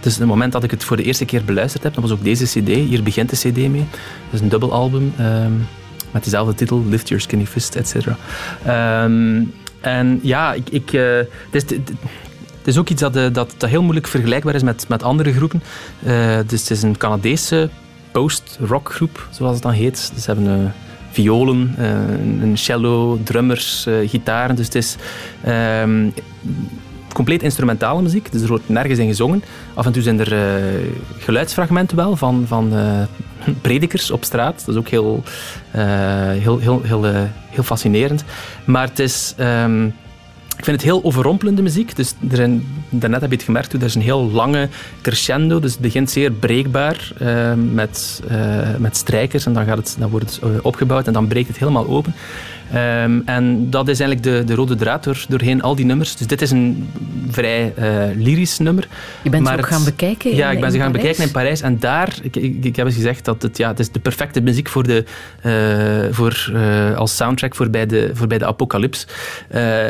[0.00, 2.24] dus het moment dat ik het voor de eerste keer beluisterd heb, dat was ook
[2.24, 2.68] deze cd.
[2.68, 3.86] Hier begint de cd mee.
[4.24, 5.66] Dat is een dubbelalbum um,
[6.10, 7.94] met dezelfde titel, Lift Your Skinny Fist, etc.
[7.96, 10.68] Um, en ja, ik...
[10.70, 11.92] ik het is, het
[12.68, 15.62] is ook iets dat, uh, dat, dat, heel moeilijk vergelijkbaar is met, met andere groepen.
[16.02, 17.68] Uh, dus het is een Canadese
[18.12, 20.10] post-rock groep, zoals het dan heet.
[20.14, 20.70] Dus ze hebben uh,
[21.10, 21.74] violen,
[22.40, 24.56] een cello, drummers, gitaren.
[24.56, 24.96] Dus het is
[25.82, 26.14] um,
[27.12, 28.32] compleet instrumentale muziek.
[28.32, 29.44] Dus er wordt nergens in gezongen.
[29.74, 30.62] Af en toe zijn er
[31.18, 32.72] geluidsfragmenten wel van, van
[33.62, 34.62] predikers op straat.
[34.66, 35.22] Dat is ook heel,
[35.70, 37.04] heel, heel, heel,
[37.48, 38.24] heel fascinerend.
[38.64, 39.34] Maar het is...
[39.40, 39.94] Um,
[40.58, 41.96] ik vind het heel overrompelende muziek.
[41.96, 44.68] Dus er daarnet heb je het gemerkt, er is een heel lange
[45.02, 45.60] crescendo.
[45.60, 50.10] Dus het begint zeer breekbaar uh, met, uh, met strijkers en dan, gaat het, dan
[50.10, 52.14] wordt het uh, opgebouwd en dan breekt het helemaal open.
[52.72, 56.16] Ehm, en dat is eigenlijk de, de rode draad door, doorheen al die nummers.
[56.16, 56.90] Dus dit is een
[57.30, 57.84] vrij uh,
[58.16, 58.88] lyrisch nummer.
[59.22, 61.02] Je bent ze ook gaan bekijken Ja, ik ben ze gaan Parijs?
[61.02, 61.60] bekijken in Parijs.
[61.60, 64.40] En daar, ik, ik, ik heb eens gezegd dat het, ja, het is de perfecte
[64.40, 65.04] muziek voor de,
[65.46, 69.06] uh, voor, uh, als soundtrack voor bij de, voor bij de apocalyps.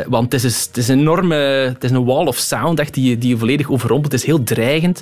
[0.07, 3.17] want het is, het is een enorme, het is een wall of sound echt die,
[3.17, 4.11] die je volledig overrompelt.
[4.11, 5.01] Het is heel dreigend.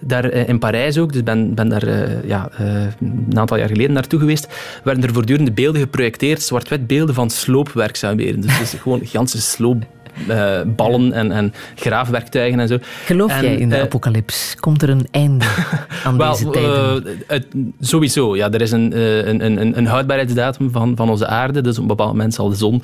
[0.00, 1.88] Daar in Parijs ook, dus ben, ben daar
[2.26, 4.48] ja, een aantal jaar geleden naartoe geweest,
[4.84, 8.40] werden er voortdurend beelden geprojecteerd, zwart-wit beelden van sloopwerkzaamheden.
[8.40, 9.86] Dus het is gewoon gigantische sloop
[10.28, 12.78] uh, ballen en, en, graafwerktuigen en zo.
[13.04, 14.54] Geloof en, jij in de uh, apocalyps?
[14.60, 15.44] Komt er een einde
[16.04, 17.06] aan well, deze tijden?
[17.06, 17.46] Uh, het,
[17.80, 18.50] sowieso, ja.
[18.50, 18.98] Er is een,
[19.28, 21.60] een, een, een houdbaarheidsdatum van, van onze aarde.
[21.60, 22.82] Dus op een bepaald moment zal de zon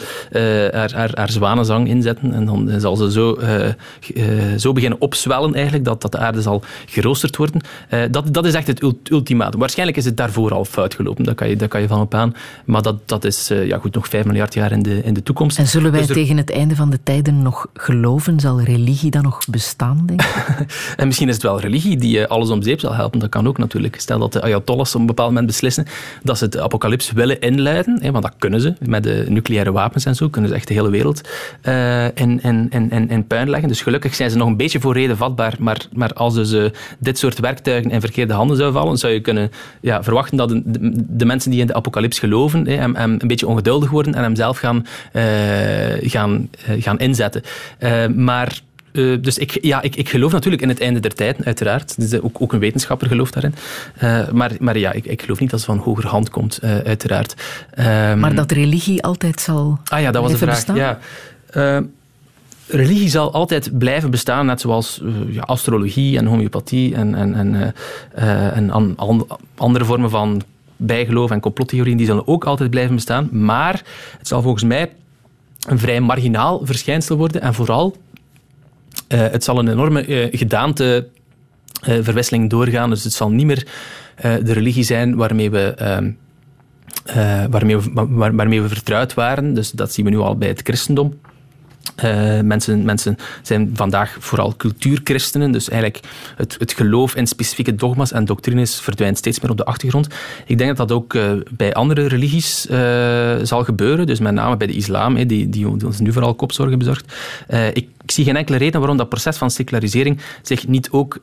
[0.72, 3.38] haar, haar, haar zwanenzang inzetten en dan zal ze zo,
[4.58, 7.60] zo beginnen opzwellen eigenlijk, dat, dat de aarde zal geroosterd worden.
[8.10, 9.60] dat, dat is echt het ultimatum.
[9.60, 12.14] Waarschijnlijk is het daarvoor al fout gelopen, daar kan je, daar kan je van op
[12.14, 12.34] aan.
[12.64, 15.58] Maar dat, dat is ja, goed, nog 5 miljard jaar in de, in de toekomst.
[15.58, 18.40] En zullen wij dus er, tegen het einde van de tijd nog geloven?
[18.40, 20.66] Zal religie dan nog bestaan, denk je?
[20.96, 23.18] en misschien is het wel religie die alles om zeep zal helpen.
[23.18, 24.00] Dat kan ook natuurlijk.
[24.00, 25.86] Stel dat de Ayatollahs op een bepaald moment beslissen
[26.22, 28.74] dat ze het apocalyps willen inluiden, hè, want dat kunnen ze.
[28.80, 31.20] Met de nucleaire wapens en zo kunnen ze echt de hele wereld
[31.64, 33.68] uh, in, in, in, in puin leggen.
[33.68, 35.54] Dus gelukkig zijn ze nog een beetje voor reden vatbaar.
[35.58, 36.64] Maar, maar als dus uh,
[36.98, 39.50] dit soort werktuigen in verkeerde handen zou vallen, zou je kunnen
[39.80, 43.90] ja, verwachten dat de, mensen die in de apocalyps geloven hè, hem, een beetje ongeduldig
[43.90, 45.22] worden en hem zelf gaan, uh,
[46.00, 47.42] gaan, gaan inzetten.
[47.80, 48.60] Uh, maar
[48.92, 52.00] uh, dus ik, ja, ik, ik geloof natuurlijk in het einde der tijden, uiteraard.
[52.00, 53.54] Dus ook, ook een wetenschapper gelooft daarin.
[54.02, 57.34] Uh, maar, maar ja, ik, ik geloof niet dat het van hoger hand komt, uiteraard.
[57.78, 60.54] Um, maar dat religie altijd zal Ah ja, dat was de vraag.
[60.54, 60.76] Bestaan?
[60.76, 60.98] Ja.
[62.66, 67.74] religie zal altijd blijven bestaan, net zoals ja, astrologie en homeopathie en, en, en,
[68.54, 69.26] en an, an,
[69.56, 70.42] andere vormen van
[70.76, 73.28] bijgeloof en complottheorieën, die zullen ook altijd blijven bestaan.
[73.32, 73.82] Maar
[74.18, 74.90] het zal volgens mij
[75.68, 77.40] een vrij marginaal verschijnsel worden.
[77.40, 77.96] En vooral,
[79.08, 81.08] uh, het zal een enorme uh, gedaante
[81.88, 82.90] uh, verwisseling doorgaan.
[82.90, 83.66] Dus het zal niet meer
[84.22, 85.74] de religie zijn waarmee we,
[87.50, 89.54] waarmee, we, waar, waarmee we vertrouwd waren.
[89.54, 91.20] Dus dat zien we nu al bij het christendom.
[92.04, 96.04] Uh, mensen, mensen zijn vandaag vooral cultuurchristenen, dus eigenlijk
[96.36, 100.06] het, het geloof in specifieke dogma's en doctrines verdwijnt steeds meer op de achtergrond.
[100.46, 102.76] Ik denk dat dat ook uh, bij andere religies uh,
[103.42, 107.14] zal gebeuren, dus met name bij de islam, die, die, ons nu vooral kopzorgen bezorgt.
[107.72, 111.20] Ik, zie geen enkele reden waarom dat proces van secularisering zich niet ook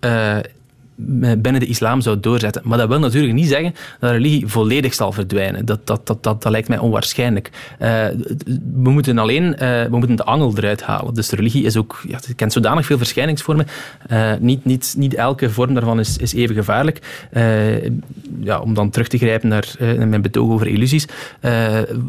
[1.37, 2.61] binnen de islam zou doorzetten.
[2.65, 5.65] Maar dat wil natuurlijk niet zeggen dat religie volledig zal verdwijnen.
[5.65, 7.49] Dat, dat, dat, dat, lijkt mij onwaarschijnlijk.
[7.81, 8.05] Uh,
[8.73, 11.13] we moeten alleen uh, we moeten de angel eruit halen.
[11.13, 13.67] Dus de religie is ook, ja, kent zodanig veel verschijningsvormen.
[14.39, 17.27] Niet, niet, niet elke vorm daarvan is, is even gevaarlijk.
[18.39, 21.05] ja, om dan terug te grijpen naar mijn betoog over illusies.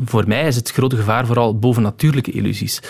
[0.04, 2.80] voor mij is het grote gevaar vooral bovennatuurlijke illusies.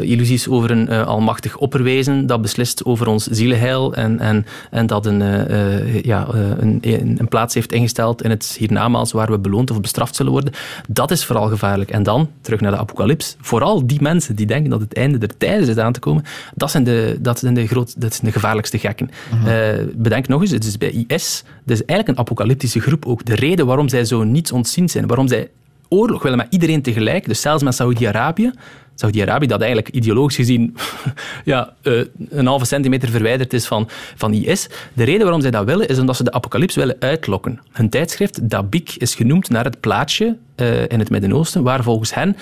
[0.00, 5.13] illusies over een almachtig opperwezen dat beslist over ons zielenheil en, en, en dat een
[5.20, 6.26] een, uh, ja,
[6.58, 10.52] een, een, plaats heeft ingesteld in het hiernamaals waar we beloond of bestraft zullen worden.
[10.88, 11.90] Dat is vooral gevaarlijk.
[11.90, 15.36] En dan, terug naar de apocalyps, vooral die mensen die denken dat het einde der
[15.36, 16.24] tijden zit aan te komen,
[16.54, 19.10] dat zijn de, dat zijn de, groot, dat zijn de gevaarlijkste gekken.
[19.30, 19.48] Mm -hmm.
[19.48, 23.24] uh, bedenk nog eens, het is bij IS, dat is eigenlijk een apocalyptische groep ook.
[23.24, 25.50] De reden waarom zij zo niets ontzien zijn, waarom zij
[25.88, 28.52] oorlog willen met iedereen tegelijk, dus zelfs met Saudi-Arabië,
[28.94, 30.76] Saudi-Arabië, dat eigenlijk ideologisch gezien
[31.44, 34.68] ja, uh, een halve centimeter verwijderd is van, van IS.
[34.92, 37.60] De reden waarom zij dat willen, is omdat ze de apocalyps willen uitlokken.
[37.72, 42.28] Hun tijdschrift, Dabik, is genoemd naar het plaatsje uh, in het Midden-Oosten, waar volgens hen
[42.28, 42.36] uh,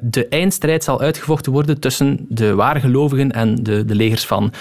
[0.00, 4.52] de eindstrijd zal uitgevochten worden tussen de waargelovigen en de, de legers van,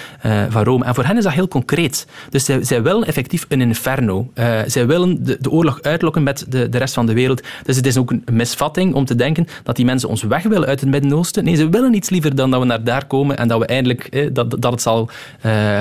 [0.50, 0.86] van Rome.
[0.86, 2.08] En voor hen is dat heel concreet.
[2.30, 4.32] Dus zij, willen effectief een inferno.
[4.66, 7.42] zij willen de, de oorlog uitlokken met de, de rest van de wereld.
[7.64, 10.68] Dus het is ook een misvatting om te denken dat die mensen ons weg willen
[10.68, 11.44] uit het Midden-Oosten.
[11.44, 14.04] Nee, ze willen niets liever dan dat we naar daar komen en dat we eindelijk
[14.04, 15.10] eh, dat, dat, het zal,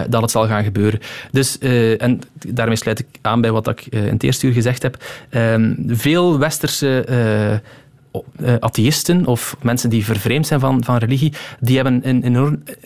[0.08, 1.00] dat het zal gaan gebeuren.
[1.30, 1.58] Dus,
[1.98, 4.96] en daarmee sluit ik aan bij wat ik in het eerste uur gezegd heb.
[5.86, 6.85] veel westerse
[8.60, 12.34] atheïsten of mensen die vervreemd zijn van, van religie, die hebben een,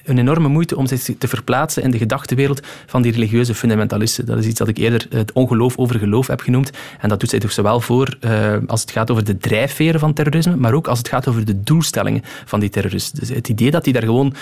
[0.05, 4.27] een enorme moeite om zich te verplaatsen in de gedachtenwereld van die religieuze fundamentalisten.
[4.27, 6.71] Dat is iets dat ik eerder het ongeloof over geloof heb genoemd.
[7.01, 10.13] En dat doet zij toch zowel voor uh, als het gaat over de drijfveren van
[10.13, 13.21] terrorisme, maar ook als het gaat over de doelstellingen van die terroristen.
[13.21, 14.35] Dus het idee dat die daar gewoon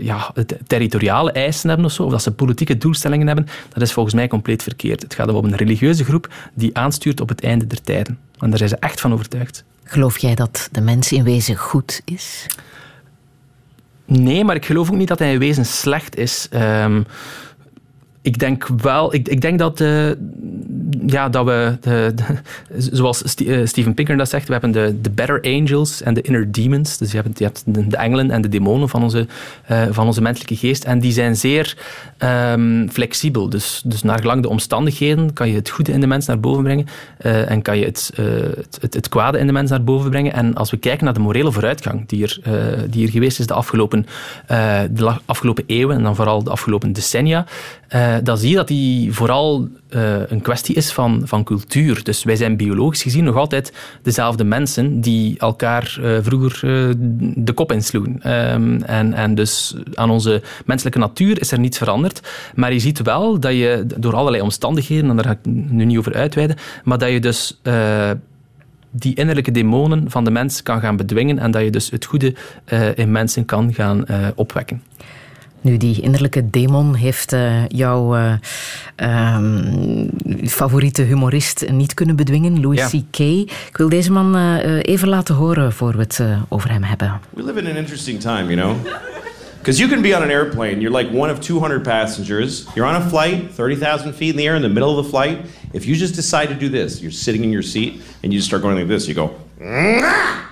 [0.00, 0.32] ja,
[0.66, 4.62] territoriale eisen hebben of of dat ze politieke doelstellingen hebben, dat is volgens mij compleet
[4.62, 5.02] verkeerd.
[5.02, 8.18] Het gaat om een religieuze groep die aanstuurt op het einde der tijden.
[8.44, 9.64] En daar zijn ze echt van overtuigd.
[9.84, 12.46] Geloof jij dat de mens in wezen goed is?
[14.04, 16.48] Nee, maar ik geloof ook niet dat hij in wezen slecht is.
[16.52, 17.06] Um,
[18.24, 20.10] ik denk wel, ik, ik denk dat, uh,
[21.06, 22.14] ja, dat we, de,
[22.98, 26.52] zoals uh, Steven Pinker dat zegt, we hebben de, de better angels en de inner
[26.52, 26.98] demons.
[26.98, 29.26] Dus je hebt, je hebt de, engelen en de demonen van onze,
[29.70, 30.84] uh, van onze menselijke geest.
[30.84, 31.76] En die zijn zeer
[32.18, 33.48] um, flexibel.
[33.48, 36.62] Dus, dus naar gelang de omstandigheden kan je het goede in de mens naar boven
[36.62, 36.86] brengen
[37.18, 40.32] en kan je het, het, het, het, kwade in de mens naar boven brengen.
[40.32, 42.40] En als we kijken naar de morele vooruitgang die er,
[42.90, 44.06] die er geweest is de afgelopen,
[44.90, 47.46] de afgelopen eeuwen en dan vooral de afgelopen decennia,
[48.14, 52.04] uh, dan zie je dat die vooral uh, een kwestie is van, van cultuur.
[52.04, 53.72] Dus wij zijn biologisch gezien nog altijd
[54.02, 56.60] dezelfde mensen die elkaar uh, vroeger
[57.44, 58.32] de kop insloegen.
[58.52, 62.20] Um, en, en dus aan onze menselijke natuur is er niets veranderd.
[62.54, 65.98] Maar je ziet wel dat je door allerlei omstandigheden, en daar ga ik nu niet
[65.98, 67.60] over uitweiden, maar dat je dus
[68.90, 72.34] die innerlijke demonen van de mens kan gaan bedwingen en dat je dus het goede
[72.94, 74.04] in mensen kan gaan
[74.34, 74.82] opwekken.
[75.64, 78.32] Nu, die innerlijke demon heeft uh, jouw uh,
[79.36, 80.10] um,
[80.44, 82.88] favoriete humorist niet kunnen bedwingen, Louis ja.
[82.88, 83.18] C.K.
[83.68, 87.20] Ik wil deze man uh, even laten horen voor we het over hem hebben.
[87.30, 88.76] We live in an interesting time, you know?
[89.58, 93.02] Because you can be on an airplane, you're like one of 200 passengers, you're on
[93.02, 95.38] a flight, 30,000 feet in the air, in the middle of the flight.
[95.72, 97.92] If you just decide to do this, you're sitting in your seat
[98.22, 100.42] and you just start going like this, you go, Mwah!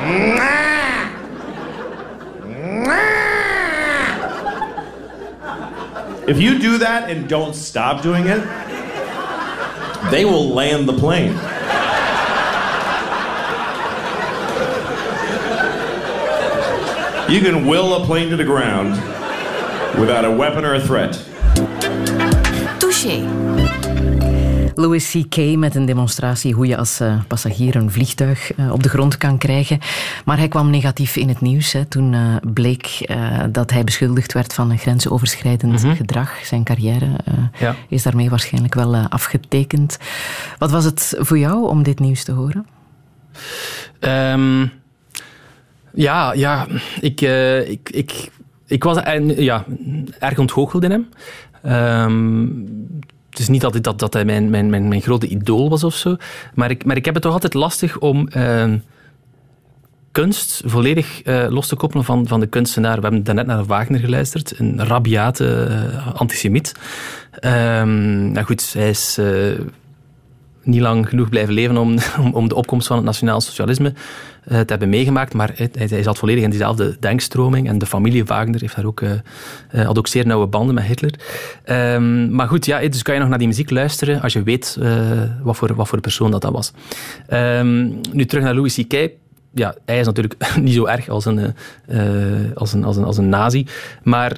[0.00, 0.64] Mwah!
[6.26, 8.40] If you do that and don't stop doing it,
[10.10, 11.34] they will land the plane.
[17.30, 18.92] You can will a plane to the ground
[19.98, 21.12] without a weapon or a threat.
[22.78, 23.63] Touché.
[24.74, 25.56] Louis C.K.
[25.56, 29.38] met een demonstratie hoe je als uh, passagier een vliegtuig uh, op de grond kan
[29.38, 29.78] krijgen.
[30.24, 33.12] Maar hij kwam negatief in het nieuws hè, toen uh, bleek
[33.50, 35.96] dat hij beschuldigd werd van grensoverschrijdend mm -hmm.
[35.96, 36.44] gedrag.
[36.44, 37.06] Zijn carrière
[37.58, 37.76] ja.
[37.88, 39.98] is daarmee waarschijnlijk wel afgetekend.
[40.58, 42.66] Wat was het voor jou om dit nieuws te horen?
[44.00, 44.72] Um,
[45.94, 46.66] ja, ja
[47.00, 47.20] ik,
[47.66, 48.30] ik, ik,
[48.66, 48.98] ik was
[49.36, 49.64] ja,
[50.18, 51.08] erg ontgoocheld in hem.
[51.72, 52.66] Um,
[53.34, 55.94] het is niet dat, dat, dat hij mijn, mijn, mijn, mijn grote idool was of
[55.94, 56.16] zo.
[56.54, 58.72] Maar ik, maar ik heb het toch altijd lastig om uh,
[60.12, 62.96] kunst volledig uh, los te koppelen van, van de kunstenaar.
[62.96, 66.74] We hebben daarnet naar Wagner geluisterd, een rabiate uh, antisemiet.
[67.40, 69.58] Um, nou goed, hij is uh,
[70.64, 71.98] niet lang genoeg blijven leven om,
[72.32, 76.18] om, de opkomst van het nationaal socialisme uh, te hebben meegemaakt, maar hij, hij, zat
[76.18, 79.10] volledig in diezelfde denkstroming en de familie Wagner heeft daar ook, uh,
[79.74, 81.14] uh, had ook zeer nauwe banden met Hitler.
[81.94, 84.78] Um, maar goed, ja, dus kan je nog naar die muziek luisteren als je weet
[85.42, 86.72] wat, voor, wat voor persoon dat, dat was.
[87.32, 89.10] Um, nu terug naar Louis C.K.,
[89.54, 91.54] ja, hij is natuurlijk niet zo erg als een,
[92.54, 93.66] als een, als een, als een nazi,
[94.02, 94.36] maar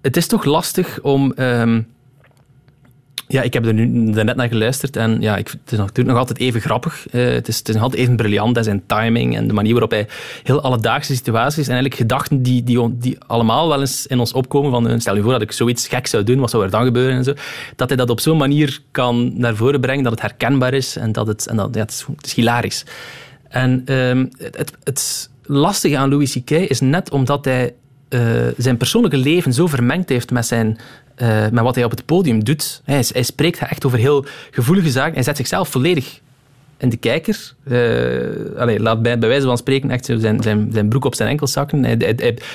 [0.00, 1.32] het is toch lastig om...
[1.36, 1.92] Um,
[3.28, 6.18] ja, ik heb er nu net naar geluisterd en ja, ik, het is natuurlijk nog
[6.18, 7.06] altijd even grappig.
[7.12, 10.08] Uh, het, is, het nog altijd even briljant, zijn timing en de manier waarop hij
[10.42, 14.70] heel alledaagse situaties en eigenlijk gedachten die, die, die allemaal wel eens in ons opkomen
[14.70, 16.84] van uh, stel je voor dat ik zoiets gek zou doen, wat zou er dan
[16.84, 17.32] gebeuren en zo.
[17.76, 21.12] Dat hij dat op zo'n manier kan naar voren brengen dat het herkenbaar is en
[21.12, 22.84] dat het, en dat, ja, het, is, hilarisch.
[23.48, 26.50] En um, het, het lastige aan Louis C.K.
[26.50, 27.74] is net omdat hij
[28.08, 28.20] uh,
[28.56, 30.78] zijn persoonlijke leven zo vermengd heeft met zijn
[31.22, 32.80] uh, met wat hij op het podium doet.
[32.84, 35.14] Hij, hij, spreekt echt over heel gevoelige zaken.
[35.14, 36.20] Hij zet zichzelf volledig
[36.78, 37.52] in de kijker.
[37.64, 41.84] Uh, allez, laat bij, wijze van spreken echt zijn, zijn, zijn broek op zijn enkelzakken.
[41.84, 42.14] Hij,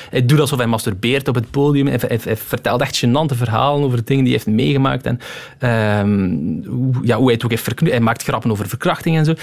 [0.10, 1.88] hij, doet alsof hij masturbeert op het podium.
[1.88, 5.06] Hij, vertelt echt gênante verhalen over dingen die hij heeft meegemaakt.
[5.06, 5.20] En,
[5.60, 7.80] uh, hoe, ja, hoe hij het ook heeft.
[7.80, 9.34] Hij maakt grappen over verkrachting en zo.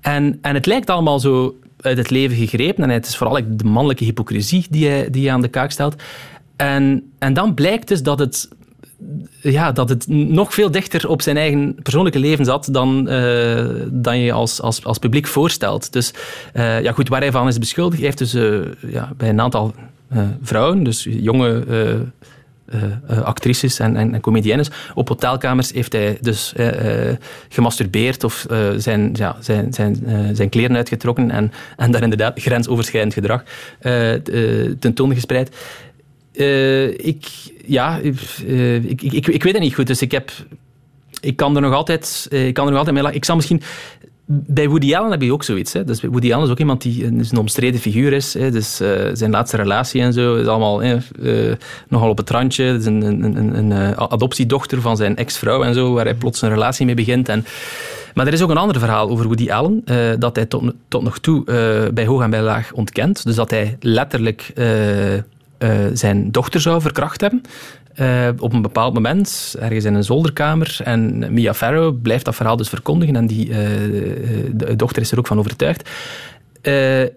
[0.00, 2.84] En, en het lijkt allemaal zo uit het leven gegrepen.
[2.84, 6.02] En het is vooral de mannelijke hypocrisie die hij, die hij aan de kaak stelt.
[6.56, 8.48] En, en dan blijkt dus dat het,
[9.40, 14.18] ja, dat het nog veel dichter op zijn eigen persoonlijke leven zat dan, uh, dan
[14.18, 15.92] je als, als, als publiek voorstelt.
[15.92, 16.12] Dus
[16.54, 19.74] uh, ja, goed, waar hij van is beschuldigd, heeft dus uh, ja, bij een aantal
[20.42, 21.64] vrouwen, dus jonge
[23.24, 26.54] actrices en, en, en comediennes, op hotelkamers heeft hij dus
[27.48, 28.46] gemasturbeerd of
[28.76, 29.96] zijn, ja, zijn, zijn,
[30.32, 33.42] zijn kleren uitgetrokken en, en daar inderdaad grensoverschrijdend gedrag
[34.78, 35.56] tentoon gespreid.
[36.36, 37.26] Uh, ik,
[37.66, 39.86] ja, uh, ik, ik, ik, weet het niet goed.
[39.86, 40.30] Dus ik heb...
[41.20, 43.18] Ik kan er nog altijd, uh, ik kan er nog altijd mee lachen.
[43.18, 43.62] Ik zal misschien...
[44.28, 45.72] Bij Woody Allen heb je ook zoiets.
[45.72, 45.84] Hè.
[45.84, 48.34] Dus Woody Allen is ook iemand die een, een omstreden figuur is.
[48.34, 48.50] Hè.
[48.50, 48.76] Dus
[49.12, 50.82] zijn laatste relatie en zo is allemaal
[51.88, 52.64] nogal op het randje.
[52.64, 56.48] Is een, een, een, een adoptiedochter van zijn ex-vrouw en zo, waar hij plots een
[56.48, 57.28] relatie mee begint.
[57.28, 57.44] En,
[58.14, 59.84] maar er is ook een ander verhaal over Woody Allen,
[60.18, 61.44] dat hij tot, tot nog toe
[61.94, 63.24] bij hoog en bij laag ontkent.
[63.24, 64.52] Dus dat hij letterlijk
[65.58, 67.42] eh, zijn dochter zou verkracht hebben.
[67.94, 70.78] eh, op een bepaald moment, ergens in een zolderkamer.
[70.84, 73.16] En Mia Farrow blijft dat verhaal dus verkondigen.
[73.16, 73.56] En die eh,
[74.52, 75.90] de dochter is er ook van overtuigd.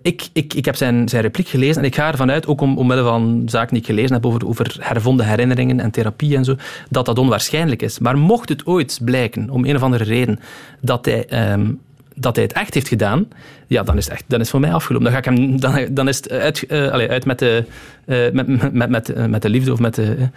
[0.01, 2.77] Ik, ik, ik heb zijn, zijn repliek gelezen en ik ga ervan uit, ook om,
[2.77, 6.55] omwille van zaken die ik gelezen heb over, over hervonden herinneringen en therapie en zo,
[6.89, 7.99] dat dat onwaarschijnlijk is.
[7.99, 10.39] Maar mocht het ooit blijken, om een of andere reden,
[10.81, 11.71] dat hij, ehm,
[12.19, 13.27] dat hij het echt heeft gedaan,
[13.67, 15.11] ja, dan is het, echt, dan is het voor mij afgelopen.
[15.11, 17.63] Dan, ga ik hem, dan, dan is het uit, eh, allee, uit met, de,
[18.05, 20.29] eh, met, met, met, met, eh, met de liefde of met de...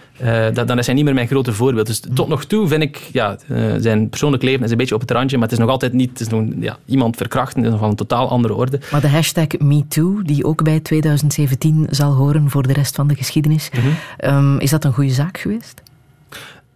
[0.66, 1.86] dan- is hij niet meer mijn grote voorbeeld.
[1.86, 3.36] Dus tot nog toe vind ik, ja,
[3.78, 6.10] zijn persoonlijk leven is een beetje op het randje, maar het is nog altijd niet...
[6.10, 8.80] Het is nog, ja, iemand verkrachten is nog van een totaal andere orde.
[8.92, 13.14] Maar de hashtag MeToo, die ook bij 2017 zal horen voor de rest van de
[13.14, 13.86] geschiedenis, Mhm.
[14.16, 15.81] ehm, is dat een goede zaak geweest?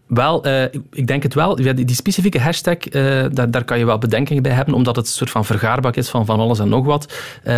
[0.06, 1.54] Wel, eh, ik- denk het wel.
[1.54, 5.12] Die, specifieke hashtag, eh, daar, daar kan je wel bedenkingen bij hebben, omdat het een
[5.12, 7.12] soort van vergaarbak is van van alles en nog wat.
[7.42, 7.56] Eh,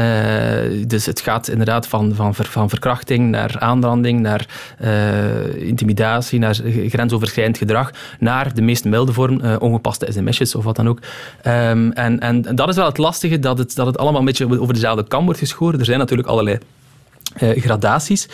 [0.86, 4.46] dus het gaat inderdaad van, van, van verkrachting naar aanranding, naar
[5.56, 6.54] intimidatie, naar
[6.88, 10.98] grensoverschrijdend gedrag, naar de meest milde vorm, ongepaste sms'jes of wat dan ook.
[11.42, 14.60] Ehm, en, en, dat is wel het lastige, dat het, dat het allemaal een beetje
[14.60, 15.78] over dezelfde kam wordt geschoren.
[15.78, 16.58] Er zijn natuurlijk allerlei
[17.36, 18.28] gradaties.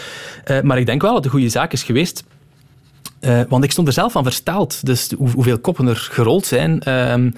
[0.62, 2.24] Maar ik denk wel dat het een goede zaak is geweest.
[3.24, 4.86] Eh, want ik stond er zelf van versteld.
[4.86, 6.80] Dus hoe, hoeveel koppen er gerold zijn.
[6.80, 7.30] Ehm,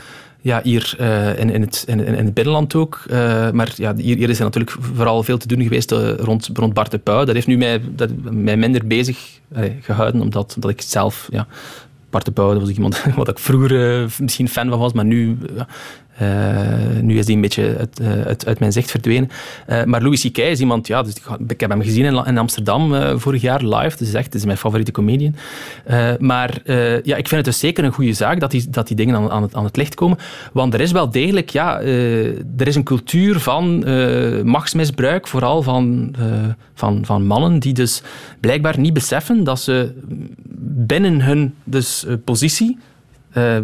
[0.46, 3.04] ja, hier eh, in, in, het, in, in het binnenland ook.
[3.08, 6.74] Eh, maar ja, hier, hier is er natuurlijk vooral veel te doen geweest rond, rond
[6.74, 7.24] Bart de.
[7.24, 11.28] Dat heeft nu mij, dat, mij minder bezig eh, gehouden, omdat, ik zelf...
[11.30, 11.46] Ja,
[12.10, 15.38] Bart de Pauw, dat was iemand wat ik vroeger misschien fan van was, maar nu...
[16.16, 19.30] eh, nu is die een beetje uit, eh, uit, mijn zicht verdwenen.
[19.66, 20.38] Eh, maar Louis C.K.
[20.38, 21.14] is iemand, ja, dus
[21.48, 23.96] ik, heb hem gezien in, Amsterdam vorig jaar live.
[23.96, 25.34] Dus echt, het is mijn favoriete comedian.
[26.18, 26.60] Maar
[27.02, 29.30] ja, ik vind het dus zeker een goede zaak dat die, dat die dingen aan,
[29.30, 30.18] aan, het, aan het licht komen.
[30.52, 33.84] Want er is wel degelijk, ja, er is een cultuur van
[34.44, 36.14] machtsmisbruik, vooral van,
[36.74, 38.02] van, van mannen die dus
[38.40, 39.92] blijkbaar niet beseffen dat ze
[40.86, 42.78] binnen hun dus, positie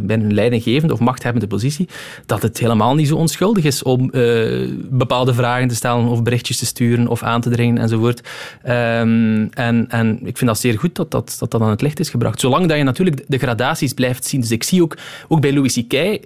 [0.01, 1.89] bij een leidinggevende of machthebbende positie,
[2.27, 6.59] dat het helemaal niet zo onschuldig is om eh, bepaalde vragen te stellen of berichtjes
[6.59, 8.28] te sturen of aan te dringen enzovoort.
[8.62, 12.01] Ehm, en, en ik vind dat zeer goed dat dat, dat dat aan het licht
[12.01, 12.40] is gebracht.
[12.40, 14.40] Zolang dat je natuurlijk de gradaties blijft zien.
[14.40, 14.97] Dus ik zie ook,
[15.28, 16.20] ook bij Louis C.K.,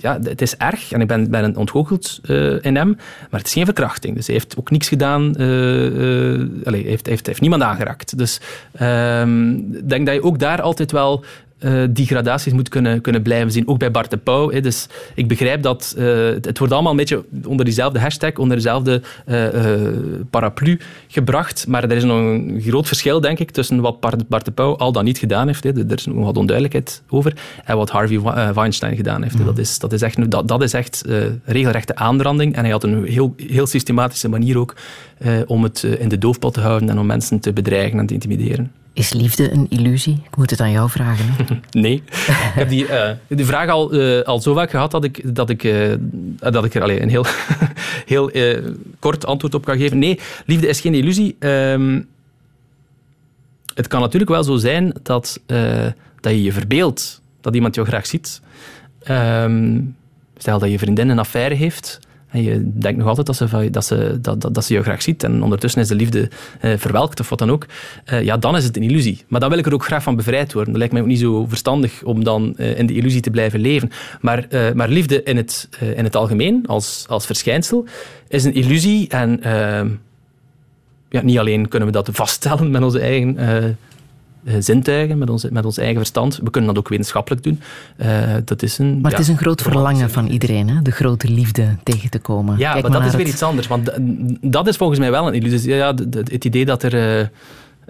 [0.00, 2.96] ja, het is erg en ik ben, ben ontgoocheld eh, in hem,
[3.30, 4.16] maar het is geen verkrachting.
[4.16, 8.18] Dus hij heeft ook niks gedaan, eh eh, allee, hij heeft, heeft, heeft niemand aangeraakt.
[8.18, 8.40] Dus
[8.72, 11.24] ehm, ik denk dat je ook daar altijd wel
[11.60, 13.68] eh, die gradaties moet kunnen, kunnen blijven zien.
[13.68, 14.50] Ook bij Bart de Pauw.
[14.50, 14.60] Hè.
[14.60, 18.56] Dus ik begrijp dat eh, het, het wordt allemaal een beetje onder diezelfde hashtag, onder
[18.56, 19.44] dezelfde eh,
[20.30, 20.78] paraplu
[21.08, 21.66] gebracht.
[21.66, 24.92] Maar er is nog een groot verschil, denk ik, tussen wat Bart, de Pauw al
[24.92, 25.64] dan niet gedaan heeft.
[25.64, 25.70] Hè.
[25.70, 27.34] Er is nog wat onduidelijkheid over.
[27.64, 28.20] En wat Harvey
[28.54, 29.44] Weinstein gedaan heeft.
[29.44, 31.04] Dat, is, dat is echt, dat, dat is echt
[31.44, 32.54] regelrechte aanranding.
[32.54, 34.74] En hij had een heel, heel systematische manier ook
[35.46, 38.79] om het in de doofpot te houden en om mensen te bedreigen en te intimideren.
[39.00, 40.22] Is liefde een illusie?
[40.24, 41.26] Ik moet het aan jou vragen.
[41.70, 41.94] Nee.
[41.94, 45.50] ik heb die, eh, die vraag al, eh, al zo vaak gehad dat ik, dat
[45.50, 45.94] ik, eh,
[46.38, 47.26] dat ik er allee, een heel,
[48.14, 48.30] heel
[48.98, 49.98] kort antwoord op kan geven.
[49.98, 51.36] Nee, liefde is geen illusie.
[51.38, 52.00] Ehm,
[53.74, 55.40] het kan natuurlijk wel zo zijn dat,
[56.20, 58.40] dat je je verbeeldt dat iemand jou graag ziet.
[59.02, 59.80] Ehm,
[60.36, 61.98] stel dat je vriendin een affaire heeft
[62.30, 65.02] en je denkt nog altijd dat ze, dat ze, dat, dat, dat ze jou graag
[65.02, 66.28] ziet en ondertussen is de liefde
[66.60, 67.66] eh, verwelkt of wat dan ook.
[68.04, 69.24] Eh, ja, dan is het een illusie.
[69.28, 70.70] Maar dan wil ik er ook graag van bevrijd worden.
[70.70, 73.60] Dat lijkt mij ook niet zo verstandig om dan eh, in de illusie te blijven
[73.60, 73.90] leven.
[74.20, 77.84] Maar, eh, maar liefde in het, eh, in het algemeen, als, als verschijnsel,
[78.28, 79.42] is een illusie en...
[79.42, 79.88] ehm,
[81.10, 83.64] ja, niet alleen kunnen we dat vaststellen met onze eigen eh,
[84.58, 86.40] zintuigen, met, onze, met ons eigen verstand.
[86.42, 87.60] We kunnen dat ook wetenschappelijk doen.
[87.96, 88.08] Eh,
[88.44, 90.82] dat is een, Maar ja, het is een groot verlangen van iedereen, hè?
[90.82, 92.58] de grote liefde tegen te komen.
[92.58, 93.66] Ja, Kijk maar dat is weer het- iets anders.
[93.66, 93.98] Want d-
[94.40, 95.74] dat is volgens mij wel een illusie.
[95.74, 97.18] Ja, het idee dat er...
[97.20, 97.26] eh,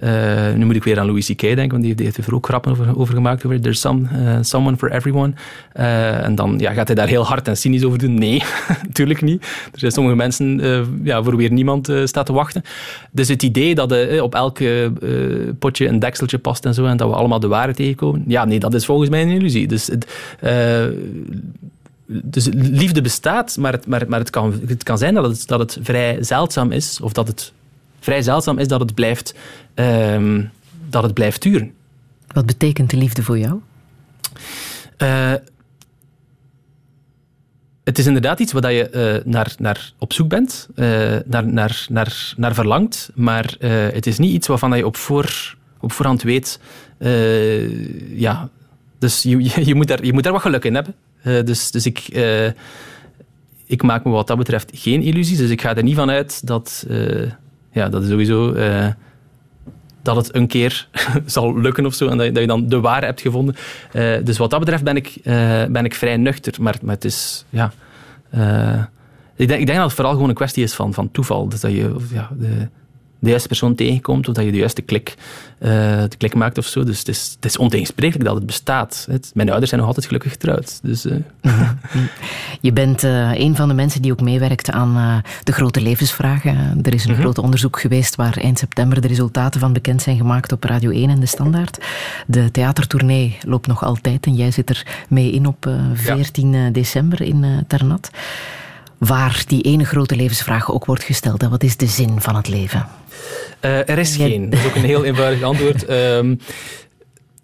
[0.00, 1.40] eh, nu moet ik weer aan Louis C.K.
[1.40, 3.44] denken, want die, heeft er ook grappen over, gemaakt.
[3.44, 5.32] Over There's some, eh, someone for everyone.
[5.72, 8.14] Eh, en dan ja, gaat hij daar heel hard en cynisch over doen.
[8.14, 8.42] Nee,
[8.88, 9.42] natuurlijk niet.
[9.72, 10.60] Er zijn sommige mensen
[11.02, 12.62] ja, voor wie niemand staat te wachten.
[13.10, 14.58] Dus het idee dat op elk
[15.58, 18.24] potje een dekseltje past en zo, en dat we allemaal de waarheid tegenkomen.
[18.26, 19.66] Ja, nee, dat is volgens mij een illusie.
[19.66, 19.90] Dus
[22.06, 25.58] dus liefde bestaat, maar, het, maar, maar het, kan, het kan zijn dat het, dat
[25.58, 27.52] het vrij zeldzaam is, of dat het
[28.00, 29.34] vrij zeldzaam is dat het blijft,
[29.74, 30.42] ehm,
[30.88, 31.72] dat het blijft duren.
[32.32, 33.60] Wat betekent de liefde voor jou?
[34.96, 35.32] Eh,
[37.84, 41.86] het is inderdaad iets waar je eh, naar, naar op zoek bent, eh, naar, naar,
[41.88, 43.54] naar, naar verlangt, maar
[43.92, 46.60] het is niet iets waarvan je op, voor, op voorhand weet,
[48.14, 48.48] ja,
[48.98, 50.94] dus je, je, moet daar, je moet daar wat geluk in hebben.
[51.22, 52.08] Dus dus ik,
[53.66, 56.46] ik maak me wat dat betreft geen illusies, dus ik ga er niet van uit
[56.46, 56.86] dat,
[57.70, 58.52] ja, dat is sowieso...
[58.52, 58.86] eh,
[60.02, 60.88] dat het een keer
[61.26, 62.08] zal lukken of zo.
[62.08, 63.56] En dat je, dat je dan de ware hebt gevonden.
[63.92, 66.54] Eh, dus wat dat betreft ben ik, eh, ben ik vrij nuchter.
[66.60, 67.72] Maar, het is, ja...
[69.36, 71.48] ik, denk, ik denk dat het vooral gewoon een kwestie is van, van toeval.
[71.48, 72.68] Dus dat je ja, de,
[73.20, 75.14] de juiste persoon tegenkomt of dat je de juiste klik,
[75.58, 75.70] eh,
[76.08, 76.84] de klik maakt of zo.
[76.84, 79.06] Dus het is, het is ontegensprekelijk dat het bestaat.
[79.10, 80.78] Het- mijn ouders zijn nog altijd gelukkig getrouwd.
[80.82, 81.16] Dus, eh,
[82.60, 86.78] Je bent eh, een van de mensen die ook meewerkt aan de grote levensvragen.
[86.82, 90.52] Er is een groot onderzoek geweest waar eind september de resultaten van bekend zijn gemaakt
[90.52, 91.78] op Radio 1 en De Standaard.
[92.26, 97.20] De theatertournee loopt nog altijd en jij zit er mee in op eh, 14 december
[97.22, 98.10] in Ternat.
[99.00, 101.42] Waar die ene grote levensvraag ook wordt gesteld.
[101.42, 102.86] Wat is de zin van het leven?
[103.60, 104.50] Eh, er is Jij- geen.
[104.50, 105.84] Dat is ook een heel eenvoudig antwoord.
[106.00, 106.34] Ehm,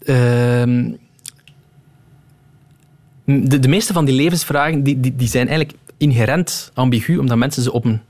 [0.05, 0.91] ehm,
[3.25, 7.63] de, de meeste van die levensvragen die, die, die zijn eigenlijk inherent ambigu, omdat mensen
[7.63, 8.01] ze op, een,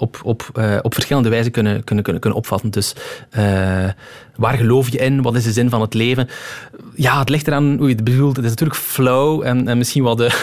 [0.00, 2.70] op, op, eh, op verschillende wijzen kunnen, kunnen, kunnen, kunnen opvatten.
[2.70, 2.94] Dus
[3.30, 3.88] eh,
[4.36, 5.22] waar geloof je in?
[5.22, 6.28] Wat is de zin van het leven?
[6.94, 8.36] Ja, het ligt eraan hoe je het bedoelt.
[8.36, 10.28] Het is natuurlijk flow en, en misschien wel de...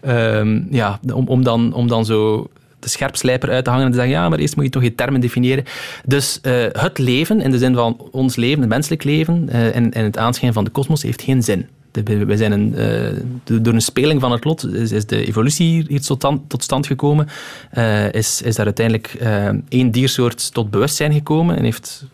[0.00, 2.48] ehm, ja, om, om, dan, om dan zo
[2.78, 4.94] de scherpslijper uit te hangen en te zeggen, ja, maar eerst moet je toch je
[4.94, 5.64] termen definiëren.
[6.04, 10.04] Dus eh, het leven, in de zin van ons leven, het menselijk leven, en, en
[10.04, 11.68] het aanschijn van de kosmos, heeft geen zin.
[12.02, 15.84] We- zijn een, eh, do- door een speling van het lot is, is de evolutie
[15.88, 17.28] hier, tot, stand, tot stand gekomen.
[17.70, 22.04] Eh, is, is daar uiteindelijk eh, één diersoort tot bewustzijn gekomen en heeft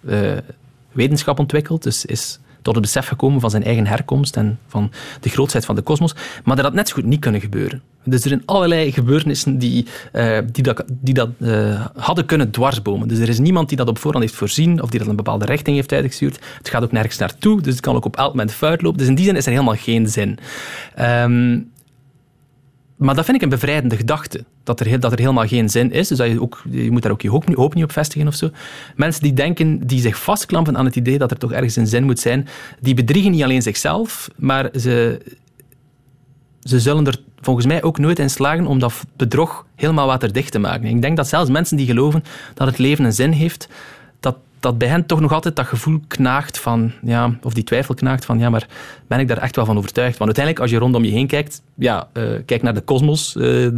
[0.92, 1.82] wetenschap ontwikkeld.
[1.82, 5.74] Dus is tot het besef gekomen van zijn eigen herkomst en van de grootheid van
[5.74, 6.14] de kosmos.
[6.44, 7.82] Maar dat had net zo goed niet kunnen gebeuren.
[8.04, 13.08] Dus er zijn allerlei gebeurtenissen die, eh, die dat, die dat eh, hadden kunnen dwarsbomen.
[13.08, 15.44] Dus er is niemand die dat op voorhand heeft voorzien of die dat een bepaalde
[15.44, 16.38] richting heeft uitgestuurd.
[16.58, 18.98] Het gaat ook nergens naartoe, dus het kan ook op elk moment fout lopen.
[18.98, 20.38] Dus in die zin is er helemaal geen zin.
[20.94, 21.58] Ehm,
[23.00, 24.44] maar dat vind ik een bevrijdende gedachte.
[24.64, 26.08] Dat er, dat er helemaal geen zin is.
[26.08, 28.34] Dus dat je, ook, je moet daar ook je hoop, hoop niet op vestigen of
[28.34, 28.50] zo.
[28.96, 32.04] Mensen die denken, die zich vastklampen aan het idee dat er toch ergens een zin
[32.04, 32.48] moet zijn,
[32.80, 35.20] die bedriegen niet alleen zichzelf, maar ze,
[36.62, 40.58] ze zullen er volgens mij ook nooit in slagen om dat bedrog helemaal waterdicht te
[40.58, 40.88] maken.
[40.88, 42.24] Ik denk dat zelfs mensen die geloven
[42.54, 43.68] dat het leven een zin heeft,
[44.20, 47.94] dat, dat bij hen toch nog altijd dat gevoel knaagt van, ja, of die twijfel
[47.94, 48.66] knaagt van, ja, maar
[49.06, 50.18] ben ik daar echt wel van overtuigd?
[50.18, 53.68] Want uiteindelijk, als je rondom je heen kijkt, ja, eh, kijk naar de kosmos, eh,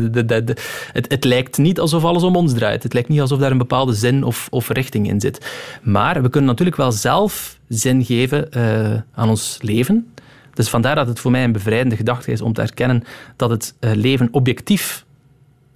[0.93, 2.83] het, het lijkt niet alsof alles om ons draait.
[2.83, 5.53] Het lijkt niet alsof daar een bepaalde zin of, of richting in zit.
[5.83, 10.13] Maar we kunnen natuurlijk wel zelf zin geven eh, aan ons leven.
[10.55, 13.05] Dus vandaar dat het voor mij een bevrijdende gedachte is om te erkennen
[13.37, 15.05] dat het leven objectief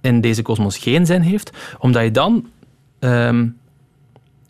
[0.01, 2.45] in deze kosmos geen zin heeft, omdat je dan
[2.99, 3.45] ehm,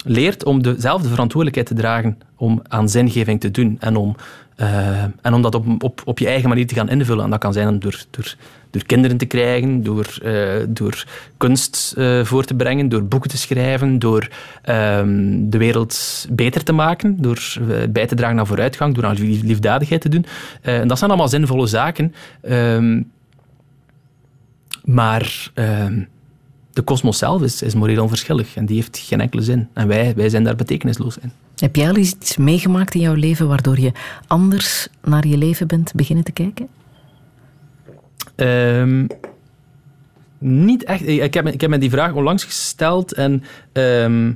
[0.08, 4.16] leert om dezelfde verantwoordelijkheid te dragen om aan zingeving te doen en om,
[4.56, 7.24] eh, en om dat op, op, op je eigen manier te gaan invullen.
[7.24, 8.36] En dat kan zijn door, door,
[8.70, 11.06] door kinderen te krijgen, door, eh, door
[11.38, 14.28] kunst eh, voor te brengen, door boeken te schrijven, door
[14.62, 17.40] ehm, de wereld beter te maken, door
[17.90, 20.26] bij te dragen aan vooruitgang, door aan lief- liefdadigheid te doen.
[20.62, 22.14] En dat zijn allemaal zinvolle zaken.
[22.42, 23.02] Ehm,
[24.84, 26.00] maar ehm,
[26.78, 29.68] de kosmos zelf is, is moreel onverschillig en die heeft geen enkele zin.
[29.74, 31.32] En wij, wij zijn daar betekenisloos in.
[31.56, 33.92] Heb jij al iets meegemaakt in jouw leven waardoor je
[34.28, 36.68] anders naar je leven bent beginnen te kijken?
[38.36, 39.06] Ehm,
[40.38, 41.08] niet echt.
[41.08, 43.44] Ik heb, me- ik heb me die vraag onlangs gesteld en
[43.74, 44.30] ehm,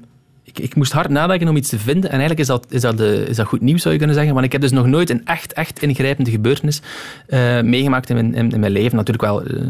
[0.43, 2.03] ik, ik moest hard nadenken om iets te vinden.
[2.09, 4.33] En eigenlijk is dat, is, dat de, is dat goed nieuws, zou je kunnen zeggen.
[4.33, 6.81] Want ik heb dus nog nooit een echt, echt ingrijpende gebeurtenis
[7.27, 8.95] eh, meegemaakt in mijn, in, in mijn leven.
[8.95, 9.67] Natuurlijk wel eh,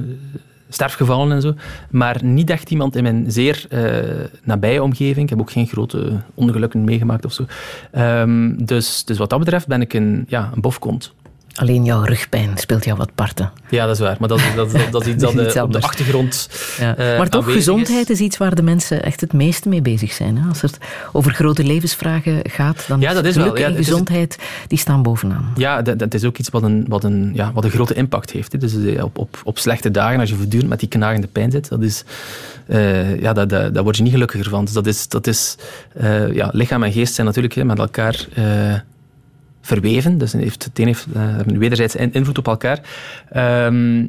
[0.74, 1.54] sterfgevallen en zo.
[1.90, 5.24] Maar niet echt iemand in mijn zeer eh, nabije omgeving.
[5.24, 7.46] Ik heb ook geen grote ongelukken meegemaakt of zo.
[7.92, 11.14] Ehm, dus, dus wat dat betreft ben ik een, ja, een bofkont.
[11.62, 13.52] Alleen jouw rugpijn speelt jou wat parten.
[13.70, 14.16] Ja, dat is waar.
[14.20, 15.82] Maar dat, is- dat, is- dat is iets dat Dat is iets eh, op de
[15.82, 16.96] achtergrond Ja.
[16.96, 18.20] eh, maar toch, gezondheid is.
[18.20, 20.38] iets waar de mensen echt het meeste mee bezig zijn.
[20.38, 20.48] Hè?
[20.50, 20.78] Als het
[21.12, 23.58] over grote levensvragen gaat, dan Ja, dat is geluk wel.
[23.58, 25.52] Ja, en is- gezondheid die staan bovenaan.
[25.56, 28.32] Ja, dat, dat is ook iets wat een, wat een, ja, wat een grote impact
[28.32, 28.52] heeft.
[28.52, 28.58] Hè.
[28.58, 31.70] Dus eh, op, op, op slechte dagen, als je voortdurend met die knagende pijn zit,
[31.70, 32.04] dat is,
[33.20, 34.66] ja, dat, dat, daar word je niet gelukkiger van.
[34.66, 35.56] Dus dat is, dat is
[36.32, 38.26] ja, lichaam en geest zijn natuurlijk hè, met elkaar
[39.62, 40.18] verweven.
[40.18, 42.80] Dus het, heeft, het een heeft eh, een wederzijdse in- invloed op elkaar.
[43.30, 44.06] Ehm,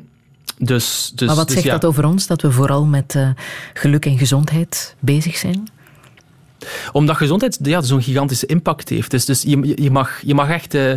[0.58, 1.72] dus, dus, maar wat dus zegt ja.
[1.72, 3.28] dat over ons, dat we vooral met eh,
[3.74, 5.68] geluk en gezondheid bezig zijn?
[6.92, 9.10] Omdat gezondheid ja, zo'n gigantische impact heeft.
[9.10, 10.74] Dus, dus je, je, mag, je mag echt...
[10.74, 10.94] eh,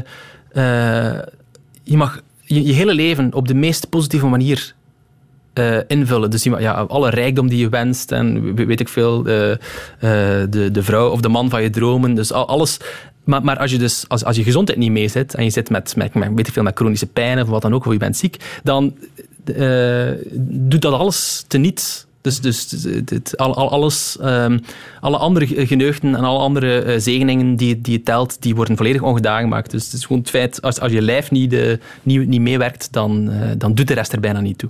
[1.83, 4.73] je mag je, je hele leven op de meest positieve manier
[5.87, 6.29] invullen.
[6.31, 9.55] Dus je, ja, alle rijkdom die je wenst en we- weet ik veel, eh,
[10.49, 12.13] de, de vrouw of de man van je dromen.
[12.13, 12.77] Dus al- alles...
[13.25, 15.69] Maar, maar als, je dus, als, als je gezondheid niet mee zit en je zit
[15.69, 18.17] met, met, weet ik veel, met chronische pijn of wat dan ook, of je bent
[18.17, 18.95] ziek, dan
[19.55, 20.11] eh,
[20.47, 22.71] doet dat alles teniet Dus, dus
[23.05, 24.59] het- al, al- alles, ehm,
[25.01, 28.77] alle andere ge- geneugten en alle andere eh, zegeningen die, die je telt, die worden
[28.77, 29.71] volledig ongedaan gemaakt.
[29.71, 32.87] Dus het is gewoon het feit, als, als je lijf niet, de, niet, niet meewerkt,
[32.91, 34.69] dan, eh, dan doet de rest er bijna niet toe.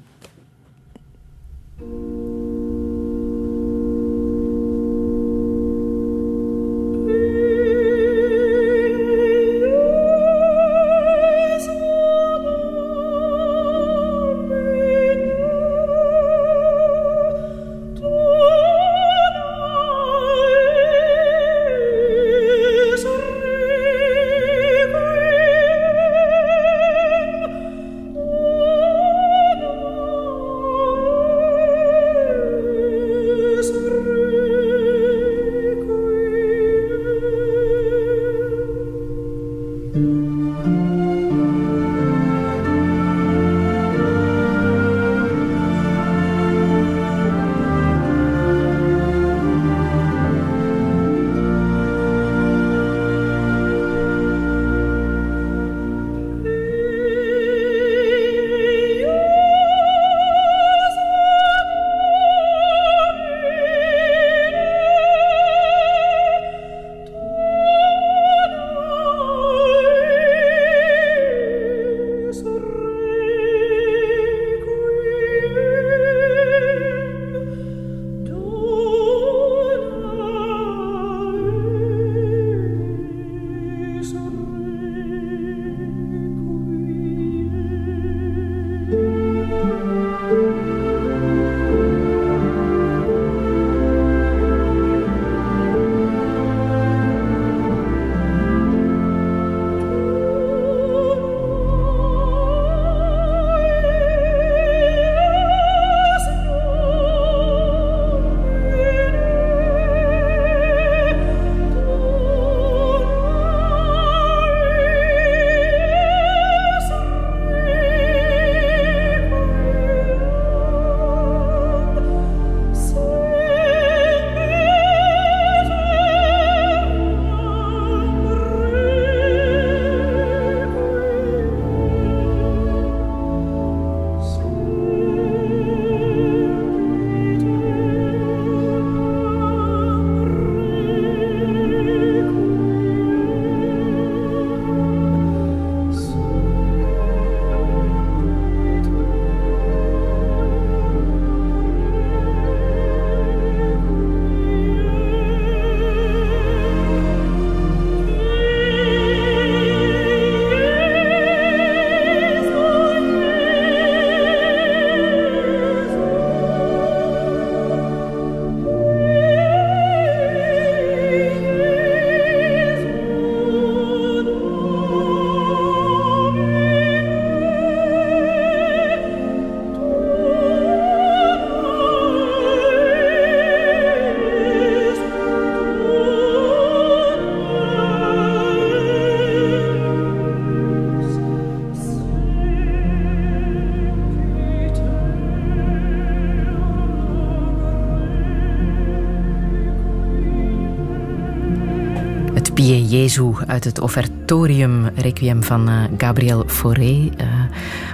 [202.66, 207.10] Pie Jezu uit het Offertorium Requiem van eh, Gabriel Fauré.
[207.18, 207.28] Eh,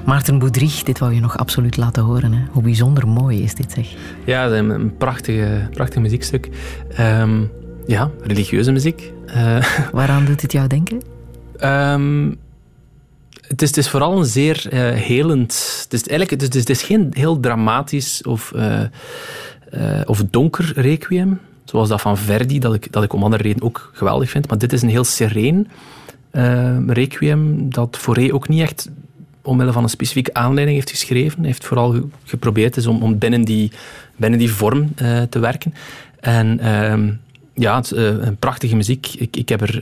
[0.06, 2.34] Maarten Boudrich, dit wou je nog absoluut laten horen.
[2.34, 2.44] Hè?
[2.52, 3.88] Hoe bijzonder mooi is dit, zeg.
[4.26, 6.50] Ja, een, een prachtige, prachtig muziekstuk.
[6.96, 7.44] Ehm,
[7.88, 9.14] ja, religieuze muziek.
[9.26, 11.02] Eh, Waaraan doet het jou denken?
[11.58, 12.30] Ehm,
[13.48, 15.82] het, is, het is vooral een zeer helend.
[15.84, 18.54] Het is, eigenlijk, het, is, het is geen heel dramatisch of,
[20.06, 21.40] of donker requiem.
[21.72, 24.48] Zoals dat van Verdi, dat ik, dat ik om andere redenen ook geweldig vind.
[24.50, 25.68] Maar dit is een heel sereen
[26.32, 28.90] eh, requiem, dat Fauré ook niet echt
[29.42, 31.38] omwille van een specifieke aanleiding heeft geschreven.
[31.40, 33.72] Hij heeft vooral ge- geprobeerd is om, om binnen, die,
[34.16, 35.74] binnen die vorm eh, te werken.
[36.20, 37.12] En ehm,
[37.54, 39.08] ja, het, is, eh, een prachtige muziek.
[39.18, 39.82] Ik, ik heb er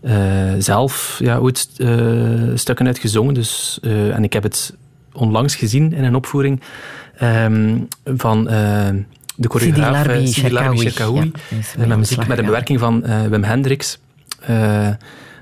[0.00, 1.68] eh, zelf ja, ooit
[2.54, 3.34] stukken uit gezongen.
[3.34, 4.76] Dus, en ik heb het
[5.12, 6.60] onlangs gezien in een opvoering
[7.16, 8.48] ehm, van
[9.36, 10.78] de choreograaf Sidi eh, Larbi Sidi Larbi.
[10.78, 11.32] Cherkaoui.
[11.48, 12.44] Ja, met, de muziek, met gegaan.
[12.44, 13.98] bewerking van eh, Wim Hendricks.
[14.40, 14.88] Eh,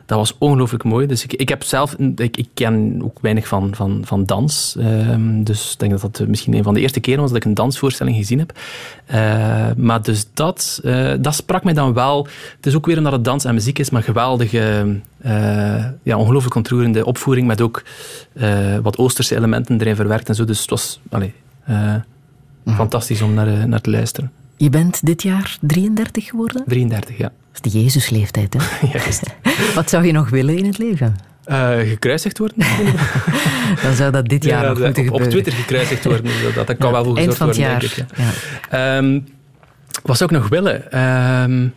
[0.06, 1.06] dat was ongelooflijk mooi.
[1.06, 4.76] Dus ik, ik heb zelf, ik, ik ken ook weinig van, van, van dans.
[4.78, 7.44] Ehm, dus ik denk dat dat misschien een van de eerste keren was dat ik
[7.44, 8.52] een dansvoorstelling gezien heb.
[9.76, 10.80] Maar dus dat,
[11.20, 12.26] dat sprak mij dan wel.
[12.56, 14.96] Het is ook weer omdat het dans en muziek is, maar geweldige,
[16.02, 17.82] ja, ongelooflijk ontroerende opvoering met ook
[18.82, 20.44] wat Oosterse elementen erin verwerkt en zo.
[20.44, 21.32] Dus het was, allee,
[22.66, 24.32] fantastisch om naar, eh, naar te luisteren.
[24.56, 26.62] Je bent dit jaar 33 geworden?
[26.66, 27.32] 33, ja.
[27.52, 28.86] Dat is de Jezusleeftijd, hè?
[28.98, 29.22] Juist.
[29.74, 31.16] Wat zou je nog willen in het leven?
[31.44, 32.56] Eh, gekruisigd worden?
[33.82, 35.30] Dan zou dat dit jaar Ja, nog moeten op, op gebeuren.
[35.30, 36.32] Twitter gekruisigd worden.
[36.54, 37.80] Dat, dat kan Ja, wel gezorgd van het worden, jaar.
[37.80, 38.16] denk ik.
[38.70, 38.96] Ja.
[38.96, 39.20] Ehm,
[40.02, 40.92] wat zou ik nog willen?
[40.92, 41.68] Ehm,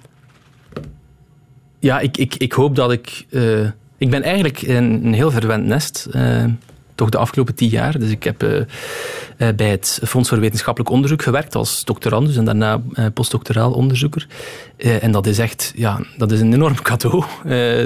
[1.80, 3.26] ja, ik, ik, ik hoop dat ik...
[3.30, 3.60] eh,
[3.98, 6.08] ik ben eigenlijk een, een heel verwend nest.
[6.12, 6.44] eh,
[6.96, 8.00] toch de afgelopen tien jaar.
[8.00, 12.46] Dus ik heb eh, eh, bij het Fonds voor Wetenschappelijk Onderzoek gewerkt als doctorandus en
[12.46, 14.28] daarna eh, postdoctoraal onderzoeker.
[14.78, 17.24] En dat is echt ja, dat is een enorm cadeau.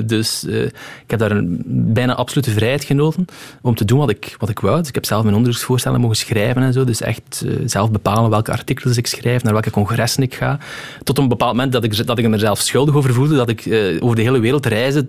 [0.06, 0.72] Dus ik
[1.07, 3.26] heb daar een bijna absolute vrijheid genoten
[3.61, 4.77] om te doen wat ik, wat ik wou.
[4.80, 6.84] Dus ik heb zelf mijn onderzoeksvoorstellen mogen schrijven en zo.
[6.84, 10.57] Dus echt zelf bepalen welke artikels ik schrijf, naar welke congressen ik ga.
[11.03, 13.69] Tot een bepaald moment dat ik, dat ik me zelf schuldig over voelde, dat ik
[13.99, 15.06] over de hele wereld reisde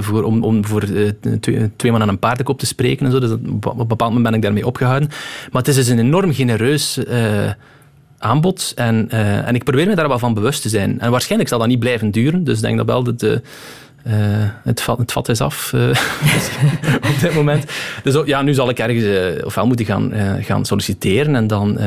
[0.00, 0.84] voor, om, om voor
[1.40, 3.18] twee, twee man aan een paardenkop te spreken en zo.
[3.18, 5.08] Dus dat- op een bepaald moment ben ik daarmee opgehouden.
[5.50, 7.50] Maar het is dus een enorm genereus eh,
[8.18, 8.72] aanbod.
[8.76, 11.00] En, eh, en ik probeer me daar wel van bewust te zijn.
[11.00, 12.44] En waarschijnlijk zal dat niet blijven duren.
[12.44, 13.42] Dus ik denk dat wel dat de,
[14.02, 14.12] eh,
[14.64, 15.72] het, vat, het vat is af
[17.12, 17.64] op dit moment.
[18.02, 21.78] Dus ook- ja, nu zal ik ergens ofwel moeten gaan, gaan solliciteren en dan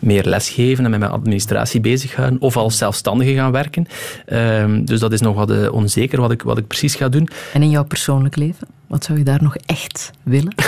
[0.00, 2.40] meer lesgeven en met mijn administratie bezighouden.
[2.40, 3.86] Of als zelfstandige gaan werken.
[4.26, 7.28] Ehm, dus dat is nog wat eh, onzeker wat ik, wat ik precies ga doen.
[7.52, 8.66] En in jouw persoonlijk leven?
[8.86, 10.54] Wat zou je daar nog echt willen?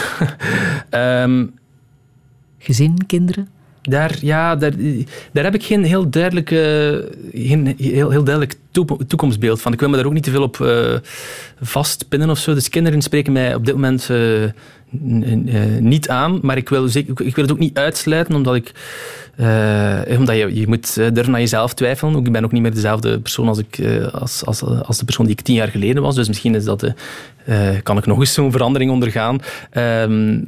[0.90, 1.44] Ehm,
[2.58, 3.48] Gezin, kinderen?
[3.82, 4.72] Daar, ja, daar,
[5.32, 6.58] daar heb ik geen heel duidelijk, eh,
[7.32, 8.54] geen heel, heel duidelijk
[9.06, 9.72] toekomstbeeld van.
[9.72, 10.94] Ik wil me daar ook niet te veel op eh,
[11.60, 12.54] vastpinnen of zo.
[12.54, 14.18] Dus kinderen spreken mij op dit moment eh,
[15.80, 16.38] niet aan.
[16.42, 18.72] Maar ik wil, zeker, ik wil het ook niet uitsluiten, omdat ik...
[19.36, 22.24] eh, omdat je, je moet eh, durven aan jezelf twijfelen.
[22.26, 25.26] Ik ben ook niet meer dezelfde persoon als, ik, eh, als, als, als de persoon
[25.26, 26.14] die ik tien jaar geleden was.
[26.14, 26.92] Dus misschien is dat, eh,
[27.44, 29.38] eh, kan ik nog eens zo'n verandering ondergaan.
[29.70, 30.40] Ehm,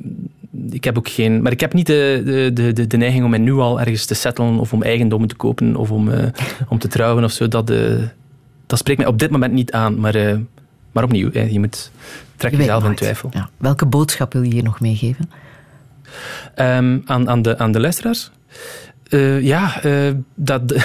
[0.71, 1.43] ik heb ook geen...
[1.43, 2.23] Maar ik heb niet de,
[2.55, 5.35] de, de, de, neiging om mij nu al ergens te settelen of om eigendommen te
[5.35, 6.27] kopen of om, eh,
[6.69, 7.49] om te trouwen of zo.
[7.49, 7.79] Dat, eh,
[8.66, 10.01] dat spreekt mij op dit moment niet aan.
[10.01, 10.37] Maar, eh,
[10.93, 11.91] maar opnieuw, je moet
[12.36, 13.31] trek Je jezelf in twijfel.
[13.32, 13.51] Ja.
[13.56, 15.31] Welke boodschap wil je hier nog meegeven?
[16.55, 18.31] Ehm, aan, aan, de, aan de luisteraars?
[19.09, 20.62] Eh, ja, eh, dat...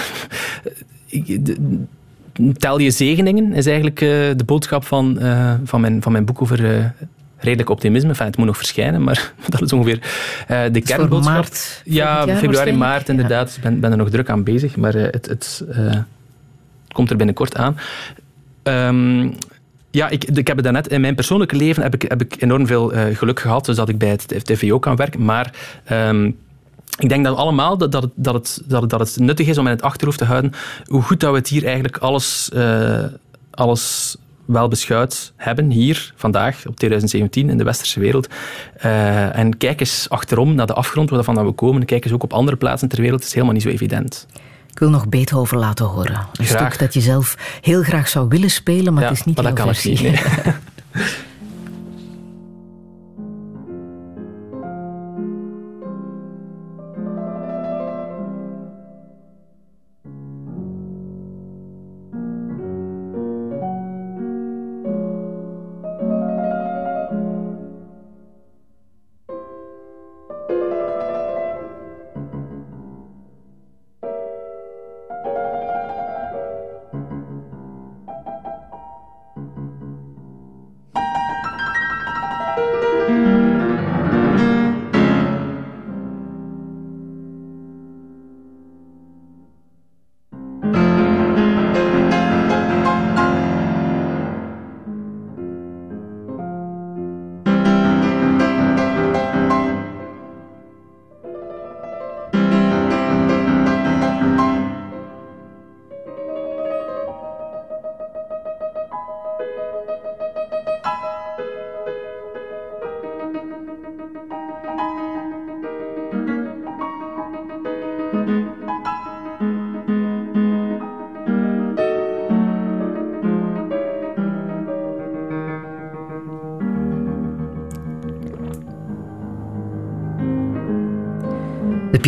[2.57, 5.19] tel je zegeningen is eigenlijk eh, de boodschap van,
[5.63, 6.93] van, mijn, van mijn boek over
[7.39, 8.09] redelijk optimisme.
[8.09, 9.99] Enfin, het moet nog verschijnen, maar dat is ongeveer
[10.47, 11.33] eh, de kernboodschap.
[11.33, 13.45] maart ja, februari, maart inderdaad.
[13.45, 15.63] Dus Ik ben, ben er nog druk aan bezig, maar het, het
[16.91, 17.77] komt er binnenkort aan.
[18.63, 19.29] Ehm,
[19.91, 20.87] ja, ik, ik heb het daarnet.
[20.87, 23.89] In mijn persoonlijke leven heb ik, heb ik enorm veel eh, geluk gehad, dus dat
[23.89, 25.25] ik bij het TVO kan werken.
[25.25, 25.53] Maar
[25.83, 26.31] ehm,
[26.99, 29.71] ik denk dat allemaal dat, dat, het, dat, het, dat, het, nuttig is om in
[29.71, 30.51] het achterhoofd te houden
[30.85, 33.03] hoe goed dat we het hier eigenlijk alles, eh,
[33.51, 38.27] alles wel beschouwd hebben, hier, vandaag, op 2017, in de westerse wereld.
[38.75, 41.85] Eh, en kijk eens achterom naar de afgrond, waar van we komen.
[41.85, 43.19] Kijk eens ook op andere plaatsen ter wereld.
[43.19, 44.27] Het is helemaal niet zo evident.
[44.79, 46.27] Ik wil nog Beethoven laten horen.
[46.33, 46.67] Een Graag.
[46.73, 49.55] stuk dat je zelf heel graag zou willen spelen, maar Ja, het is niet maar
[49.55, 50.11] dat ik niet, nee.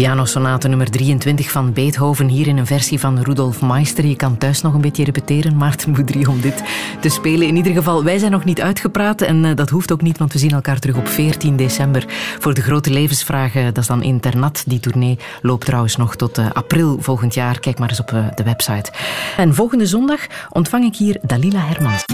[0.01, 4.05] pianosonate nummer 23 van Beethoven, hier in een versie van Rudolf Meister.
[4.05, 6.63] Je kan thuis nog een beetje repeteren, Maarten Boudry, om dit
[6.99, 7.47] te spelen.
[7.47, 10.33] In ieder geval, wij zijn nog niet uitgepraat en eh, dat hoeft ook niet, want
[10.33, 12.05] we zien elkaar terug op 14 december
[12.39, 13.65] voor de grote levensvragen.
[13.65, 14.63] Dat is dan internat.
[14.67, 17.59] Die tournee loopt trouwens nog tot eh, april volgend jaar.
[17.59, 18.91] Kijk maar eens op eh, de website.
[19.37, 22.05] En volgende zondag ontvang ik hier Dalila Hermans.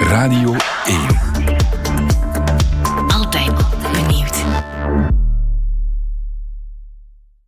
[0.00, 0.54] Radio
[0.84, 1.31] 1.